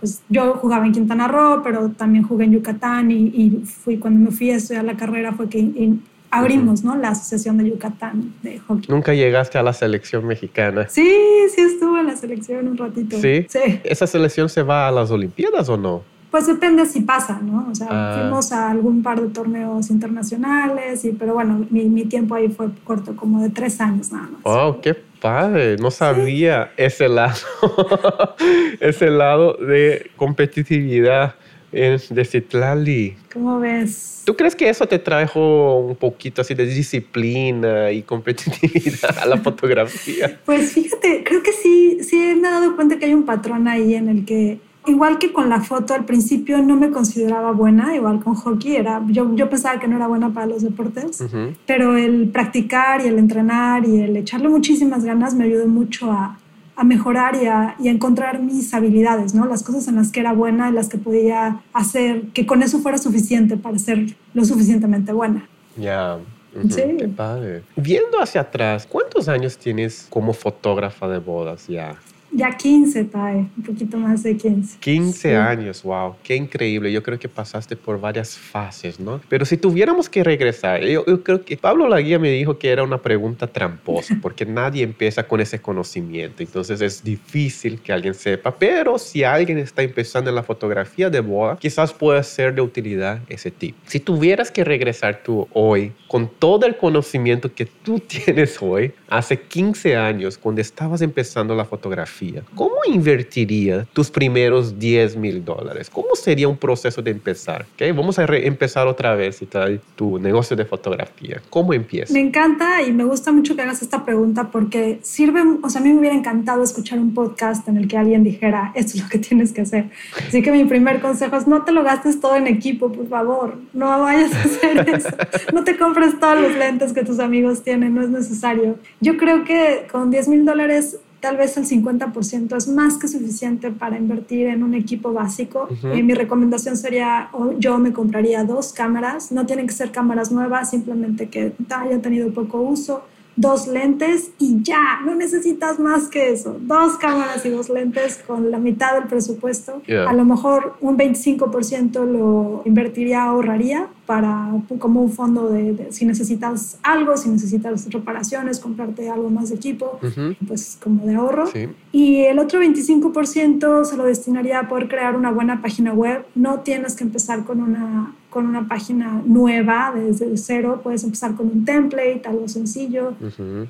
Pues 0.00 0.20
yo 0.28 0.54
jugaba 0.54 0.86
en 0.86 0.92
Quintana 0.92 1.28
Roo, 1.28 1.62
pero 1.62 1.88
también 1.90 2.24
jugué 2.24 2.44
en 2.44 2.52
Yucatán 2.52 3.10
y, 3.10 3.14
y 3.26 3.62
fui 3.64 3.98
cuando 3.98 4.20
me 4.20 4.30
fui 4.30 4.50
a 4.50 4.56
estudiar 4.56 4.84
la 4.84 4.96
carrera 4.96 5.32
fue 5.32 5.48
que 5.48 5.58
in- 5.58 6.02
abrimos 6.30 6.84
¿no? 6.84 6.96
la 6.96 7.08
Asociación 7.10 7.58
de 7.58 7.70
Yucatán 7.70 8.34
de 8.42 8.58
Hockey. 8.60 8.86
Nunca 8.88 9.14
llegaste 9.14 9.58
a 9.58 9.62
la 9.62 9.72
selección 9.72 10.26
mexicana. 10.26 10.86
Sí, 10.88 11.08
sí 11.54 11.60
estuve 11.60 12.00
en 12.00 12.06
la 12.06 12.16
selección 12.16 12.68
un 12.68 12.76
ratito. 12.76 13.18
¿Sí? 13.20 13.46
Sí. 13.48 13.80
¿Esa 13.84 14.06
selección 14.06 14.48
se 14.48 14.62
va 14.62 14.88
a 14.88 14.90
las 14.90 15.10
Olimpiadas 15.10 15.68
o 15.68 15.76
no? 15.76 16.02
Pues 16.30 16.46
depende 16.46 16.84
si 16.84 17.00
pasa, 17.00 17.40
¿no? 17.42 17.68
O 17.70 17.74
sea, 17.74 17.86
Ah. 17.90 18.18
fuimos 18.20 18.52
a 18.52 18.70
algún 18.70 19.02
par 19.02 19.18
de 19.18 19.28
torneos 19.28 19.88
internacionales, 19.88 21.02
y, 21.06 21.12
pero 21.12 21.32
bueno, 21.32 21.66
mi, 21.70 21.84
mi 21.88 22.04
tiempo 22.04 22.34
ahí 22.34 22.50
fue 22.50 22.66
corto, 22.84 23.16
como 23.16 23.42
de 23.42 23.48
tres 23.48 23.80
años 23.80 24.12
nada 24.12 24.28
más. 24.32 24.42
Wow, 24.42 24.80
qué 24.82 24.92
padre. 24.94 25.76
No 25.78 25.90
sabía 25.90 26.72
ese 26.76 27.08
lado, 27.08 27.34
ese 28.80 29.10
lado 29.10 29.54
de 29.54 30.10
competitividad 30.16 31.34
en, 31.72 32.00
de 32.10 32.24
Citlali. 32.24 33.16
¿Cómo 33.32 33.60
ves? 33.60 34.22
¿Tú 34.24 34.36
crees 34.36 34.54
que 34.54 34.68
eso 34.68 34.86
te 34.86 34.98
trajo 34.98 35.78
un 35.78 35.96
poquito 35.96 36.42
así 36.42 36.54
de 36.54 36.66
disciplina 36.66 37.90
y 37.92 38.02
competitividad 38.02 39.18
a 39.18 39.26
la 39.26 39.36
fotografía? 39.42 40.38
Pues 40.44 40.72
fíjate, 40.72 41.24
creo 41.24 41.42
que 41.42 41.52
sí, 41.52 41.98
sí 42.02 42.16
me 42.40 42.48
he 42.48 42.50
dado 42.50 42.76
cuenta 42.76 42.98
que 42.98 43.06
hay 43.06 43.14
un 43.14 43.24
patrón 43.24 43.68
ahí 43.68 43.94
en 43.94 44.08
el 44.08 44.24
que, 44.24 44.58
igual 44.86 45.18
que 45.18 45.32
con 45.32 45.48
la 45.48 45.60
foto, 45.60 45.94
al 45.94 46.04
principio 46.04 46.58
no 46.58 46.76
me 46.76 46.90
consideraba 46.90 47.52
buena, 47.52 47.94
igual 47.94 48.22
con 48.22 48.34
hockey, 48.34 48.76
era, 48.76 49.02
yo, 49.08 49.34
yo 49.34 49.48
pensaba 49.48 49.80
que 49.80 49.88
no 49.88 49.96
era 49.96 50.08
buena 50.08 50.32
para 50.32 50.46
los 50.46 50.62
deportes, 50.62 51.20
Ujú. 51.20 51.54
pero 51.66 51.96
el 51.96 52.28
practicar 52.28 53.00
y 53.02 53.08
el 53.08 53.18
entrenar 53.18 53.86
y 53.86 54.00
el 54.00 54.16
echarle 54.16 54.48
muchísimas 54.48 55.04
ganas 55.04 55.34
me 55.34 55.44
ayudó 55.44 55.66
mucho 55.66 56.10
a, 56.10 56.38
a 56.78 56.84
mejorar 56.84 57.34
y 57.42 57.46
a, 57.46 57.74
y 57.80 57.88
a 57.88 57.90
encontrar 57.90 58.40
mis 58.40 58.72
habilidades, 58.72 59.34
¿no? 59.34 59.46
Las 59.46 59.64
cosas 59.64 59.88
en 59.88 59.96
las 59.96 60.12
que 60.12 60.20
era 60.20 60.32
buena 60.32 60.70
y 60.70 60.72
las 60.72 60.88
que 60.88 60.96
podía 60.96 61.60
hacer, 61.72 62.28
que 62.32 62.46
con 62.46 62.62
eso 62.62 62.78
fuera 62.78 62.98
suficiente 62.98 63.56
para 63.56 63.76
ser 63.80 64.14
lo 64.32 64.44
suficientemente 64.44 65.12
buena. 65.12 65.48
Ya. 65.76 66.18
Ujú, 66.54 66.70
Sí. 66.70 66.82
Qué 66.96 67.08
padre. 67.08 67.62
Viendo 67.74 68.22
hacia 68.22 68.42
atrás, 68.42 68.86
¿cuántos 68.86 69.28
años 69.28 69.58
tienes 69.58 70.06
como 70.08 70.32
fotógrafa 70.32 71.08
de 71.08 71.18
bodas 71.18 71.66
ya? 71.66 71.96
Ya 72.30 72.56
15, 72.56 73.04
Tae, 73.04 73.36
un 73.56 73.62
poquito 73.64 73.96
más 73.96 74.22
de 74.22 74.36
15. 74.36 74.78
15 74.80 75.36
años, 75.36 75.82
wow, 75.82 76.14
qué 76.22 76.36
increíble. 76.36 76.92
Yo 76.92 77.02
creo 77.02 77.18
que 77.18 77.28
pasaste 77.28 77.74
por 77.74 77.98
varias 77.98 78.36
fases, 78.36 79.00
¿no? 79.00 79.20
Pero 79.30 79.46
si 79.46 79.56
tuviéramos 79.56 80.10
que 80.10 80.22
regresar, 80.22 80.84
yo, 80.84 81.04
creo 81.22 81.42
que 81.42 81.56
Pablo 81.56 81.88
Laguía 81.88 82.18
me 82.18 82.30
dijo 82.30 82.58
que 82.58 82.68
era 82.68 82.82
una 82.82 82.98
pregunta 82.98 83.46
tramposa, 83.46 84.18
porque 84.22 84.44
nadie 84.44 84.84
empieza 84.84 85.22
con 85.22 85.40
ese 85.40 85.60
conocimiento, 85.60 86.42
entonces 86.42 86.80
es 86.82 87.02
difícil 87.02 87.80
que 87.80 87.92
alguien 87.92 88.14
sepa, 88.14 88.54
pero 88.54 88.98
si 88.98 89.24
alguien 89.24 89.58
está 89.58 89.82
empezando 89.82 90.28
en 90.28 90.36
la 90.36 90.42
fotografía 90.42 91.08
de 91.08 91.20
boda, 91.20 91.56
quizás 91.56 91.94
pueda 91.94 92.22
ser 92.22 92.54
de 92.54 92.60
utilidad 92.60 93.20
ese 93.28 93.50
tip. 93.50 93.74
Si 93.86 94.00
tuvieras 94.00 94.50
que 94.50 94.64
regresar 94.64 95.22
tú 95.22 95.48
hoy 95.54 95.92
con 96.06 96.28
todo 96.28 96.66
el 96.66 96.76
conocimiento 96.76 97.54
que 97.54 97.64
tú 97.64 97.98
tienes 98.06 98.58
hoy, 98.60 98.92
hace 99.08 99.40
15 99.40 99.96
años, 99.96 100.36
cuando 100.36 100.60
estabas 100.60 101.00
empezando 101.00 101.54
la 101.54 101.64
fotografía, 101.64 102.17
¿Cómo 102.54 102.76
invertiría 102.86 103.86
tus 103.92 104.10
primeros 104.10 104.78
10 104.78 105.16
mil 105.16 105.44
dólares? 105.44 105.88
¿Cómo 105.90 106.14
sería 106.14 106.48
un 106.48 106.56
proceso 106.56 107.00
de 107.02 107.10
empezar? 107.10 107.66
¿Okay? 107.74 107.92
Vamos 107.92 108.18
a 108.18 108.24
empezar 108.24 108.86
otra 108.86 109.14
vez 109.14 109.40
y 109.42 109.46
tal, 109.46 109.80
tu 109.94 110.18
negocio 110.18 110.56
de 110.56 110.64
fotografía. 110.64 111.40
¿Cómo 111.50 111.72
empieza? 111.72 112.12
Me 112.12 112.20
encanta 112.20 112.82
y 112.82 112.92
me 112.92 113.04
gusta 113.04 113.30
mucho 113.32 113.54
que 113.54 113.62
hagas 113.62 113.82
esta 113.82 114.04
pregunta 114.04 114.50
porque 114.50 114.98
sirve, 115.02 115.42
o 115.62 115.70
sea, 115.70 115.80
a 115.80 115.84
mí 115.84 115.92
me 115.92 116.00
hubiera 116.00 116.16
encantado 116.16 116.62
escuchar 116.62 116.98
un 116.98 117.14
podcast 117.14 117.68
en 117.68 117.76
el 117.76 117.88
que 117.88 117.96
alguien 117.96 118.24
dijera, 118.24 118.72
esto 118.74 118.96
es 118.96 119.02
lo 119.04 119.08
que 119.08 119.18
tienes 119.18 119.52
que 119.52 119.62
hacer. 119.62 119.90
Así 120.26 120.42
que 120.42 120.50
mi 120.50 120.64
primer 120.64 121.00
consejo 121.00 121.36
es 121.36 121.46
no 121.46 121.64
te 121.64 121.72
lo 121.72 121.84
gastes 121.84 122.20
todo 122.20 122.36
en 122.36 122.46
equipo, 122.46 122.92
por 122.92 123.08
favor. 123.08 123.58
No 123.72 124.00
vayas 124.00 124.34
a 124.34 124.42
hacer 124.42 124.88
eso. 124.94 125.08
No 125.52 125.64
te 125.64 125.76
compres 125.76 126.18
todos 126.18 126.40
los 126.40 126.56
lentes 126.56 126.92
que 126.92 127.04
tus 127.04 127.20
amigos 127.20 127.62
tienen, 127.62 127.94
no 127.94 128.02
es 128.02 128.10
necesario. 128.10 128.76
Yo 129.00 129.16
creo 129.16 129.44
que 129.44 129.86
con 129.90 130.10
10 130.10 130.28
mil 130.28 130.44
dólares 130.44 130.98
tal 131.20 131.36
vez 131.36 131.56
el 131.56 131.64
50% 131.66 132.56
es 132.56 132.68
más 132.68 132.96
que 132.98 133.08
suficiente 133.08 133.70
para 133.70 133.96
invertir 133.98 134.46
en 134.46 134.62
un 134.62 134.74
equipo 134.74 135.12
básico. 135.12 135.68
Eh, 135.84 136.02
mi 136.02 136.14
recomendación 136.14 136.76
sería, 136.76 137.30
yo 137.58 137.78
me 137.78 137.92
compraría 137.92 138.44
dos 138.44 138.72
cámaras, 138.72 139.32
no 139.32 139.46
tienen 139.46 139.66
que 139.66 139.72
ser 139.72 139.90
cámaras 139.90 140.30
nuevas, 140.30 140.70
simplemente 140.70 141.28
que 141.28 141.52
haya 141.70 142.00
tenido 142.00 142.32
poco 142.32 142.60
uso 142.60 143.02
dos 143.38 143.68
lentes 143.68 144.32
y 144.38 144.62
ya, 144.62 145.00
no 145.04 145.14
necesitas 145.14 145.78
más 145.78 146.08
que 146.08 146.30
eso. 146.30 146.56
Dos 146.60 146.96
cámaras 146.96 147.46
y 147.46 147.50
dos 147.50 147.70
lentes 147.70 148.20
con 148.26 148.50
la 148.50 148.58
mitad 148.58 148.94
del 148.94 149.04
presupuesto. 149.04 149.80
A 149.88 150.12
lo 150.12 150.24
mejor 150.24 150.74
un 150.80 150.98
25% 150.98 152.04
lo 152.04 152.62
invertiría, 152.64 153.24
ahorraría 153.24 153.88
para 154.06 154.50
como 154.78 155.02
un 155.02 155.12
fondo 155.12 155.50
de, 155.50 155.88
si 155.90 156.04
necesitas 156.06 156.78
algo, 156.82 157.16
si 157.16 157.28
necesitas 157.28 157.88
reparaciones, 157.90 158.58
comprarte 158.58 159.08
algo 159.10 159.30
más 159.30 159.50
de 159.50 159.56
equipo, 159.56 160.00
pues 160.46 160.78
como 160.82 161.06
de 161.06 161.14
ahorro. 161.14 161.44
Y 161.92 162.24
el 162.24 162.38
otro 162.38 162.60
25% 162.60 163.84
se 163.84 163.96
lo 163.96 164.04
destinaría 164.04 164.60
a 164.60 164.68
poder 164.68 164.88
crear 164.88 165.14
una 165.14 165.30
buena 165.30 165.62
página 165.62 165.92
web. 165.92 166.24
No 166.34 166.60
tienes 166.60 166.96
que 166.96 167.04
empezar 167.04 167.44
con 167.44 167.60
una 167.60 168.14
con 168.30 168.46
una 168.46 168.68
página 168.68 169.22
nueva 169.24 169.92
desde 169.94 170.36
cero, 170.36 170.80
puedes 170.82 171.02
empezar 171.04 171.34
con 171.34 171.46
un 171.46 171.64
template, 171.64 172.22
algo 172.26 172.48
sencillo, 172.48 173.14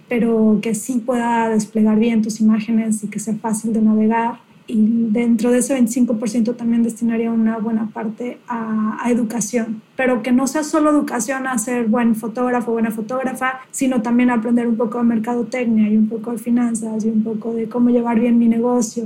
pero 0.09 0.59
que 0.61 0.75
sí 0.75 1.03
pueda 1.05 1.49
desplegar 1.49 1.99
bien 1.99 2.23
tus 2.23 2.41
imágenes 2.41 3.05
y 3.05 3.09
que 3.09 3.21
sea 3.21 3.35
fácil 3.37 3.73
de 3.73 3.83
navegar 3.83 4.48
y 4.69 4.77
dentro 5.11 5.51
de 5.51 5.59
ese 5.59 5.75
25% 5.77 6.55
también 6.55 6.83
destinaría 6.83 7.33
una 7.33 7.57
buena 7.57 7.89
parte 7.89 8.39
a, 8.47 8.85
educación, 9.09 9.81
pero 9.97 10.23
que 10.23 10.33
no 10.33 10.47
sea 10.47 10.63
solo 10.63 10.91
educación 10.91 11.47
a 11.47 11.57
ser 11.57 11.87
buen 11.87 12.15
fotógrafo, 12.15 12.73
buena 12.73 12.91
fotógrafa, 12.91 13.61
sino 13.71 14.03
también 14.03 14.29
aprender 14.29 14.67
un 14.67 14.77
poco 14.77 14.99
de 14.99 15.05
mercadotecnia 15.05 15.89
y 15.89 15.97
un 15.97 16.09
poco 16.09 16.33
de 16.33 16.39
finanzas 16.39 17.05
y 17.07 17.09
un 17.09 17.25
poco 17.25 17.55
de 17.55 17.69
cómo 17.69 17.89
llevar 17.89 18.21
bien 18.21 18.39
mi 18.39 18.49
negocio. 18.49 19.05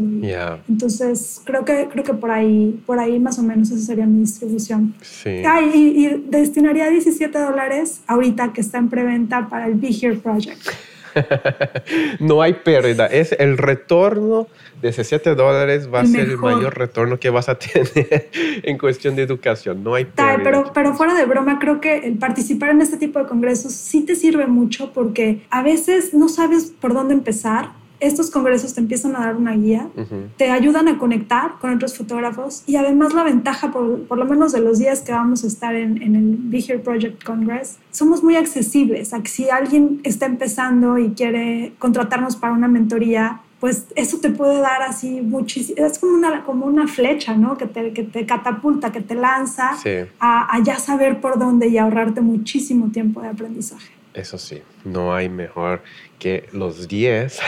Entonces, 0.69 1.41
creo 1.45 1.65
que, 1.65 1.89
creo 1.93 2.03
que 2.03 2.15
por, 2.15 2.33
ahí, 2.33 2.83
por 2.85 2.99
ahí 2.99 3.21
más 3.21 3.39
o 3.39 3.45
menos 3.45 3.71
esa 3.71 3.87
sería 3.87 4.07
mi 4.07 4.21
distribución. 4.21 4.95
Sí. 5.03 5.43
Ah, 5.47 5.61
y, 5.63 6.07
y, 6.07 6.27
destinaría 6.29 6.89
17 6.89 7.39
dólares 7.39 8.01
ahorita 8.09 8.53
que 8.53 8.61
está 8.61 8.79
en 8.79 8.89
preventa 8.89 9.49
para 9.49 9.69
el 9.69 9.75
Be 9.75 9.91
Here 9.91 10.17
Project. 10.17 10.67
no 12.21 12.43
hay 12.43 12.55
pérdida. 12.55 13.07
Es 13.07 13.33
el 13.33 13.59
retorno 13.59 14.49
de 14.81 14.89
17 14.91 15.35
dólares 15.37 15.89
va 15.93 16.01
a 16.01 16.07
ser 16.07 16.29
el 16.29 16.39
mayor 16.39 16.77
retorno 16.77 17.19
que 17.19 17.31
vas 17.31 17.49
a 17.49 17.55
tener 17.59 18.31
en 18.33 18.79
cuestión 18.79 19.15
de 19.15 19.23
educación. 19.23 19.83
No 19.85 19.95
hay 19.95 20.05
pérdida. 20.05 20.41
Pero, 20.43 20.73
pero 20.75 20.95
fuera 20.95 21.15
de 21.15 21.25
broma, 21.25 21.59
creo 21.59 21.81
que 21.81 21.99
el 21.99 22.19
participar 22.19 22.71
en 22.71 22.83
este 22.83 22.97
tipo 22.97 23.19
de 23.19 23.27
congresos 23.27 23.73
sí 23.73 24.03
te 24.03 24.17
sirve 24.17 24.47
mucho 24.47 24.93
porque 24.93 25.43
a 25.51 25.63
veces 25.63 26.15
no 26.15 26.29
sabes 26.29 26.73
por 26.81 26.95
dónde 26.95 27.15
empezar 27.15 27.71
estos 28.03 28.31
congresos 28.31 28.75
te 28.75 28.81
empiezan 28.81 29.15
a 29.15 29.21
dar 29.21 29.37
una 29.37 29.53
guía, 29.53 29.89
te 30.37 30.51
ayudan 30.51 30.89
a 30.89 30.99
conectar 30.99 31.53
con 31.61 31.73
otros 31.73 31.97
fotógrafos 31.97 32.65
y 32.67 32.75
además 32.77 33.15
la 33.15 33.23
ventaja, 33.23 33.71
por, 33.71 34.03
por, 34.09 34.19
lo 34.19 34.25
menos 34.25 34.53
de 34.53 34.61
los 34.61 34.81
días 34.81 35.03
que 35.03 35.13
vamos 35.13 35.45
a 35.45 35.47
estar 35.47 35.75
en, 35.77 36.03
en 36.03 36.17
el 36.17 36.37
Be 36.37 36.59
Here 36.59 36.81
Project 36.81 37.23
Congress, 37.23 37.79
somos 37.93 38.23
muy 38.25 38.35
accesibles. 38.35 39.13
Si 39.25 39.49
alguien 39.51 40.01
está 40.03 40.27
empezando 40.27 40.99
y 40.99 41.11
quiere 41.11 41.75
contratarnos 41.79 42.35
para 42.35 42.53
una 42.53 42.67
mentoría, 42.67 43.41
pues 43.61 43.87
eso 43.95 44.19
te 44.19 44.31
puede 44.31 44.59
dar 44.59 44.83
así 44.83 45.21
muchísimo, 45.21 45.87
es 45.87 46.01
como 46.01 46.15
una, 46.15 46.43
como 46.43 46.67
una 46.67 46.89
flecha, 46.89 47.37
¿no? 47.37 47.57
Que 47.57 47.67
te, 47.67 47.93
que 47.93 48.03
te 48.03 48.27
catapulta, 48.27 48.91
que 48.91 49.01
te 49.01 49.15
lanza 49.15 49.77
a, 50.19 50.57
a 50.57 50.63
ya 50.65 50.81
saber 50.81 51.21
por 51.21 51.39
dónde 51.39 51.69
y 51.69 51.79
ahorrarte 51.79 52.21
muchísimo 52.21 52.91
tiempo 52.91 53.23
de 53.23 53.29
aprendizaje. 53.29 53.93
Eso 54.15 54.37
sí, 54.37 54.61
no 54.85 55.15
hay 55.15 55.29
mejor 55.29 55.83
que 56.23 56.49
los 56.53 56.87
10 56.87 57.41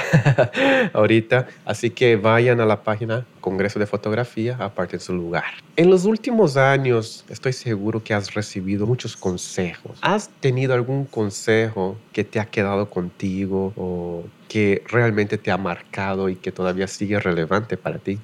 ahorita. 0.95 1.47
Así 1.65 1.91
que 1.91 2.17
vayan 2.17 2.61
a 2.61 2.67
la 2.67 2.83
página 2.83 3.25
Congreso 3.41 3.79
de 3.79 3.87
Fotografía, 3.87 4.57
aparten 4.59 4.99
su 4.99 5.15
lugar. 5.15 5.45
En 5.77 5.91
los 5.91 6.07
últimos 6.07 6.57
años, 6.57 7.25
estoy 7.29 7.53
seguro 7.53 8.03
que 8.03 8.15
has 8.15 8.35
recibido 8.35 8.85
muchos 8.85 9.17
consejos. 9.17 9.97
¿Has 10.03 10.29
tenido 10.41 10.75
algún 10.75 11.05
consejo 11.05 11.97
que 12.13 12.25
te 12.25 12.41
ha 12.41 12.47
quedado 12.47 12.91
contigo 12.91 13.73
o 13.77 14.25
que 14.49 14.83
realmente 14.89 15.39
te 15.39 15.53
ha 15.53 15.57
marcado 15.57 16.29
y 16.29 16.35
que 16.35 16.51
todavía 16.51 16.89
sigue 16.89 17.21
relevante 17.21 17.77
para 17.77 17.99
ti? 17.99 18.19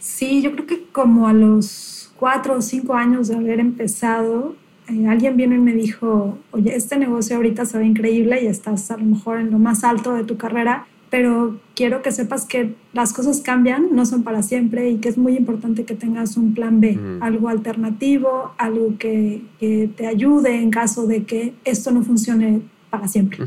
Sí, 0.00 0.42
yo 0.42 0.50
creo 0.50 0.66
que 0.66 0.82
como 0.90 1.28
a 1.28 1.32
los 1.32 2.10
cuatro 2.16 2.56
o 2.56 2.60
cinco 2.60 2.94
años 2.94 3.28
de 3.28 3.36
haber 3.36 3.60
empezado, 3.60 4.56
eh, 4.88 5.06
alguien 5.08 5.36
vino 5.36 5.54
y 5.54 5.58
me 5.58 5.72
dijo, 5.72 6.38
oye, 6.52 6.76
este 6.76 6.96
negocio 6.96 7.36
ahorita 7.36 7.64
se 7.66 7.78
ve 7.78 7.86
increíble 7.86 8.42
y 8.42 8.46
estás 8.46 8.90
a 8.90 8.96
lo 8.96 9.04
mejor 9.04 9.40
en 9.40 9.50
lo 9.50 9.58
más 9.58 9.84
alto 9.84 10.14
de 10.14 10.24
tu 10.24 10.36
carrera, 10.36 10.86
pero 11.10 11.58
quiero 11.74 12.02
que 12.02 12.12
sepas 12.12 12.44
que 12.44 12.74
las 12.92 13.12
cosas 13.12 13.40
cambian, 13.40 13.88
no 13.92 14.06
son 14.06 14.22
para 14.22 14.42
siempre 14.42 14.90
y 14.90 14.96
que 14.96 15.08
es 15.08 15.18
muy 15.18 15.36
importante 15.36 15.84
que 15.84 15.94
tengas 15.94 16.36
un 16.36 16.54
plan 16.54 16.80
B, 16.80 16.98
algo 17.20 17.48
alternativo, 17.48 18.52
algo 18.58 18.96
que, 18.98 19.42
que, 19.58 19.88
te 19.96 20.06
ayude 20.06 20.56
en 20.56 20.70
caso 20.70 21.06
de 21.06 21.24
que 21.24 21.54
esto 21.64 21.90
no 21.90 22.02
funcione 22.02 22.60
para 22.90 23.08
siempre. 23.08 23.38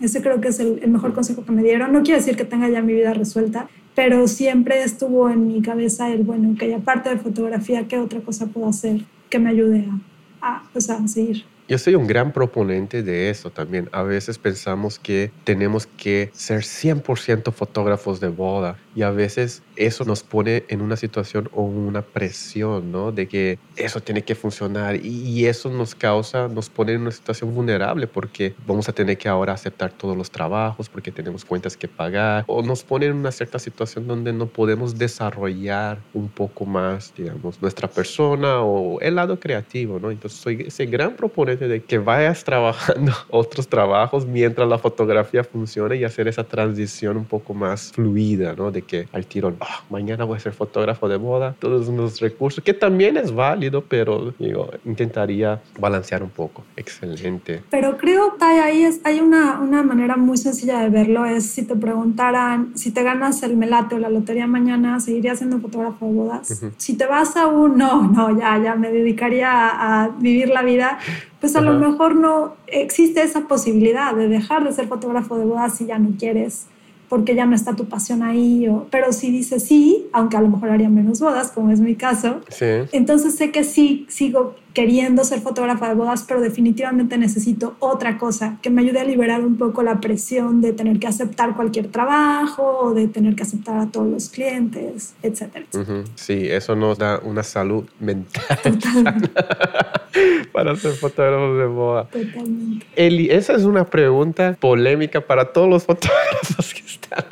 Ese 0.00 0.22
creo 0.22 0.40
que 0.40 0.48
es 0.48 0.60
el, 0.60 0.80
el, 0.82 0.90
mejor 0.90 1.12
consejo 1.12 1.44
que 1.44 1.52
me 1.52 1.62
dieron. 1.62 1.92
No 1.92 2.02
quiero 2.02 2.18
decir 2.18 2.36
que 2.36 2.44
tenga 2.44 2.68
ya 2.68 2.82
mi 2.82 2.94
vida 2.94 3.14
resuelta, 3.14 3.68
pero 3.94 4.26
siempre 4.26 4.82
estuvo 4.82 5.28
en 5.30 5.46
mi 5.46 5.62
cabeza 5.62 6.12
el, 6.12 6.24
bueno, 6.24 6.56
que 6.58 6.74
aparte 6.74 7.10
de 7.10 7.16
fotografía, 7.16 7.86
¿qué 7.86 7.98
otra 7.98 8.20
cosa 8.20 8.46
puedo 8.46 8.68
hacer 8.68 9.02
que 9.30 9.38
me 9.38 9.50
ayude 9.50 9.86
a, 9.90 10.13
a, 10.44 10.62
pues 10.72 10.88
a 10.90 11.08
seguir. 11.08 11.44
Yo 11.66 11.78
soy 11.78 11.94
un 11.94 12.06
gran 12.06 12.30
proponente 12.32 13.02
de 13.02 13.30
eso 13.30 13.48
también. 13.48 13.88
A 13.92 14.02
veces 14.02 14.36
pensamos 14.36 14.98
que 14.98 15.32
tenemos 15.44 15.86
que 15.86 16.30
ser 16.34 16.60
100% 16.60 17.52
fotógrafos 17.52 18.20
de 18.20 18.28
boda 18.28 18.76
y 18.94 19.00
a 19.00 19.10
veces 19.10 19.62
eso 19.74 20.04
nos 20.04 20.22
pone 20.22 20.64
en 20.68 20.82
una 20.82 20.96
situación 20.96 21.48
o 21.52 21.62
una 21.62 22.02
presión, 22.02 22.92
¿no? 22.92 23.12
De 23.12 23.28
que 23.28 23.58
eso 23.76 24.00
tiene 24.00 24.22
que 24.22 24.34
funcionar 24.34 24.96
y 25.04 25.46
eso 25.46 25.70
nos 25.70 25.94
causa, 25.94 26.48
nos 26.48 26.68
pone 26.68 26.92
en 26.92 27.00
una 27.00 27.10
situación 27.10 27.54
vulnerable 27.54 28.06
porque 28.08 28.54
vamos 28.66 28.90
a 28.90 28.92
tener 28.92 29.16
que 29.16 29.30
ahora 29.30 29.54
aceptar 29.54 29.90
todos 29.90 30.18
los 30.18 30.30
trabajos 30.30 30.90
porque 30.90 31.10
tenemos 31.10 31.46
cuentas 31.46 31.78
que 31.78 31.88
pagar 31.88 32.44
o 32.46 32.62
nos 32.62 32.84
pone 32.84 33.06
en 33.06 33.14
una 33.14 33.32
cierta 33.32 33.58
situación 33.58 34.06
donde 34.06 34.34
no 34.34 34.46
podemos 34.46 34.98
desarrollar 34.98 35.98
un 36.12 36.28
poco 36.28 36.66
más, 36.66 37.14
digamos, 37.16 37.60
nuestra 37.62 37.88
persona 37.88 38.60
o 38.60 39.00
el 39.00 39.14
lado 39.14 39.40
creativo, 39.40 39.98
¿no? 39.98 40.10
Entonces 40.10 40.38
soy 40.38 40.66
ese 40.68 40.84
gran 40.84 41.16
proponente 41.16 41.53
de 41.60 41.82
que 41.82 41.98
vayas 41.98 42.44
trabajando 42.44 43.12
otros 43.30 43.68
trabajos 43.68 44.26
mientras 44.26 44.68
la 44.68 44.78
fotografía 44.78 45.44
funcione 45.44 45.96
y 45.96 46.04
hacer 46.04 46.28
esa 46.28 46.44
transición 46.44 47.16
un 47.16 47.24
poco 47.24 47.54
más 47.54 47.92
fluida, 47.92 48.54
¿no? 48.56 48.70
De 48.70 48.82
que 48.82 49.08
al 49.12 49.26
tiro, 49.26 49.54
ah, 49.60 49.82
mañana 49.90 50.24
voy 50.24 50.36
a 50.36 50.40
ser 50.40 50.52
fotógrafo 50.52 51.08
de 51.08 51.18
moda, 51.18 51.54
todos 51.58 51.88
los 51.88 52.20
recursos, 52.20 52.62
que 52.62 52.74
también 52.74 53.16
es 53.16 53.32
válido, 53.32 53.82
pero 53.82 54.32
digo, 54.38 54.70
intentaría 54.84 55.60
balancear 55.78 56.22
un 56.22 56.30
poco. 56.30 56.64
Excelente. 56.76 57.62
Pero 57.70 57.96
creo, 57.96 58.36
que 58.38 58.44
ahí 58.44 58.82
es, 58.82 59.00
hay 59.04 59.20
una, 59.20 59.60
una 59.60 59.82
manera 59.82 60.16
muy 60.16 60.36
sencilla 60.36 60.80
de 60.80 60.88
verlo, 60.90 61.24
es 61.24 61.46
si 61.46 61.64
te 61.64 61.76
preguntaran, 61.76 62.76
si 62.76 62.90
te 62.90 63.02
ganas 63.02 63.42
el 63.42 63.56
melate 63.56 63.94
o 63.94 63.98
la 63.98 64.10
lotería 64.10 64.46
mañana, 64.46 65.00
¿seguirías 65.00 65.38
siendo 65.38 65.58
fotógrafo 65.58 66.06
de 66.06 66.12
bodas? 66.12 66.64
Si 66.76 66.96
te 66.96 67.06
vas 67.06 67.36
a 67.36 67.46
un, 67.46 67.76
no, 67.76 68.02
no, 68.08 68.38
ya, 68.38 68.60
ya 68.62 68.74
me 68.74 68.90
dedicaría 68.90 69.50
a, 69.50 70.04
a 70.04 70.08
vivir 70.08 70.48
la 70.48 70.62
vida, 70.62 70.98
pues 71.44 71.56
a 71.56 71.60
lo 71.60 71.74
mejor 71.78 72.16
no 72.16 72.54
existe 72.68 73.22
esa 73.22 73.42
posibilidad 73.42 74.14
de 74.14 74.28
dejar 74.28 74.64
de 74.64 74.72
ser 74.72 74.88
fotógrafo 74.88 75.36
de 75.36 75.44
bodas 75.44 75.76
si 75.76 75.84
ya 75.84 75.98
no 75.98 76.12
quieres 76.18 76.68
porque 77.10 77.34
ya 77.34 77.44
no 77.44 77.54
está 77.54 77.76
tu 77.76 77.84
pasión 77.84 78.22
ahí, 78.22 78.66
o, 78.66 78.86
pero 78.90 79.12
si 79.12 79.30
dices 79.30 79.62
sí, 79.62 80.06
aunque 80.14 80.38
a 80.38 80.40
lo 80.40 80.48
mejor 80.48 80.70
haría 80.70 80.88
menos 80.88 81.20
bodas, 81.20 81.50
como 81.52 81.70
es 81.70 81.80
mi 81.80 81.96
caso, 81.96 82.40
Sí. 82.48 82.64
entonces 82.92 83.34
sé 83.36 83.50
que 83.50 83.62
sí 83.62 84.06
sigo 84.08 84.54
queriendo 84.74 85.24
ser 85.24 85.40
fotógrafa 85.40 85.88
de 85.88 85.94
bodas, 85.94 86.24
pero 86.26 86.40
definitivamente 86.40 87.16
necesito 87.16 87.76
otra 87.78 88.18
cosa 88.18 88.58
que 88.60 88.70
me 88.70 88.82
ayude 88.82 89.00
a 89.00 89.04
liberar 89.04 89.40
un 89.42 89.56
poco 89.56 89.82
la 89.84 90.00
presión 90.00 90.60
de 90.60 90.72
tener 90.72 90.98
que 90.98 91.06
aceptar 91.06 91.54
cualquier 91.54 91.88
trabajo 91.92 92.80
o 92.80 92.92
de 92.92 93.06
tener 93.08 93.36
que 93.36 93.44
aceptar 93.44 93.78
a 93.78 93.86
todos 93.86 94.08
los 94.08 94.28
clientes, 94.28 95.14
etcétera. 95.22 95.64
etcétera. 95.70 96.00
Ujú. 96.00 96.10
Sí, 96.16 96.48
eso 96.48 96.74
nos 96.74 96.98
da 96.98 97.20
una 97.22 97.44
salud 97.44 97.84
mental 98.00 98.42
Totalmente, 98.62 99.30
para 100.52 100.74
ser 100.76 100.92
fotógrafos 100.94 101.58
de 101.58 101.66
boda. 101.66 102.04
totalmente. 102.08 102.86
Eli, 102.96 103.30
esa 103.30 103.54
es 103.54 103.62
una 103.64 103.84
pregunta 103.84 104.56
polémica 104.60 105.20
para 105.20 105.52
todos 105.52 105.68
los 105.68 105.82
fotógrafos 105.86 106.74
que 106.74 106.80
están 106.80 107.24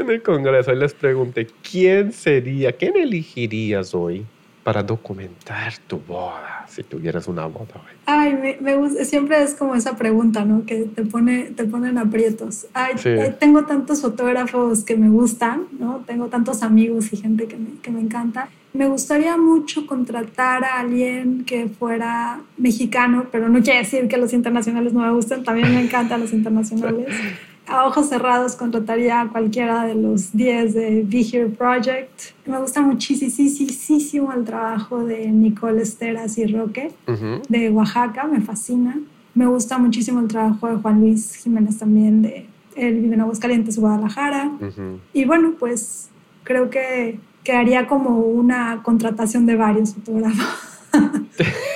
en 0.00 0.10
el 0.10 0.22
Congreso. 0.22 0.72
Y 0.72 0.76
les 0.76 0.94
pregunté, 0.94 1.46
¿quién 1.70 2.12
sería, 2.12 2.72
quién 2.72 2.96
elegirías 2.96 3.94
hoy 3.94 4.24
para 4.64 4.82
documentar 4.82 5.74
tu 5.86 5.98
boda, 5.98 6.64
si 6.68 6.82
tuvieras 6.82 7.28
una 7.28 7.44
boda 7.46 7.74
hoy? 7.74 7.92
Ay, 8.06 8.32
me, 8.34 8.56
me 8.60 8.76
gusta, 8.76 9.04
siempre 9.04 9.42
es 9.42 9.54
como 9.54 9.74
esa 9.74 9.94
pregunta, 9.96 10.44
¿no? 10.44 10.64
Que 10.64 10.84
te 10.84 11.04
pone, 11.04 11.44
te 11.54 11.64
ponen 11.64 11.98
aprietos. 11.98 12.66
Ay, 12.72 12.94
Sí. 12.96 13.10
eh, 13.10 13.36
tengo 13.38 13.64
tantos 13.66 14.00
fotógrafos 14.00 14.82
que 14.82 14.96
me 14.96 15.08
gustan, 15.10 15.64
¿no? 15.78 16.02
Tengo 16.06 16.26
tantos 16.28 16.62
amigos 16.62 17.12
y 17.12 17.18
gente 17.18 17.46
que 17.46 17.56
me, 17.56 17.68
que 17.82 17.90
me 17.90 18.00
encanta. 18.00 18.48
Me 18.72 18.88
gustaría 18.88 19.36
mucho 19.36 19.86
contratar 19.86 20.64
a 20.64 20.80
alguien 20.80 21.44
que 21.44 21.68
fuera 21.68 22.40
mexicano, 22.56 23.26
pero 23.30 23.48
no 23.48 23.62
quiere 23.62 23.80
decir 23.80 24.08
que 24.08 24.16
los 24.16 24.32
internacionales 24.32 24.92
no 24.94 25.00
me 25.02 25.12
gusten, 25.12 25.44
también 25.44 25.72
me 25.74 25.82
encantan 25.82 26.20
los 26.22 26.32
internacionales. 26.38 27.06
A 27.66 27.86
ojos 27.86 28.08
cerrados 28.08 28.56
contrataría 28.56 29.20
a 29.20 29.28
cualquiera 29.28 29.84
de 29.84 29.94
los 29.94 30.32
10 30.32 30.74
de 30.74 31.02
Be 31.06 31.20
Here 31.20 31.46
Project. 31.46 32.32
Me 32.46 32.58
gusta 32.60 32.82
muchísimo 32.82 34.32
el 34.32 34.44
trabajo 34.44 35.04
de 35.04 35.28
Nicole 35.28 35.82
Esteras 35.82 36.36
y 36.36 36.46
Roque 36.46 36.92
de 37.48 37.70
Oaxaca, 37.70 38.24
me 38.24 38.40
fascina. 38.40 38.98
Me 39.34 39.46
gusta 39.46 39.78
muchísimo 39.78 40.20
el 40.20 40.28
trabajo 40.28 40.68
de 40.68 40.76
Juan 40.76 41.00
Luis 41.00 41.36
Jiménez 41.36 41.78
también, 41.78 42.22
de 42.22 42.46
él 42.76 43.00
vive 43.00 43.14
en 43.14 43.20
Aguascalientes, 43.22 43.78
Guadalajara. 43.78 44.52
Y 45.12 45.24
bueno, 45.24 45.54
pues 45.58 46.10
creo 46.42 46.70
que, 46.70 47.18
que 47.42 47.52
haría 47.52 47.86
como 47.86 48.18
una 48.18 48.82
contratación 48.82 49.46
de 49.46 49.56
varios 49.56 49.94
fotógrafos. 49.94 50.46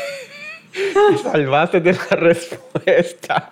Salvaste 1.23 1.81
de 1.81 1.93
la 1.93 2.17
respuesta. 2.17 3.49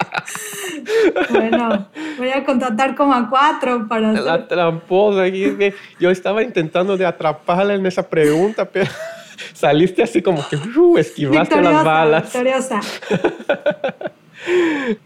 bueno, 1.31 1.89
voy 2.19 2.31
a 2.31 2.45
contratar 2.45 2.95
como 2.95 3.15
a 3.15 3.29
cuatro 3.29 3.87
para 3.89 4.11
hacer- 4.11 4.23
La 4.25 4.47
tramposa. 4.49 5.27
es 5.27 5.33
que 5.33 5.75
Yo 5.99 6.11
estaba 6.11 6.43
intentando 6.43 6.97
de 6.97 7.07
atraparla 7.07 7.75
en 7.75 7.85
esa 7.87 8.09
pregunta, 8.09 8.65
pero 8.67 8.91
saliste 9.55 10.03
así 10.03 10.23
como 10.23 10.47
que 10.49 10.57
uh, 10.57 10.99
esquivaste 10.99 11.61
las 11.63 11.85
balas. 11.85 12.23
victoriosa. 12.25 12.81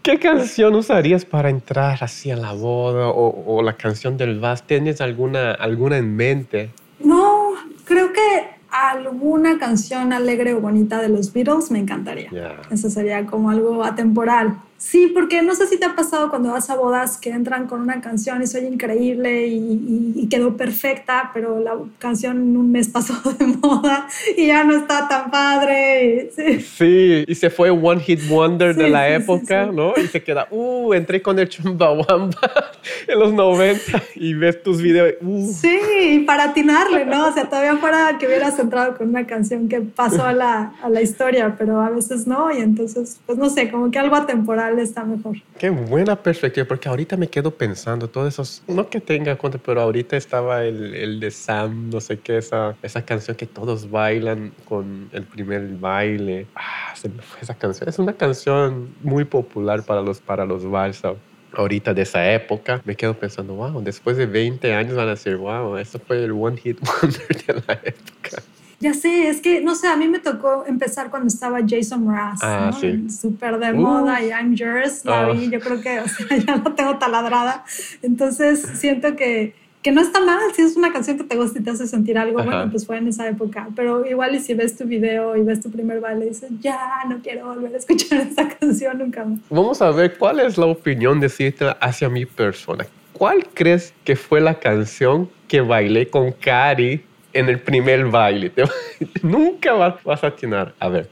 ¿Qué 0.03 0.19
canción 0.19 0.75
usarías 0.75 1.25
para 1.25 1.49
entrar 1.49 1.97
así 2.03 2.29
a 2.31 2.35
la 2.35 2.51
boda 2.53 3.07
o, 3.07 3.43
o 3.57 3.63
la 3.63 3.73
canción 3.73 4.17
del 4.17 4.39
vals? 4.39 4.63
¿Tienes 4.63 5.01
alguna, 5.01 5.51
alguna 5.53 5.97
en 5.97 6.15
mente? 6.15 6.69
No, 6.99 7.53
creo 7.85 8.11
que 8.13 8.49
alguna 8.71 9.57
canción 9.59 10.13
alegre 10.13 10.53
o 10.53 10.61
bonita 10.61 11.01
de 11.01 11.09
los 11.09 11.31
Beatles 11.33 11.71
me 11.71 11.79
encantaría. 11.79 12.29
Eso 12.69 12.89
sería 12.89 13.25
como 13.25 13.49
algo 13.49 13.83
atemporal. 13.83 14.61
Sí, 14.83 15.11
porque 15.13 15.43
no 15.43 15.53
sé 15.53 15.67
si 15.67 15.77
te 15.77 15.85
ha 15.85 15.95
pasado 15.95 16.31
cuando 16.31 16.49
vas 16.51 16.71
a 16.71 16.75
bodas 16.75 17.15
que 17.17 17.29
entran 17.29 17.67
con 17.67 17.81
una 17.81 18.01
canción 18.01 18.41
y 18.41 18.47
soy 18.47 18.65
increíble 18.65 19.45
y, 19.45 19.53
y- 19.55 20.13
y 20.23 20.27
quedó 20.27 20.57
perfecta, 20.57 21.29
pero 21.35 21.59
la 21.59 21.73
canción 21.99 22.37
en 22.37 22.57
un 22.57 22.71
mes 22.71 22.87
pasó 22.97 23.13
de 23.37 23.45
moda 23.45 24.07
y 24.35 24.47
ya 24.47 24.63
no 24.63 24.75
está 24.75 25.07
tan 25.07 25.29
padre. 25.29 26.31
y- 26.35 26.35
sí. 26.35 26.61
Sí, 26.61 27.23
y 27.27 27.35
se 27.35 27.51
fue 27.51 27.69
One 27.69 28.01
Hit 28.01 28.27
Wonder 28.27 28.73
de 28.75 28.89
la 28.89 29.05
sí, 29.07 29.13
época. 29.13 29.67
¿no? 29.67 29.93
Y 29.95 30.07
se 30.07 30.23
queda, 30.23 30.47
uh, 30.49 30.93
entré 30.93 31.21
con 31.21 31.37
el 31.37 31.47
Chumbawamba 31.47 32.51
en 33.07 33.19
los 33.19 33.33
90 33.33 33.81
y 34.15 34.33
ves 34.33 34.63
tus 34.63 34.81
videos, 34.81 35.13
uh, 35.21 35.53
Sí, 35.53 35.79
y 36.13 36.19
para 36.21 36.45
atinarle, 36.45 37.05
¿no? 37.05 37.27
O 37.27 37.31
sea, 37.31 37.45
todavía 37.47 37.77
fuera 37.77 38.17
que 38.19 38.25
hubieras 38.25 38.57
entrado 38.57 38.97
con 38.97 39.09
una 39.09 39.27
canción 39.27 39.69
que 39.69 39.79
pasó 39.81 40.25
a 40.25 40.33
la, 40.33 40.73
a 40.81 40.89
la 40.89 41.03
historia, 41.03 41.55
pero 41.55 41.81
a 41.81 41.91
veces 41.91 42.25
no, 42.25 42.51
y 42.51 42.57
entonces, 42.61 43.19
pues 43.27 43.37
no 43.37 43.47
sé, 43.51 43.69
como 43.69 43.91
que 43.91 43.99
algo 43.99 44.15
atemporal 44.15 44.70
está 44.79 45.03
mejor. 45.03 45.37
Qué 45.57 45.69
buena 45.69 46.15
perspectiva, 46.15 46.67
porque 46.67 46.89
ahorita 46.89 47.17
me 47.17 47.27
quedo 47.27 47.51
pensando, 47.51 48.09
todos 48.09 48.27
esos, 48.33 48.63
no 48.67 48.89
que 48.89 48.99
tenga 48.99 49.35
cuenta, 49.37 49.57
pero 49.57 49.81
ahorita 49.81 50.17
estaba 50.17 50.63
el, 50.63 50.95
el 50.95 51.19
de 51.19 51.31
Sam, 51.31 51.89
no 51.89 52.01
sé 52.01 52.19
qué, 52.19 52.37
esa, 52.37 52.75
esa 52.81 53.03
canción 53.05 53.37
que 53.37 53.45
todos 53.45 53.89
bailan 53.89 54.51
con 54.65 55.09
el 55.11 55.23
primer 55.23 55.67
baile. 55.77 56.47
Ah, 56.55 56.93
se 56.95 57.09
me 57.09 57.21
fue 57.21 57.41
esa 57.41 57.55
canción. 57.55 57.89
Es 57.89 57.99
una 57.99 58.13
canción 58.13 58.93
muy 59.01 59.25
popular 59.25 59.83
para 59.83 60.01
los, 60.01 60.19
para 60.19 60.45
los 60.45 60.69
balsa. 60.69 61.13
Ahorita 61.53 61.93
de 61.93 62.03
esa 62.03 62.31
época, 62.31 62.81
me 62.85 62.95
quedo 62.95 63.13
pensando, 63.13 63.55
wow, 63.55 63.81
después 63.81 64.15
de 64.15 64.25
20 64.25 64.73
años 64.73 64.95
van 64.95 65.07
a 65.07 65.11
decir, 65.11 65.35
wow, 65.35 65.75
esto 65.77 65.99
fue 65.99 66.23
el 66.23 66.31
One 66.31 66.55
Hit 66.57 66.79
Wonder 67.01 67.27
de 67.27 67.53
la 67.67 67.73
época. 67.73 68.41
Ya 68.81 68.93
sé, 68.95 69.29
es 69.29 69.39
que, 69.41 69.61
no 69.61 69.75
sé, 69.75 69.87
a 69.87 69.95
mí 69.95 70.07
me 70.07 70.19
tocó 70.19 70.65
empezar 70.67 71.09
cuando 71.09 71.27
estaba 71.27 71.59
Jason 71.67 72.03
Mraz, 72.05 72.39
Ah, 72.41 72.71
¿no? 72.73 72.79
sí. 72.79 73.09
Súper 73.09 73.59
de 73.59 73.71
Uh. 73.73 73.75
moda 73.75 74.21
y 74.21 74.29
I'm 74.29 74.55
Yours, 74.55 75.05
la 75.05 75.27
Ah. 75.27 75.31
vi, 75.31 75.49
yo 75.49 75.59
creo 75.59 75.79
que, 75.79 75.99
o 75.99 76.07
sea, 76.07 76.25
ya 76.45 76.55
la 76.57 76.75
tengo 76.75 76.97
taladrada. 76.97 77.63
Entonces, 78.01 78.61
siento 78.75 79.15
que, 79.15 79.53
que 79.83 79.91
no 79.91 80.01
está 80.01 80.19
mal, 80.19 80.39
si 80.55 80.61
es 80.63 80.75
una 80.75 80.91
canción 80.91 81.17
que 81.17 81.23
te 81.23 81.35
gusta 81.35 81.59
y 81.59 81.63
te 81.63 81.69
hace 81.69 81.87
sentir 81.87 82.17
algo, 82.17 82.39
Ajá. 82.39 82.49
bueno, 82.49 82.71
pues 82.71 82.85
fue 82.85 82.97
en 82.97 83.07
esa 83.07 83.27
época. 83.27 83.67
Pero 83.75 84.05
igual 84.05 84.33
y 84.35 84.39
si 84.39 84.53
ves 84.55 84.75
tu 84.75 84.85
video 84.85 85.35
y 85.37 85.43
ves 85.43 85.61
tu 85.61 85.71
primer 85.71 85.99
baile, 85.99 86.25
dices, 86.25 86.49
ya, 86.59 86.77
no 87.07 87.19
quiero 87.21 87.45
volver 87.47 87.73
a 87.75 87.77
escuchar 87.77 88.21
esa 88.31 88.47
canción 88.47 88.97
nunca 88.97 89.25
más. 89.25 89.39
Vamos 89.49 89.81
a 89.81 89.91
ver 89.91 90.17
cuál 90.17 90.39
es 90.39 90.57
la 90.57 90.65
opinión 90.65 91.19
de 91.19 91.29
Citra 91.29 91.73
hacia 91.81 92.09
mi 92.09 92.25
persona. 92.25 92.85
¿Cuál 93.13 93.45
crees 93.53 93.93
que 94.03 94.15
fue 94.15 94.41
la 94.41 94.59
canción 94.59 95.29
que 95.47 95.61
bailé 95.61 96.07
con 96.09 96.31
Cari 96.31 97.03
en 97.33 97.49
el 97.49 97.59
primer 97.59 98.05
baile? 98.07 98.51
Nunca 99.23 99.73
vas, 99.73 100.03
vas 100.03 100.23
a 100.23 100.27
atinar. 100.27 100.73
A 100.79 100.89
ver, 100.89 101.09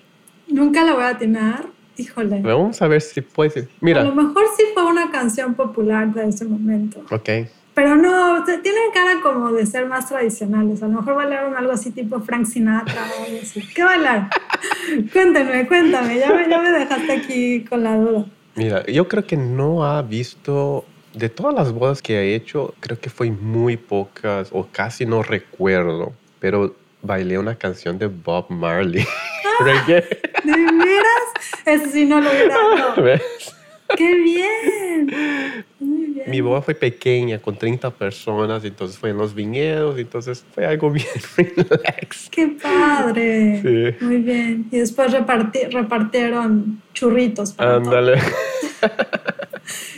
Nunca 0.47 0.83
la 0.83 0.93
voy 0.93 1.03
a 1.03 1.09
atinar, 1.09 1.65
híjole. 1.97 2.41
vamos 2.41 2.81
a 2.81 2.87
ver 2.87 3.01
si 3.01 3.21
puedes. 3.21 3.57
A 3.57 3.59
lo 3.61 3.67
Mira, 3.81 4.03
mejor 4.03 4.43
sí 4.57 4.63
fue 4.73 4.83
una 4.85 5.11
canción 5.11 5.53
popular 5.53 6.11
de 6.13 6.27
ese 6.29 6.45
momento. 6.45 7.01
ok. 7.11 7.29
Pero 7.75 7.95
no, 7.95 8.43
tienen 8.43 8.91
cara 8.93 9.21
como 9.23 9.53
de 9.53 9.65
ser 9.65 9.85
más 9.85 10.09
tradicionales. 10.09 10.83
A 10.83 10.87
lo 10.87 10.97
mejor 10.97 11.15
bailaron 11.15 11.55
algo 11.55 11.71
así 11.71 11.91
tipo 11.91 12.19
Frank 12.19 12.45
Sinatra 12.45 13.03
o 13.19 13.23
algo 13.25 13.39
así. 13.41 13.61
¿Qué 13.73 13.83
bailar? 13.83 14.29
Cuéntame, 15.13 15.65
cuéntame. 15.65 16.19
Ya 16.19 16.33
me, 16.33 16.49
ya 16.49 16.59
me 16.61 16.71
dejaste 16.71 17.11
aquí 17.11 17.63
con 17.63 17.83
la 17.83 17.95
duda. 17.95 18.25
Mira, 18.55 18.85
yo 18.87 19.07
creo 19.07 19.25
que 19.25 19.37
no 19.37 19.85
ha 19.85 20.01
visto. 20.01 20.83
De 21.13 21.29
todas 21.29 21.55
las 21.55 21.71
bodas 21.71 22.01
que 22.01 22.13
he 22.19 22.35
hecho, 22.35 22.73
creo 22.79 22.99
que 22.99 23.09
fue 23.09 23.31
muy 23.31 23.77
pocas 23.77 24.49
o 24.51 24.67
casi 24.71 25.05
no 25.05 25.23
recuerdo. 25.23 26.13
Pero 26.39 26.75
bailé 27.01 27.37
una 27.39 27.55
canción 27.55 27.97
de 27.97 28.07
Bob 28.07 28.45
Marley. 28.49 29.05
¿De 29.65 30.53
veras? 30.53 31.23
Eso 31.65 31.85
sí 31.91 32.05
no 32.05 32.21
lo 32.21 32.29
no. 32.31 33.01
¿Ves? 33.03 33.21
¡Qué 33.97 34.13
bien! 34.15 35.65
Muy 35.79 36.05
bien. 36.13 36.29
Mi 36.29 36.41
boda 36.41 36.61
fue 36.61 36.75
pequeña, 36.75 37.39
con 37.39 37.57
30 37.57 37.89
personas, 37.89 38.63
entonces 38.63 38.99
fue 38.99 39.09
en 39.09 39.17
los 39.17 39.33
viñedos, 39.33 39.97
entonces 39.97 40.45
fue 40.53 40.65
algo 40.67 40.91
bien 40.91 41.07
relax. 41.35 42.29
¡Qué 42.29 42.55
padre! 42.61 43.61
Sí. 43.63 44.05
Muy 44.05 44.17
bien. 44.17 44.67
Y 44.71 44.77
después 44.77 45.11
reparti- 45.11 45.71
repartieron 45.71 46.81
churritos. 46.93 47.55
Ándale, 47.57 48.19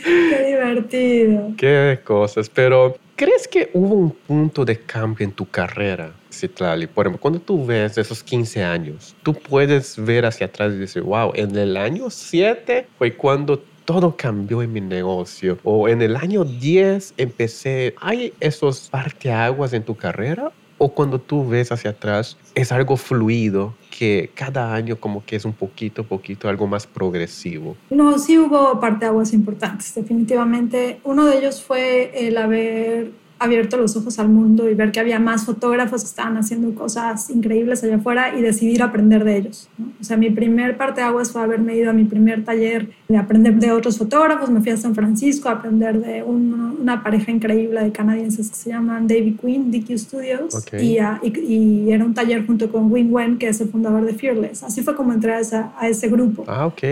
¡Qué 0.04 0.46
divertido! 0.46 1.52
qué 1.56 2.00
cosas. 2.04 2.48
Pero, 2.48 2.96
¿crees 3.16 3.46
que 3.46 3.70
hubo 3.72 3.94
un 3.94 4.10
punto 4.10 4.64
de 4.64 4.78
cambio 4.80 5.24
en 5.24 5.32
tu 5.32 5.48
carrera, 5.48 6.12
Citlali? 6.32 6.86
Por 6.86 7.06
ejemplo, 7.06 7.20
cuando 7.20 7.40
tú 7.40 7.64
ves 7.64 7.98
esos 7.98 8.22
15 8.22 8.62
años, 8.62 9.14
tú 9.22 9.34
puedes 9.34 9.96
ver 10.02 10.26
hacia 10.26 10.46
atrás 10.46 10.72
y 10.74 10.78
decir, 10.78 11.02
wow, 11.02 11.32
en 11.34 11.56
el 11.56 11.76
año 11.76 12.10
7 12.10 12.86
fue 12.98 13.14
cuando 13.14 13.62
todo 13.84 14.16
cambió 14.16 14.62
en 14.62 14.72
mi 14.72 14.80
negocio. 14.80 15.58
O 15.64 15.88
en 15.88 16.02
el 16.02 16.16
año 16.16 16.44
10 16.44 17.14
empecé. 17.16 17.94
¿Hay 18.00 18.32
esos 18.40 18.88
parteaguas 18.90 19.72
en 19.72 19.82
tu 19.82 19.96
carrera? 19.96 20.52
O 20.84 20.88
cuando 20.88 21.20
tú 21.20 21.46
ves 21.46 21.70
hacia 21.70 21.90
atrás, 21.90 22.36
es 22.56 22.72
algo 22.72 22.96
fluido 22.96 23.72
que 23.96 24.32
cada 24.34 24.74
año 24.74 24.96
como 24.98 25.24
que 25.24 25.36
es 25.36 25.44
un 25.44 25.52
poquito, 25.52 26.02
poquito 26.02 26.48
algo 26.48 26.66
más 26.66 26.88
progresivo. 26.88 27.76
No, 27.90 28.18
sí 28.18 28.36
hubo 28.36 28.80
parteaguas 28.80 29.32
importantes, 29.32 29.94
definitivamente. 29.94 30.98
Uno 31.04 31.26
de 31.26 31.38
ellos 31.38 31.62
fue 31.62 32.26
el 32.26 32.36
haber 32.36 33.12
abierto 33.42 33.76
los 33.76 33.96
ojos 33.96 34.18
al 34.18 34.28
mundo 34.28 34.68
y 34.70 34.74
ver 34.74 34.92
que 34.92 35.00
había 35.00 35.18
más 35.18 35.44
fotógrafos 35.44 36.02
que 36.02 36.08
estaban 36.08 36.36
haciendo 36.36 36.74
cosas 36.74 37.30
increíbles 37.30 37.82
allá 37.82 37.96
afuera 37.96 38.36
y 38.36 38.42
decidir 38.42 38.82
aprender 38.82 39.24
de 39.24 39.36
ellos. 39.36 39.68
O 40.00 40.04
sea, 40.04 40.16
mi 40.16 40.30
primer 40.30 40.76
parte 40.76 41.00
de 41.00 41.06
aguas 41.06 41.32
fue 41.32 41.42
haberme 41.42 41.76
ido 41.76 41.90
a 41.90 41.92
mi 41.92 42.04
primer 42.04 42.44
taller 42.44 42.88
de 43.08 43.16
aprender 43.16 43.54
de 43.54 43.72
otros 43.72 43.98
fotógrafos. 43.98 44.50
Me 44.50 44.60
fui 44.60 44.70
a 44.70 44.76
San 44.76 44.94
Francisco 44.94 45.48
a 45.48 45.52
aprender 45.52 46.00
de 46.00 46.22
una 46.22 47.02
pareja 47.02 47.30
increíble 47.30 47.82
de 47.82 47.92
canadienses 47.92 48.50
que 48.50 48.56
se 48.56 48.70
llaman 48.70 49.06
David 49.06 49.36
Quinn, 49.40 49.70
DQ 49.70 49.98
Studios. 49.98 50.66
Y, 50.80 50.98
y, 51.40 51.90
era 51.90 52.04
un 52.04 52.14
taller 52.14 52.46
junto 52.46 52.70
con 52.70 52.90
Wing 52.90 53.12
Wen, 53.12 53.38
que 53.38 53.48
es 53.48 53.60
el 53.60 53.68
fundador 53.68 54.04
de 54.04 54.14
Fearless. 54.14 54.62
Así 54.62 54.82
fue 54.82 54.94
como 54.94 55.12
entré 55.12 55.34
a, 55.34 55.40
esa, 55.40 55.72
a 55.78 55.88
ese 55.88 56.08
grupo. 56.08 56.44
Ah, 56.46 56.66
ok. 56.66 56.82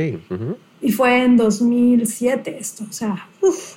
Y 0.83 0.93
fue 0.93 1.25
en 1.25 1.37
2007 1.37 2.57
esto, 2.59 2.85
o 2.89 2.93
sea, 2.93 3.29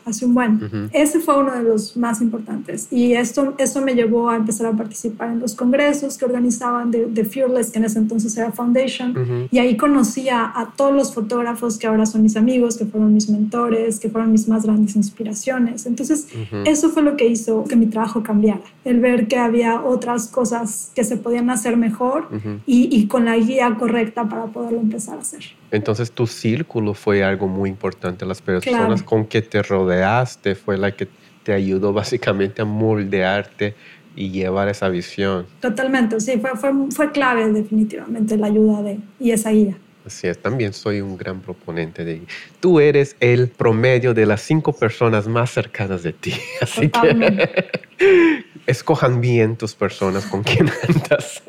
hace 0.05 0.25
un 0.25 0.33
buen. 0.33 0.89
Ese 0.91 1.19
fue 1.19 1.37
uno 1.37 1.53
de 1.55 1.63
los 1.63 1.95
más 1.97 2.21
importantes. 2.21 2.87
Y 2.91 3.13
esto, 3.13 3.55
eso 3.57 3.81
me 3.81 3.93
llevó 3.93 4.29
a 4.29 4.35
empezar 4.35 4.67
a 4.67 4.73
participar 4.73 5.31
en 5.31 5.39
los 5.39 5.55
congresos 5.55 6.17
que 6.17 6.25
organizaban 6.25 6.91
de, 6.91 7.23
Fearless, 7.23 7.71
que 7.71 7.79
en 7.79 7.85
ese 7.85 7.99
entonces 7.99 8.35
era 8.37 8.51
Foundation. 8.51 9.47
Y 9.51 9.59
ahí 9.59 9.77
conocí 9.77 10.29
a, 10.29 10.71
todos 10.75 10.93
los 10.93 11.13
fotógrafos 11.13 11.77
que 11.77 11.87
ahora 11.87 12.05
son 12.05 12.23
mis 12.23 12.35
amigos, 12.35 12.77
que 12.77 12.85
fueron 12.85 13.13
mis 13.13 13.29
mentores, 13.29 13.99
que 13.99 14.09
fueron 14.09 14.31
mis 14.31 14.47
más 14.47 14.65
grandes 14.65 14.95
inspiraciones. 14.95 15.85
Entonces, 15.85 16.27
eso 16.65 16.89
fue 16.89 17.03
lo 17.03 17.15
que 17.17 17.27
hizo 17.27 17.63
que 17.63 17.75
mi 17.75 17.87
trabajo 17.87 18.23
cambiara. 18.23 18.61
El 18.83 18.99
ver 18.99 19.27
que 19.27 19.37
había 19.37 19.81
otras 19.81 20.27
cosas 20.27 20.91
que 20.95 21.03
se 21.03 21.17
podían 21.17 21.49
hacer 21.49 21.77
mejor 21.77 22.27
y, 22.65 22.89
y 22.95 23.07
con 23.07 23.25
la 23.25 23.37
guía 23.37 23.75
correcta 23.79 24.27
para 24.27 24.47
poderlo 24.47 24.79
empezar 24.79 25.17
a 25.17 25.21
hacer. 25.21 25.43
Entonces, 25.71 26.11
tu 26.11 26.27
círculo 26.27 26.93
fue 26.93 27.23
algo 27.23 27.47
muy 27.47 27.69
importante. 27.69 28.25
Las 28.25 28.41
personas 28.41 29.01
con 29.01 29.25
que 29.25 29.41
te 29.53 29.61
rodeaste 29.61 30.55
fue 30.55 30.79
la 30.79 30.95
que 30.95 31.07
te 31.43 31.53
ayudó 31.53 31.93
básicamente 31.93 32.63
a 32.63 32.65
moldearte 32.65 33.75
y 34.15 34.31
llevar 34.31 34.67
esa 34.67 34.89
visión. 34.89 35.45
Totalmente, 35.59 36.19
sí, 36.19 36.39
fue, 36.41 36.55
fue, 36.55 36.71
fue 36.89 37.11
clave 37.11 37.47
definitivamente 37.51 38.35
la 38.35 38.47
ayuda 38.47 38.81
de, 38.81 38.97
y 39.19 39.29
esa 39.29 39.51
guía. 39.51 39.77
Así 40.05 40.27
es, 40.27 40.37
también 40.37 40.73
soy 40.73 40.99
un 40.99 41.17
gran 41.17 41.39
proponente 41.39 42.03
de... 42.03 42.21
Tú 42.59 42.79
eres 42.81 43.15
el 43.21 43.47
promedio 43.47 44.13
de 44.13 44.25
las 44.25 44.41
cinco 44.41 44.73
personas 44.73 45.27
más 45.27 45.51
cercanas 45.51 46.03
de 46.03 46.11
ti. 46.11 46.33
Así 46.61 46.89
que 46.89 47.71
escojan 48.67 49.21
bien 49.21 49.55
tus 49.55 49.75
personas 49.75 50.25
con 50.25 50.43
quien 50.43 50.69
andas. 50.89 51.41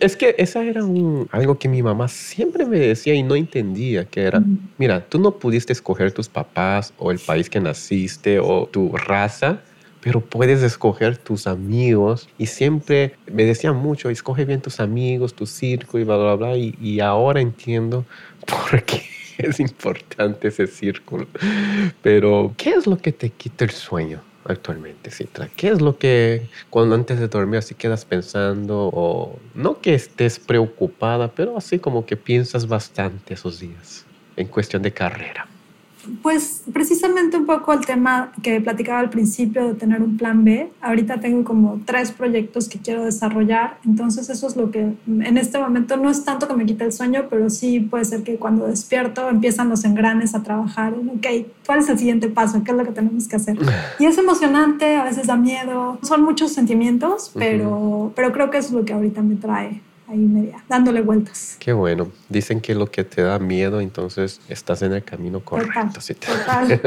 Es 0.00 0.16
que 0.16 0.34
esa 0.38 0.62
era 0.64 0.84
un, 0.84 1.28
algo 1.30 1.58
que 1.58 1.68
mi 1.68 1.82
mamá 1.82 2.08
siempre 2.08 2.64
me 2.64 2.78
decía 2.78 3.14
y 3.14 3.22
no 3.22 3.34
entendía, 3.34 4.04
que 4.06 4.22
era, 4.22 4.42
mira, 4.78 5.04
tú 5.06 5.18
no 5.18 5.32
pudiste 5.32 5.72
escoger 5.72 6.12
tus 6.12 6.28
papás 6.28 6.94
o 6.98 7.10
el 7.10 7.18
país 7.18 7.50
que 7.50 7.60
naciste 7.60 8.38
o 8.40 8.66
tu 8.66 8.96
raza, 8.96 9.60
pero 10.04 10.20
puedes 10.20 10.62
escoger 10.62 11.16
tus 11.16 11.46
amigos. 11.46 12.28
Y 12.36 12.46
siempre 12.46 13.16
me 13.32 13.44
decía 13.44 13.72
mucho, 13.72 14.10
escoge 14.10 14.44
bien 14.44 14.60
tus 14.60 14.78
amigos, 14.78 15.32
tu 15.32 15.46
circo 15.46 15.98
y 15.98 16.04
bla, 16.04 16.18
bla, 16.18 16.34
bla. 16.34 16.56
Y, 16.58 16.76
y 16.78 17.00
ahora 17.00 17.40
entiendo 17.40 18.04
por 18.46 18.82
qué 18.82 19.02
es 19.38 19.58
importante 19.60 20.48
ese 20.48 20.66
círculo. 20.66 21.26
Pero, 22.02 22.52
¿qué 22.58 22.70
es 22.70 22.86
lo 22.86 22.98
que 22.98 23.12
te 23.12 23.30
quita 23.30 23.64
el 23.64 23.70
sueño? 23.70 24.20
actualmente, 24.46 25.10
Citra? 25.10 25.48
¿Qué 25.56 25.68
es 25.68 25.80
lo 25.80 25.96
que 25.96 26.48
cuando 26.68 26.96
antes 26.96 27.18
de 27.18 27.28
dormir 27.28 27.60
así 27.60 27.74
quedas 27.74 28.04
pensando 28.04 28.90
o 28.92 29.38
no 29.54 29.80
que 29.80 29.94
estés 29.94 30.38
preocupada, 30.38 31.28
pero 31.28 31.56
así 31.56 31.78
como 31.78 32.04
que 32.04 32.18
piensas 32.18 32.68
bastante 32.68 33.32
esos 33.32 33.58
días 33.58 34.04
en 34.36 34.46
cuestión 34.48 34.82
de 34.82 34.92
carrera? 34.92 35.48
Pues 36.22 36.62
precisamente 36.72 37.36
un 37.36 37.46
poco 37.46 37.72
el 37.72 37.84
tema 37.84 38.32
que 38.42 38.60
platicaba 38.60 39.00
al 39.00 39.10
principio 39.10 39.66
de 39.68 39.74
tener 39.74 40.02
un 40.02 40.16
plan 40.16 40.44
B. 40.44 40.70
Ahorita 40.80 41.20
tengo 41.20 41.44
como 41.44 41.80
tres 41.84 42.12
proyectos 42.12 42.68
que 42.68 42.78
quiero 42.78 43.04
desarrollar, 43.04 43.78
entonces 43.84 44.28
eso 44.30 44.46
es 44.46 44.56
lo 44.56 44.70
que 44.70 44.80
en 44.80 45.38
este 45.38 45.58
momento 45.58 45.96
no 45.96 46.10
es 46.10 46.24
tanto 46.24 46.48
que 46.48 46.54
me 46.54 46.66
quite 46.66 46.84
el 46.84 46.92
sueño, 46.92 47.26
pero 47.30 47.50
sí 47.50 47.80
puede 47.80 48.04
ser 48.04 48.22
que 48.22 48.36
cuando 48.36 48.66
despierto 48.66 49.28
empiezan 49.28 49.68
los 49.68 49.84
engranes 49.84 50.34
a 50.34 50.42
trabajar. 50.42 50.94
ok, 50.94 51.26
¿cuál 51.66 51.80
es 51.80 51.88
el 51.88 51.98
siguiente 51.98 52.28
paso? 52.28 52.62
¿Qué 52.64 52.70
es 52.70 52.76
lo 52.76 52.84
que 52.84 52.92
tenemos 52.92 53.28
que 53.28 53.36
hacer? 53.36 53.58
Y 53.98 54.06
es 54.06 54.18
emocionante, 54.18 54.96
a 54.96 55.04
veces 55.04 55.26
da 55.26 55.36
miedo, 55.36 55.98
son 56.02 56.22
muchos 56.22 56.52
sentimientos, 56.52 57.30
pero, 57.34 58.12
pero 58.16 58.32
creo 58.32 58.50
que 58.50 58.58
es 58.58 58.70
lo 58.72 58.84
que 58.84 58.92
ahorita 58.92 59.22
me 59.22 59.36
trae 59.36 59.80
ahí 60.08 60.18
media, 60.18 60.64
dándole 60.68 61.00
vueltas. 61.00 61.56
Qué 61.58 61.72
bueno. 61.72 62.10
Dicen 62.28 62.60
que 62.60 62.74
lo 62.74 62.90
que 62.90 63.04
te 63.04 63.22
da 63.22 63.38
miedo, 63.38 63.80
entonces 63.80 64.40
estás 64.48 64.82
en 64.82 64.92
el 64.92 65.04
camino 65.04 65.40
correcto. 65.40 66.00
Total, 66.00 66.80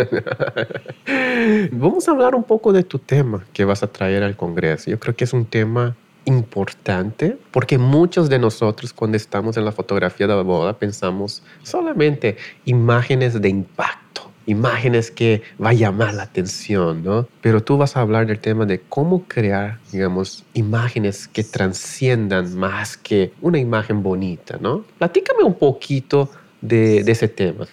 Vamos 1.71 2.07
a 2.07 2.11
hablar 2.11 2.35
un 2.35 2.43
poco 2.43 2.73
de 2.73 2.83
tu 2.83 2.99
tema 2.99 3.45
que 3.53 3.65
vas 3.65 3.83
a 3.83 3.87
traer 3.87 4.23
al 4.23 4.35
Congreso. 4.35 4.89
Yo 4.91 4.99
creo 4.99 5.15
que 5.15 5.23
es 5.23 5.33
un 5.33 5.45
tema 5.45 5.95
importante 6.25 7.37
porque 7.51 7.77
muchos 7.77 8.29
de 8.29 8.37
nosotros 8.37 8.91
cuando 8.91 9.15
estamos 9.15 9.55
en 9.55 9.63
la 9.63 9.71
fotografía 9.71 10.27
de 10.27 10.35
la 10.35 10.41
boda 10.41 10.77
pensamos 10.77 11.41
solamente 11.63 12.35
imágenes 12.65 13.41
de 13.41 13.47
impacto 13.47 14.06
imágenes 14.47 15.11
que 15.11 15.43
va 15.63 15.69
a 15.69 15.73
llamar 15.73 16.15
la 16.15 16.23
atención, 16.23 17.03
¿no? 17.03 17.27
Pero 17.41 17.61
tú 17.61 17.77
vas 17.77 17.95
a 17.95 18.01
hablar 18.01 18.25
del 18.25 18.39
tema 18.39 18.65
de 18.65 18.79
cómo 18.79 19.25
crear, 19.27 19.79
digamos, 19.91 20.43
imágenes 20.55 21.27
que 21.27 21.43
transciendan 21.43 22.55
más 22.55 22.97
que 22.97 23.33
una 23.41 23.59
imagen 23.59 24.01
bonita, 24.01 24.57
¿no? 24.59 24.83
Platícame 24.97 25.43
un 25.43 25.53
poquito 25.53 26.29
de, 26.61 26.99
ese 26.99 27.27
tema, 27.27 27.67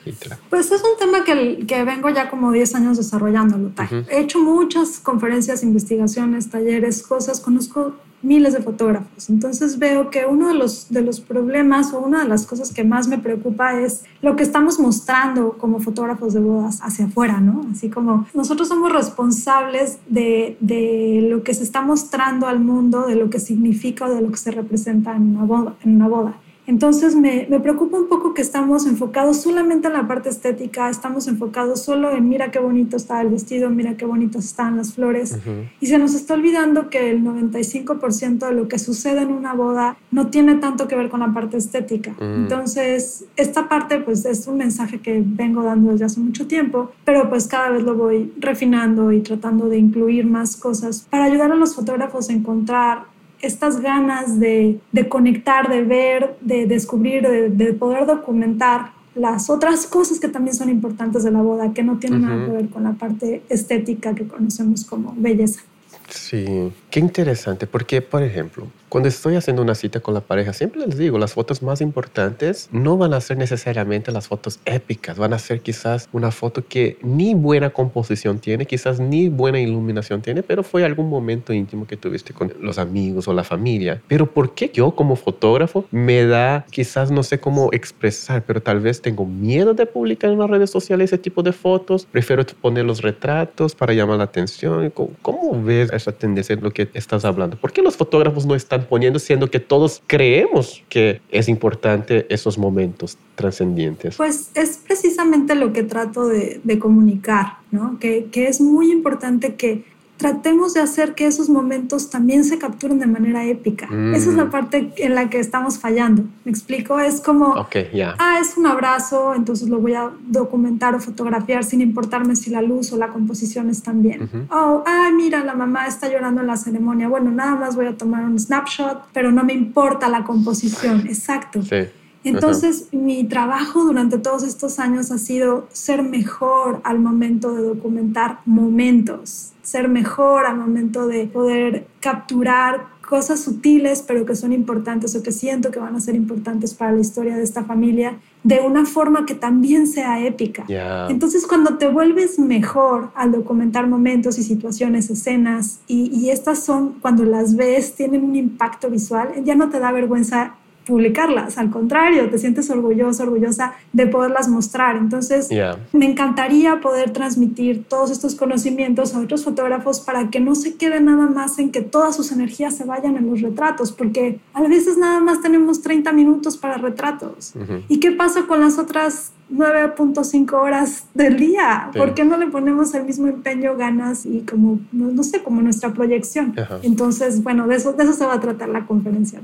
Pues 0.51 0.71
es 0.71 0.83
un 0.83 0.99
tema 0.99 1.25
que, 1.25 1.65
que 1.67 1.85
vengo 1.85 2.11
ya 2.11 2.29
como 2.29 2.53
10 2.53 2.75
años 2.75 2.99
desarrollándolo. 2.99 3.73
He 4.11 4.21
hecho 4.21 4.41
muchas 4.41 4.99
conferencias, 4.99 5.63
investigaciones, 5.63 6.51
talleres, 6.51 7.03
cosas, 7.03 7.41
conozco 7.41 7.95
miles 8.25 8.55
de 8.55 8.61
fotógrafos. 8.61 9.29
Entonces 9.31 9.79
veo 9.79 10.11
que 10.11 10.27
uno 10.27 10.49
de 10.49 10.55
los, 10.55 10.91
de 10.91 11.03
los 11.03 11.21
problemas 11.21 11.93
o 11.93 12.01
una 12.01 12.23
de 12.23 12.29
las 12.29 12.47
cosas 12.47 12.73
que 12.73 12.85
más 12.85 13.07
me 13.09 13.19
preocupa 13.19 13.81
es 13.81 14.05
lo 14.23 14.37
que 14.37 14.43
estamos 14.43 14.81
mostrando 14.81 15.53
como 15.59 15.81
fotógrafos 15.81 16.35
de 16.35 16.41
bodas 16.41 16.81
hacia 16.83 17.07
afuera, 17.07 17.41
¿no? 17.41 17.67
Así 17.71 17.91
como 17.91 18.27
nosotros 18.35 18.69
somos 18.69 18.93
responsables 18.93 19.99
de, 20.09 20.57
de 20.61 21.27
lo 21.31 21.43
que 21.43 21.55
se 21.55 21.63
está 21.63 21.83
mostrando 21.83 22.47
al 22.47 22.61
mundo, 22.61 23.07
de 23.07 23.17
lo 23.17 23.31
que 23.31 23.41
significa 23.41 24.07
o 24.07 24.15
de 24.15 24.23
lo 24.23 24.31
que 24.31 24.39
se 24.39 24.51
representa 24.51 25.15
en 25.15 25.37
una 25.37 25.45
boda. 25.45 25.75
En 25.85 25.97
una 25.97 26.09
boda. 26.09 26.35
Entonces 26.67 27.15
me, 27.15 27.47
me, 27.51 27.61
preocupa 27.61 27.99
un 27.99 28.09
poco 28.09 28.33
que 28.33 28.43
estamos 28.43 28.87
enfocados 28.87 29.43
solamente 29.43 29.89
en 29.89 29.95
la 29.95 30.09
parte 30.09 30.31
estética, 30.31 30.89
estamos 30.89 31.29
enfocados 31.29 31.83
solo 31.83 32.11
en 32.11 32.29
mira 32.29 32.51
qué 32.51 32.59
bonito 32.59 32.97
está 32.97 33.21
el 33.21 33.29
vestido, 33.29 33.69
mira 33.71 33.97
qué 33.97 34.07
bonitas 34.07 34.47
están 34.47 34.77
las 34.77 34.95
flores 34.95 35.39
y 35.81 35.87
se 35.87 35.99
nos 35.99 36.15
está 36.15 36.35
olvidando 36.35 36.89
que 36.89 37.11
el 37.11 37.23
95% 37.23 38.49
de 38.49 38.55
lo 38.55 38.69
que 38.69 38.79
sucede 38.79 39.23
en 39.23 39.33
una 39.33 39.53
boda 39.53 39.97
no 40.11 40.29
tiene 40.29 40.55
tanto 40.55 40.89
que 40.89 40.97
ver 40.97 41.11
con 41.11 41.21
la 41.21 41.33
parte 41.35 41.59
estética. 41.59 42.15
Entonces 42.19 43.27
esta 43.37 43.69
parte 43.69 44.01
pues 44.01 44.25
es 44.25 44.47
un 44.47 44.57
mensaje 44.57 45.01
que 45.01 45.23
vengo 45.25 45.63
dando 45.63 45.93
desde 45.93 46.07
hace 46.07 46.21
mucho 46.21 46.47
tiempo, 46.47 46.93
pero 47.05 47.29
pues 47.29 47.47
cada 47.47 47.71
vez 47.71 47.83
lo 47.83 47.95
voy 47.95 48.33
refinando 48.39 49.13
y 49.13 49.21
tratando 49.21 49.69
de 49.69 49.79
incluir 49.79 50.27
más 50.27 50.57
cosas 50.57 51.07
para 51.11 51.25
ayudar 51.25 51.53
a 51.53 51.57
los 51.57 51.75
fotógrafos 51.75 52.31
a 52.31 52.33
encontrar 52.33 53.14
estas 53.45 53.81
ganas 53.81 54.41
de, 54.41 54.79
conectar, 55.09 55.69
de 55.69 55.83
ver, 55.83 56.37
de 56.41 56.67
descubrir, 56.67 57.23
de, 57.23 57.73
poder 57.75 58.07
documentar 58.07 58.93
las 59.15 59.49
otras 59.49 59.87
cosas 59.87 60.19
que 60.19 60.29
también 60.29 60.57
son 60.57 60.69
importantes 60.69 61.23
de 61.23 61.31
la 61.31 61.41
boda, 61.41 61.73
que 61.73 61.83
no 61.83 61.99
tienen 61.99 62.23
nada 62.23 62.47
que 62.47 62.53
ver 62.53 62.69
con 62.69 62.85
la 62.85 62.93
parte 62.93 63.43
estética 63.49 64.15
que 64.15 64.27
conocemos 64.27 64.85
como 64.85 65.15
belleza. 65.17 65.61
Sí, 66.09 66.73
qué 66.91 67.01
interesante, 67.01 67.67
porque 67.67 68.03
por 68.03 68.23
ejemplo, 68.23 68.67
cuando 68.95 69.09
estoy 69.09 69.35
haciendo 69.35 69.61
una 69.61 69.75
cita 69.75 69.99
con 69.99 70.15
la 70.15 70.21
pareja, 70.21 70.53
siempre 70.53 70.87
les 70.87 70.97
digo, 70.97 71.19
las 71.19 71.33
fotos 71.33 71.65
más 71.65 71.81
importantes 71.81 72.69
no 72.71 72.97
van 72.97 73.13
a 73.13 73.21
ser 73.21 73.37
necesariamente 73.37 74.13
las 74.13 74.29
fotos 74.29 74.61
épicas, 74.67 75.19
van 75.19 75.33
a 75.33 75.41
ser 75.41 75.63
quizás 75.63 76.09
una 76.13 76.31
foto 76.31 76.65
que 76.65 76.97
ni 77.03 77.35
buena 77.35 77.71
composición 77.71 78.39
tiene, 78.39 78.67
quizás 78.67 79.01
ni 79.01 79.29
buena 79.29 79.59
iluminación 79.59 80.23
tiene, 80.23 80.45
pero 80.45 80.63
fue 80.63 80.85
algún 80.85 81.09
momento 81.09 81.53
íntimo 81.53 81.89
que 81.89 81.97
tuviste 81.97 82.33
con 82.33 82.55
los 82.61 82.79
amigos 82.79 83.27
o 83.27 83.33
la 83.33 83.43
familia. 83.43 84.01
Pero 84.07 84.31
¿por 84.31 84.55
qué 84.55 84.71
yo 84.73 84.93
como 84.93 85.17
fotógrafo 85.17 85.87
me 85.91 86.25
da, 86.25 86.65
quizás 86.71 87.11
no 87.11 87.25
sé 87.25 87.41
cómo 87.41 87.71
expresar, 87.73 88.45
pero 88.45 88.63
tal 88.63 88.79
vez 88.79 89.03
tengo 89.03 89.27
miedo 89.27 89.75
de 89.75 89.87
publicar 89.87 90.31
en 90.31 90.39
las 90.39 90.49
redes 90.49 90.71
sociales 90.71 91.11
ese 91.11 91.19
tipo 91.19 91.43
de 91.43 91.51
fotos? 91.51 92.07
Prefiero 92.13 92.47
poner 92.61 92.85
los 92.85 93.03
retratos 93.03 93.75
para 93.75 93.93
llamar 93.93 94.19
la 94.19 94.25
atención. 94.25 94.93
¿Cómo, 95.21 95.61
ves 95.65 95.93
esa 95.93 96.13
tendencia 96.13 96.53
en 96.53 96.63
lo 96.63 96.71
que 96.71 96.89
estás 96.95 97.25
hablando? 97.25 97.57
¿Por 97.57 97.73
qué 97.73 97.83
los 97.83 97.97
fotógrafos 97.97 98.47
no 98.47 98.55
están 98.55 98.84
poniendo, 98.85 99.19
siendo 99.19 99.51
que 99.51 99.61
todos 99.61 100.03
creemos 100.07 100.83
que 100.89 101.21
es 101.31 101.49
importante 101.49 102.27
esos 102.29 102.59
momentos 102.59 103.19
trascendientes? 103.35 104.17
Pues 104.17 104.51
es 104.55 104.81
precisamente 104.87 105.55
lo 105.55 105.73
que 105.73 105.83
trato 105.83 106.29
de, 106.29 106.61
comunicar, 106.79 107.59
¿no? 107.71 107.99
Que, 108.01 108.27
que 108.33 108.49
es 108.49 108.61
muy 108.61 108.91
importante 108.91 109.55
que 109.55 109.85
tratemos 110.17 110.75
de 110.75 110.81
hacer 110.81 111.15
que 111.15 111.27
esos 111.27 111.49
momentos 111.49 112.11
también 112.11 112.45
se 112.45 112.59
capturen 112.59 112.99
de 112.99 113.07
manera 113.07 113.45
épica. 113.45 113.87
Esa 114.15 114.31
es 114.31 114.37
la 114.37 114.47
mm. 114.47 114.51
parte 114.51 114.93
en 114.97 115.15
la 115.15 115.29
que 115.29 115.41
estamos 115.41 115.79
fallando. 115.79 116.25
¿Me 116.45 116.51
explico? 116.51 116.99
Es 117.01 117.21
como, 117.21 117.55
ah, 117.57 118.39
es 118.41 118.57
un 118.57 118.67
abrazo, 118.67 119.35
entonces 119.35 119.69
lo 119.69 119.81
voy 119.81 119.95
a 119.95 120.11
documentar 120.27 120.95
o 120.95 121.01
fotografiar 121.01 121.65
sin 121.65 121.81
importarme 121.81 122.37
si 122.37 122.51
la 122.51 122.63
luz 122.63 122.93
o 122.93 122.97
la 122.97 123.09
composición 123.09 123.71
están 123.71 124.03
bien. 124.03 124.29
Oh, 124.51 124.85
ah, 124.87 125.11
mira, 125.15 125.45
la 125.45 125.55
mamá 125.55 125.87
está 125.87 126.09
llorando 126.09 126.41
en 126.41 126.47
la 126.47 126.57
ceremonia. 126.57 127.09
Bueno, 127.09 127.31
nada 127.31 127.57
más 127.57 127.77
voy 127.77 127.87
a 127.87 127.97
tomar 127.97 128.25
un 128.25 128.39
snapshot, 128.39 129.09
pero 129.13 129.33
no 129.33 129.45
me 129.45 129.53
importa 129.53 130.09
la 130.09 130.25
composición. 130.25 131.07
Exacto. 131.09 131.63
Sí. 131.63 131.89
Entonces, 132.25 132.89
mi 132.93 133.25
trabajo 133.25 133.85
durante 133.85 134.19
todos 134.19 134.43
estos 134.45 134.79
años 134.79 135.11
ha 135.11 135.19
sido 135.19 135.69
ser 135.73 136.03
mejor 136.03 136.81
al 136.85 136.99
momento 136.99 137.55
de 137.55 137.63
documentar 137.63 138.39
momentos, 138.47 139.53
ser 139.65 139.89
mejor 139.89 140.47
al 140.47 140.57
momento 140.57 141.09
de 141.09 141.27
poder 141.27 141.87
capturar 142.01 142.95
cosas 143.05 143.41
sutiles, 143.41 144.03
pero 144.07 144.25
que 144.25 144.35
son 144.35 144.53
importantes 144.53 145.15
o 145.15 145.23
que 145.23 145.33
siento 145.33 145.71
que 145.71 145.79
van 145.79 145.95
a 145.95 146.01
ser 146.01 146.15
importantes 146.15 146.75
para 146.75 146.93
la 146.93 147.01
historia 147.01 147.37
de 147.37 147.43
esta 147.43 147.65
familia, 147.65 148.19
de 148.43 148.61
una 148.61 148.87
forma 148.87 149.27
que 149.27 149.35
también 149.35 149.87
sea 149.87 150.25
épica. 150.25 150.65
Entonces, 151.09 151.47
cuando 151.47 151.77
te 151.77 151.89
vuelves 151.89 152.39
mejor 152.39 153.11
al 153.15 153.33
documentar 153.33 153.89
momentos 153.89 154.39
y 154.39 154.43
situaciones, 154.43 155.11
escenas, 155.11 155.81
y, 155.87 156.11
y 156.19 156.31
estas 156.31 156.61
son, 156.65 156.95
cuando 157.01 157.25
las 157.25 157.57
ves, 157.57 157.95
tienen 157.95 158.25
un 158.25 158.37
impacto 158.37 158.91
visual, 158.91 159.33
ya 159.45 159.55
no 159.55 159.69
te 159.71 159.81
da 159.81 159.93
vergüenza 159.93 160.55
publicarlas, 160.85 161.59
al 161.59 161.71
contrario, 161.71 162.29
te 162.31 162.39
sientes 162.39 162.71
orgulloso, 162.71 163.23
orgullosa 163.23 163.75
de 163.93 164.07
poderlas 164.07 164.49
mostrar. 164.49 164.97
Entonces, 164.97 165.49
me 165.93 166.07
encantaría 166.07 166.81
poder 166.81 167.13
transmitir 167.13 167.85
todos 167.89 168.11
estos 168.11 168.35
conocimientos 168.35 169.15
a 169.15 169.21
otros 169.21 169.45
fotógrafos 169.45 170.01
para 170.01 170.31
que 170.31 170.41
no 170.41 170.55
se 170.55 170.75
quede 170.77 171.01
nada 171.01 171.27
más 171.27 171.59
en 171.59 171.71
que 171.71 171.81
todas 171.81 172.17
sus 172.17 172.33
energías 172.33 172.77
se 172.77 172.85
vayan 172.85 173.17
en 173.17 173.31
los 173.31 173.41
retratos, 173.41 173.93
porque 173.93 174.41
a 174.53 174.63
veces 174.63 174.99
nada 174.99 175.21
más 175.21 175.41
tenemos 175.41 175.83
30 175.83 176.13
minutos 176.13 176.57
para 176.57 176.77
retratos. 176.77 177.55
¿Y 177.89 178.01
qué 178.01 178.13
pasa 178.13 178.43
con 178.47 178.61
las 178.61 178.79
otras 178.79 179.33
9.5 179.53 180.53
horas 180.55 181.07
del 181.15 181.37
día. 181.37 181.91
¿Por 181.97 182.15
qué 182.15 182.25
no 182.25 182.37
le 182.37 182.47
ponemos 182.47 182.95
el 182.95 183.05
mismo 183.05 183.29
empeño, 183.29 183.77
ganas 183.77 184.27
y 184.27 184.41
como, 184.41 184.81
no, 184.93 185.23
sé, 185.23 185.43
como 185.43 185.63
nuestra 185.63 185.93
proyección? 185.93 186.55
Entonces, 186.83 187.43
bueno, 187.43 187.67
de 187.67 187.77
eso, 187.77 187.93
de 187.93 188.05
eso 188.05 188.13
se 188.13 188.27
va 188.27 188.35
a 188.35 188.41
tratar 188.41 188.69
la 188.69 188.87
conferencia. 188.87 189.41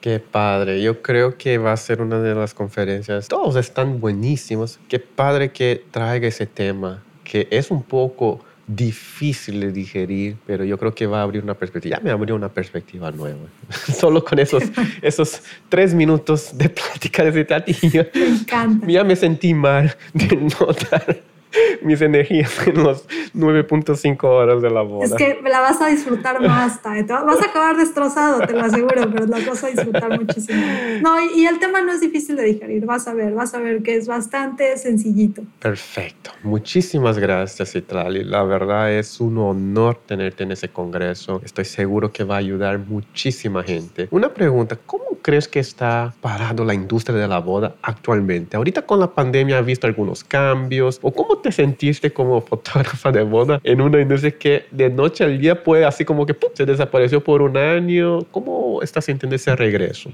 Qué 0.00 0.18
padre. 0.18 0.82
Yo 0.82 1.02
creo 1.02 1.36
que 1.36 1.58
va 1.58 1.72
a 1.72 1.76
ser 1.76 2.02
una 2.02 2.20
de 2.20 2.34
las 2.34 2.54
conferencias. 2.54 3.28
Todos 3.28 3.56
están 3.56 4.00
buenísimos. 4.00 4.80
Qué 4.88 4.98
padre 4.98 5.52
que 5.52 5.84
traiga 5.90 6.28
ese 6.28 6.46
tema, 6.46 7.02
que 7.22 7.48
es 7.50 7.70
un 7.70 7.82
poco 7.82 8.40
difícil 8.66 9.60
de 9.60 9.72
digerir, 9.72 10.36
pero 10.46 10.64
yo 10.64 10.78
creo 10.78 10.94
que 10.94 11.06
va 11.06 11.20
a 11.20 11.22
abrir 11.22 11.42
una 11.42 11.54
perspectiva. 11.54 11.98
Ya 11.98 12.02
me 12.02 12.10
abrió 12.10 12.34
una 12.34 12.48
perspectiva 12.48 13.10
nueva. 13.10 13.40
Solo 13.70 14.24
con 14.24 14.38
esos, 14.38 14.62
esos 15.02 15.42
tres 15.68 15.94
minutos 15.94 16.56
de 16.56 16.68
plática 16.68 17.24
de 17.24 17.46
ese 17.66 18.10
Me 18.14 18.26
encanta. 18.26 18.86
Ya 18.86 19.04
me 19.04 19.16
sentí 19.16 19.54
mal 19.54 19.94
de 20.12 20.36
notar 20.36 21.33
mis 21.82 22.00
energías 22.00 22.52
en 22.66 22.82
los 22.82 23.06
9.5 23.34 24.24
horas 24.24 24.62
de 24.62 24.70
la 24.70 24.82
boda. 24.82 25.04
Es 25.04 25.14
que 25.14 25.40
la 25.42 25.60
vas 25.60 25.80
a 25.80 25.88
disfrutar 25.88 26.40
más, 26.40 26.82
Tae. 26.82 27.02
Vas 27.04 27.40
a 27.40 27.46
acabar 27.46 27.76
destrozado, 27.76 28.40
te 28.46 28.52
lo 28.52 28.62
aseguro, 28.62 29.10
pero 29.12 29.26
la 29.26 29.38
vas 29.46 29.64
a 29.64 29.68
disfrutar 29.68 30.18
muchísimo. 30.18 30.62
No, 31.02 31.20
y, 31.20 31.44
el 31.46 31.58
tema 31.58 31.82
no 31.82 31.92
es 31.92 32.00
difícil 32.00 32.36
de 32.36 32.44
digerir, 32.44 32.86
vas 32.86 33.06
a 33.06 33.14
ver, 33.14 33.34
vas 33.34 33.54
a 33.54 33.60
ver 33.60 33.82
que 33.82 33.96
es 33.96 34.08
bastante 34.08 34.76
sencillito. 34.78 35.42
Perfecto. 35.60 36.30
Muchísimas 36.42 37.18
gracias, 37.18 37.72
Citlali. 37.72 38.24
La 38.24 38.42
verdad 38.42 38.92
es 38.92 39.20
un 39.20 39.38
honor 39.38 39.98
tenerte 40.06 40.44
en 40.44 40.52
ese 40.52 40.68
congreso. 40.68 41.40
Estoy 41.44 41.64
seguro 41.64 42.12
que 42.12 42.24
va 42.24 42.36
a 42.36 42.38
ayudar 42.38 42.78
muchísima 42.78 43.62
gente. 43.62 44.08
Una 44.10 44.32
pregunta, 44.32 44.78
¿cómo 44.86 45.04
crees 45.20 45.48
que 45.48 45.60
está 45.60 46.14
parado 46.20 46.64
la 46.64 46.74
industria 46.74 47.18
de 47.18 47.28
la 47.28 47.38
boda 47.38 47.76
actualmente? 47.82 48.56
Ahorita 48.56 48.82
con 48.82 49.00
la 49.00 49.10
pandemia 49.10 49.58
has 49.58 49.66
visto 49.66 49.86
algunos 49.86 50.24
cambios 50.24 50.98
o 51.02 51.12
cómo 51.12 51.38
te 51.44 51.52
sentiste 51.52 52.10
como 52.10 52.40
fotógrafa 52.40 53.12
de 53.12 53.22
boda 53.22 53.60
en 53.62 53.82
una 53.82 54.00
industria 54.00 54.32
que 54.36 54.64
de 54.70 54.88
noche 54.88 55.24
al 55.24 55.38
día 55.38 55.62
puede 55.62 55.84
así 55.84 56.02
como 56.02 56.24
que 56.24 56.34
se 56.54 56.64
desapareció 56.64 57.22
por 57.22 57.42
un 57.42 57.56
año? 57.58 58.24
¿Cómo 58.30 58.80
estás 58.82 59.04
sintiendo 59.04 59.36
ese 59.36 59.54
regreso? 59.54 60.10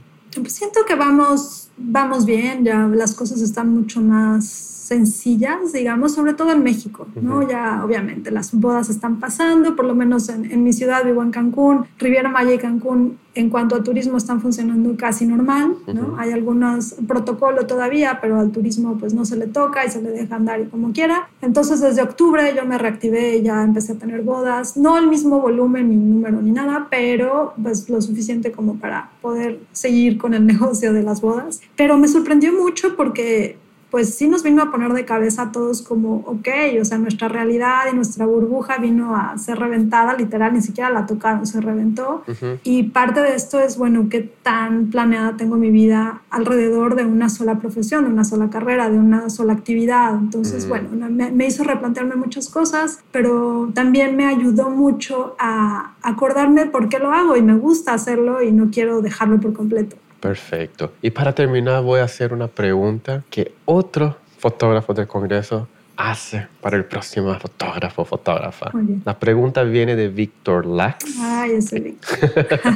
Siento 0.46 0.80
que 0.86 0.96
vamos, 0.96 1.68
vamos 1.76 2.26
bien, 2.26 2.64
ya 2.64 2.86
las 2.88 3.14
cosas 3.14 3.40
están 3.42 3.68
mucho 3.68 4.00
más 4.00 4.79
sencillas, 4.90 5.72
digamos, 5.72 6.14
sobre 6.14 6.34
todo 6.34 6.50
en 6.50 6.64
México, 6.64 7.06
¿no? 7.14 7.48
Ya 7.48 7.84
obviamente 7.84 8.32
las 8.32 8.52
bodas 8.52 8.90
están 8.90 9.20
pasando, 9.20 9.76
por 9.76 9.84
lo 9.84 9.94
menos 9.94 10.28
en, 10.28 10.64
mi 10.64 10.72
ciudad 10.72 11.04
vivo 11.04 11.22
en 11.22 11.30
Cancún, 11.30 11.86
Riviera 11.96 12.28
Maya 12.28 12.52
y 12.52 12.58
Cancún 12.58 13.16
en 13.36 13.50
cuanto 13.50 13.76
a 13.76 13.84
turismo 13.84 14.16
están 14.16 14.40
funcionando 14.40 14.96
casi 14.96 15.24
normal, 15.26 15.76
¿no? 15.94 16.16
Hay 16.18 16.32
algunos 16.32 16.96
protocolos 17.06 17.68
todavía, 17.68 18.18
pero 18.20 18.40
al 18.40 18.50
turismo 18.50 18.98
pues 18.98 19.14
no 19.14 19.24
se 19.24 19.36
le 19.36 19.46
toca 19.46 19.86
y 19.86 19.90
se 19.90 20.02
le 20.02 20.10
deja 20.10 20.34
andar 20.34 20.68
como 20.70 20.92
quiera. 20.92 21.28
Entonces 21.40 21.80
desde 21.80 22.02
octubre 22.02 22.52
yo 22.56 22.66
me 22.66 22.76
reactivé 22.76 23.36
y 23.36 23.42
ya 23.42 23.62
empecé 23.62 23.92
a 23.92 23.94
tener 23.94 24.22
bodas, 24.22 24.76
no 24.76 24.98
el 24.98 25.06
mismo 25.06 25.40
volumen 25.40 25.88
ni 25.88 25.94
número 25.94 26.42
ni 26.42 26.50
nada, 26.50 26.88
pero 26.90 27.54
pues 27.62 27.88
lo 27.88 28.02
suficiente 28.02 28.50
como 28.50 28.74
para 28.74 29.12
poder 29.22 29.60
seguir 29.70 30.18
con 30.18 30.34
el 30.34 30.44
negocio 30.52 30.92
de 30.92 31.04
las 31.04 31.20
bodas. 31.20 31.60
Pero 31.76 31.96
me 31.96 32.08
sorprendió 32.08 32.52
mucho 32.52 32.96
porque 32.96 33.59
pues 33.90 34.14
sí 34.14 34.28
nos 34.28 34.42
vino 34.42 34.62
a 34.62 34.70
poner 34.70 34.92
de 34.92 35.04
cabeza 35.04 35.42
a 35.42 35.52
todos 35.52 35.82
como, 35.82 36.16
ok, 36.26 36.48
o 36.80 36.84
sea, 36.84 36.98
nuestra 36.98 37.28
realidad 37.28 37.84
y 37.92 37.96
nuestra 37.96 38.24
burbuja 38.26 38.78
vino 38.78 39.16
a 39.16 39.36
ser 39.36 39.58
reventada, 39.58 40.14
literal, 40.14 40.52
ni 40.52 40.62
siquiera 40.62 40.90
la 40.90 41.06
tocaron, 41.06 41.46
se 41.46 41.60
reventó. 41.60 42.22
Y 42.62 42.84
parte 42.84 43.20
de 43.20 43.34
esto 43.34 43.58
es, 43.58 43.76
bueno, 43.76 44.08
qué 44.08 44.20
tan 44.42 44.90
planeada 44.90 45.36
tengo 45.36 45.56
mi 45.56 45.70
vida 45.70 46.22
alrededor 46.30 46.94
de 46.94 47.04
una 47.04 47.28
sola 47.28 47.58
profesión, 47.58 48.04
de 48.04 48.10
una 48.10 48.24
sola 48.24 48.48
carrera, 48.48 48.88
de 48.90 48.98
una 48.98 49.28
sola 49.28 49.54
actividad. 49.54 50.14
Entonces, 50.14 50.68
bueno, 50.68 50.88
me, 51.10 51.32
me, 51.32 51.46
hizo 51.46 51.64
replantearme 51.64 52.14
muchas 52.14 52.48
cosas, 52.48 53.00
pero 53.10 53.70
también 53.74 54.16
me 54.16 54.26
ayudó 54.26 54.70
mucho 54.70 55.34
a 55.38 55.94
acordarme 56.02 56.66
por 56.66 56.88
qué 56.88 56.98
lo 56.98 57.12
hago 57.12 57.36
y 57.36 57.42
me 57.42 57.54
gusta 57.54 57.92
hacerlo 57.92 58.42
y 58.42 58.52
no 58.52 58.70
quiero 58.70 59.02
dejarlo 59.02 59.40
por 59.40 59.52
completo. 59.52 59.96
Perfecto. 60.20 60.92
Y 61.02 61.10
para 61.10 61.34
terminar 61.34 61.82
voy 61.82 62.00
a 62.00 62.04
hacer 62.04 62.32
una 62.32 62.46
pregunta 62.46 63.24
que 63.30 63.52
otro 63.64 64.16
fotógrafo 64.38 64.94
del 64.94 65.06
Congreso 65.06 65.68
hace 65.96 66.46
para 66.62 66.76
el 66.76 66.84
próximo 66.84 67.34
fotógrafo 67.38 68.04
fotógrafa. 68.04 68.70
La 69.04 69.18
pregunta 69.18 69.62
viene 69.64 69.96
de 69.96 70.08
Víctor 70.08 70.64
Lax. 70.66 71.04
Ay, 71.20 71.52
ese 71.52 71.80
Víctor. 71.80 72.18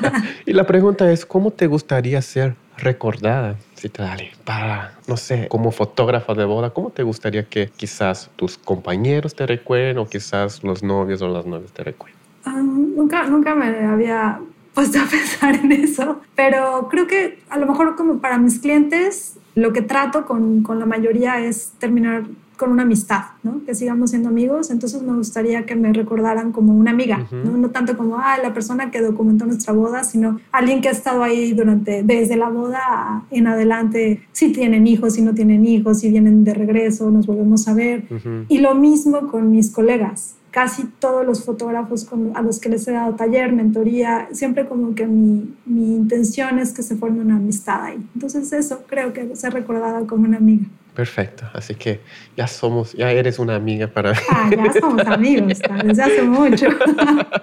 y 0.47 0.53
la 0.53 0.67
pregunta 0.67 1.11
es, 1.11 1.25
¿cómo 1.25 1.51
te 1.51 1.67
gustaría 1.67 2.21
ser 2.21 2.55
recordada, 2.77 3.57
Citlali? 3.79 4.31
Para, 4.45 4.95
no 5.07 5.17
sé, 5.17 5.49
como 5.49 5.71
fotógrafa 5.71 6.35
de 6.35 6.45
boda, 6.45 6.71
¿cómo 6.71 6.91
te 6.91 7.03
gustaría 7.03 7.45
que 7.45 7.71
quizás 7.75 8.31
tus 8.37 8.59
compañeros 8.59 9.35
te 9.35 9.47
recuerden 9.47 9.99
o 9.99 10.07
quizás 10.07 10.63
los 10.63 10.83
novios 10.83 11.23
o 11.23 11.29
las 11.29 11.47
novias 11.47 11.73
te 11.73 11.83
recuerden? 11.83 12.19
Ah, 12.45 12.61
nunca, 12.63 13.27
nunca 13.27 13.55
me 13.55 13.87
había 13.87 14.39
puesto 14.75 14.99
a 14.99 15.07
pensar 15.07 15.57
en 15.57 15.73
eso, 15.73 16.21
pero 16.35 16.89
creo 16.91 17.07
que 17.07 17.39
a 17.49 17.59
lo 17.59 17.67
mejor 17.67 17.97
como 17.97 18.19
para 18.19 18.39
mis 18.39 18.59
clientes, 18.59 19.35
lo 19.55 19.73
que 19.73 19.83
trato 19.83 20.27
con, 20.27 20.63
con 20.63 20.79
la 20.79 20.87
mayoría 20.87 21.41
es 21.41 21.73
terminar 21.79 22.25
con 22.57 22.71
una 22.71 22.83
amistad, 22.83 23.23
¿no? 23.43 23.65
que 23.67 23.75
sigamos 23.75 24.11
siendo 24.11 24.29
amigos, 24.29 24.71
entonces 24.71 25.03
me 25.03 25.13
gustaría 25.15 25.67
que 25.67 25.75
me 25.75 25.93
recordaran 25.93 26.53
como 26.53 26.75
una 26.75 26.93
amiga, 26.93 27.27
¿no? 27.33 27.57
¿no? 27.57 27.71
tanto 27.71 27.97
como 27.97 28.19
ah, 28.19 28.39
la 28.41 28.55
persona 28.55 28.91
que 28.91 29.01
documentó 29.01 29.45
nuestra 29.45 29.73
boda, 29.73 30.05
sino 30.05 30.41
alguien 30.53 30.81
que 30.81 30.89
ha 30.89 30.93
estado 30.93 31.23
ahí 31.23 31.53
durante, 31.53 32.03
desde 32.03 32.37
la 32.37 32.49
boda 32.49 33.25
en 33.31 33.47
adelante, 33.49 34.23
si 34.33 34.53
tienen 34.53 34.87
hijos, 34.87 35.15
si 35.15 35.23
no 35.23 35.35
tienen 35.35 35.67
hijos, 35.67 36.01
si 36.01 36.11
vienen 36.11 36.45
de 36.45 36.55
regreso, 36.55 37.11
nos 37.11 37.27
volvemos 37.27 37.67
a 37.67 37.75
ver. 37.75 38.05
Y 38.49 38.59
lo 38.59 38.75
mismo 38.75 39.29
con 39.29 39.51
mis 39.51 39.71
colegas, 39.71 40.37
casi 40.55 40.85
todos 41.01 41.27
los 41.27 41.43
fotógrafos 41.43 42.07
a 42.37 42.41
los 42.41 42.61
que 42.61 42.69
les 42.69 42.87
he 42.87 42.93
dado 42.93 43.17
taller, 43.17 43.53
mentoría, 43.53 44.29
siempre 44.31 44.67
como 44.67 44.95
que 44.95 45.05
mi, 45.05 45.53
mi 45.67 45.97
intención 45.97 46.61
es 46.61 46.73
que 46.73 46.85
se 46.85 46.95
forme 46.95 47.23
una 47.23 47.39
amistad 47.39 47.87
ahí. 47.87 47.99
Entonces 48.15 48.53
eso 48.53 48.85
creo 48.87 49.13
que 49.13 49.35
se 49.35 49.49
ha 49.49 49.51
recordado 49.51 50.07
como 50.07 50.29
una 50.29 50.37
amiga. 50.37 50.67
Perfecto, 50.95 51.45
así 51.55 51.75
que 51.75 52.03
ya 52.37 52.47
somos, 52.47 52.93
ya 52.93 53.11
eres 53.11 53.41
una 53.41 53.57
amiga 53.57 53.89
para 53.89 54.13
mí. 54.13 54.19
Ah, 54.31 54.49
ya 54.49 54.81
somos 54.81 55.05
amigos, 55.09 55.59
desde 55.85 56.03
hace 56.05 56.23
mucho. 56.23 56.67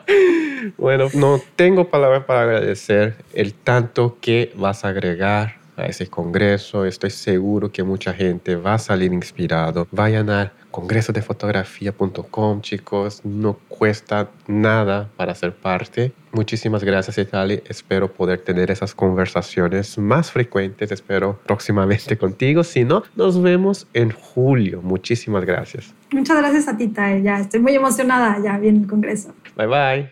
bueno, 0.78 1.10
no 1.14 1.42
tengo 1.58 1.90
palabras 1.90 2.24
para 2.24 2.44
agradecer 2.44 3.18
el 3.34 3.54
tanto 3.54 4.20
que 4.22 4.54
vas 4.56 4.86
a 4.86 4.88
agregar 4.88 5.58
a 5.76 5.86
ese 5.86 6.08
congreso. 6.08 6.86
Estoy 6.86 7.10
seguro 7.10 7.74
que 7.74 7.84
mucha 7.84 8.14
gente 8.14 8.56
va 8.56 8.76
a 8.76 8.80
salir 8.80 9.12
inspirado, 9.12 9.86
vayan 9.92 10.30
a 10.30 10.54
congresodefotografía.com, 10.72 12.62
chicos. 12.62 13.22
No 13.24 13.60
cuesta 13.68 14.30
nada 14.48 15.10
para 15.18 15.36
ser 15.36 15.54
parte. 15.54 16.14
Muchísimas 16.32 16.84
gracias, 16.84 17.18
Itali. 17.18 17.62
Espero 17.68 18.12
poder 18.12 18.40
tener 18.40 18.72
esas 18.72 18.96
conversaciones 18.96 19.98
más 19.98 20.32
frecuentes. 20.32 20.92
Espero 20.92 21.40
próximamente 21.46 22.18
contigo. 22.20 22.64
Si 22.64 22.84
no, 22.84 23.04
nos 23.16 23.42
vemos 23.42 23.88
en 23.94 24.12
julio. 24.12 24.82
Muchísimas 24.82 25.46
gracias. 25.46 25.94
Muchas 26.12 26.38
gracias 26.38 26.68
a 26.68 26.78
ti, 26.78 26.88
Tai. 26.88 27.22
Ya 27.22 27.40
estoy 27.40 27.60
muy 27.60 27.76
emocionada. 27.76 28.38
Ya 28.44 28.58
viene 28.58 28.80
el 28.80 28.88
congreso. 28.88 29.34
Bye 29.56 29.68
bye. 29.68 30.12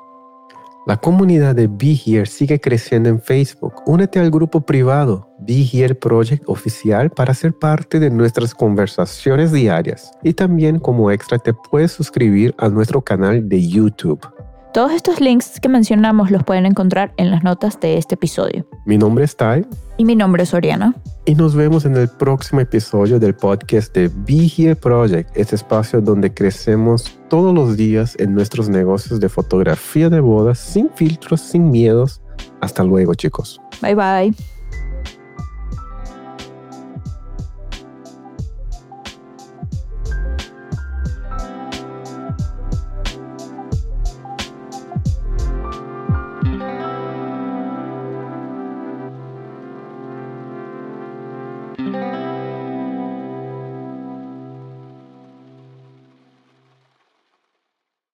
La 0.87 0.97
comunidad 0.97 1.55
de 1.55 1.67
Be 1.67 1.95
Here 2.05 2.25
sigue 2.25 2.59
creciendo 2.59 3.11
en 3.11 3.21
Facebook. 3.21 3.75
Únete 3.87 4.19
al 4.19 4.31
grupo 4.31 4.63
privado 4.63 5.29
Be 5.39 5.63
Here 5.71 5.95
Project 5.95 6.45
oficial 6.47 7.11
para 7.11 7.35
ser 7.35 7.53
parte 7.53 8.01
de 8.01 8.09
nuestras 8.09 8.55
conversaciones 8.55 9.53
diarias. 9.53 10.11
Y 10.23 10.33
también 10.33 10.79
como 10.79 11.11
extra 11.11 11.39
te 11.39 11.53
puedes 11.53 11.93
suscribir 11.93 12.55
a 12.57 12.71
nuestro 12.71 13.03
canal 13.03 13.47
de 13.47 13.69
YouTube. 13.69 14.27
Todos 14.73 14.93
estos 14.93 15.21
links 15.21 15.59
que 15.59 15.69
mencionamos 15.69 16.31
los 16.31 16.45
pueden 16.45 16.65
encontrar 16.65 17.13
en 17.17 17.33
las 17.33 17.43
notas 17.43 17.81
de 17.81 17.99
este 17.99 18.15
episodio. 18.15 18.65
Mi 18.87 18.99
nombre 18.99 19.25
es 19.25 19.37
Tai. 19.37 19.67
Y 19.97 20.05
mi 20.05 20.15
nombre 20.15 20.45
es 20.45 20.55
Oriana. 20.55 20.95
Y 21.25 21.35
nos 21.35 21.57
vemos 21.57 21.85
en 21.87 21.97
el 21.97 22.09
próximo 22.09 22.61
episodio 22.61 23.19
del 23.19 23.35
podcast 23.35 23.93
de 23.93 24.09
Be 24.09 24.49
Here 24.57 24.77
Project, 24.77 25.37
este 25.37 25.57
espacio 25.57 26.01
donde 26.01 26.33
crecemos 26.33 27.19
todos 27.29 27.53
los 27.53 27.77
días 27.77 28.15
en 28.21 28.33
nuestros 28.33 28.69
negocios 28.69 29.19
de 29.19 29.29
fotografía 29.29 30.09
de 30.09 30.21
bodas, 30.21 30.61
sin 30.61 30.89
filtros, 30.91 31.41
sin 31.41 31.69
miedos. 31.69 32.23
Hasta 32.61 32.85
luego, 32.85 33.15
chicos. 33.15 33.61
Bye 33.83 33.97
bye. 33.97 34.60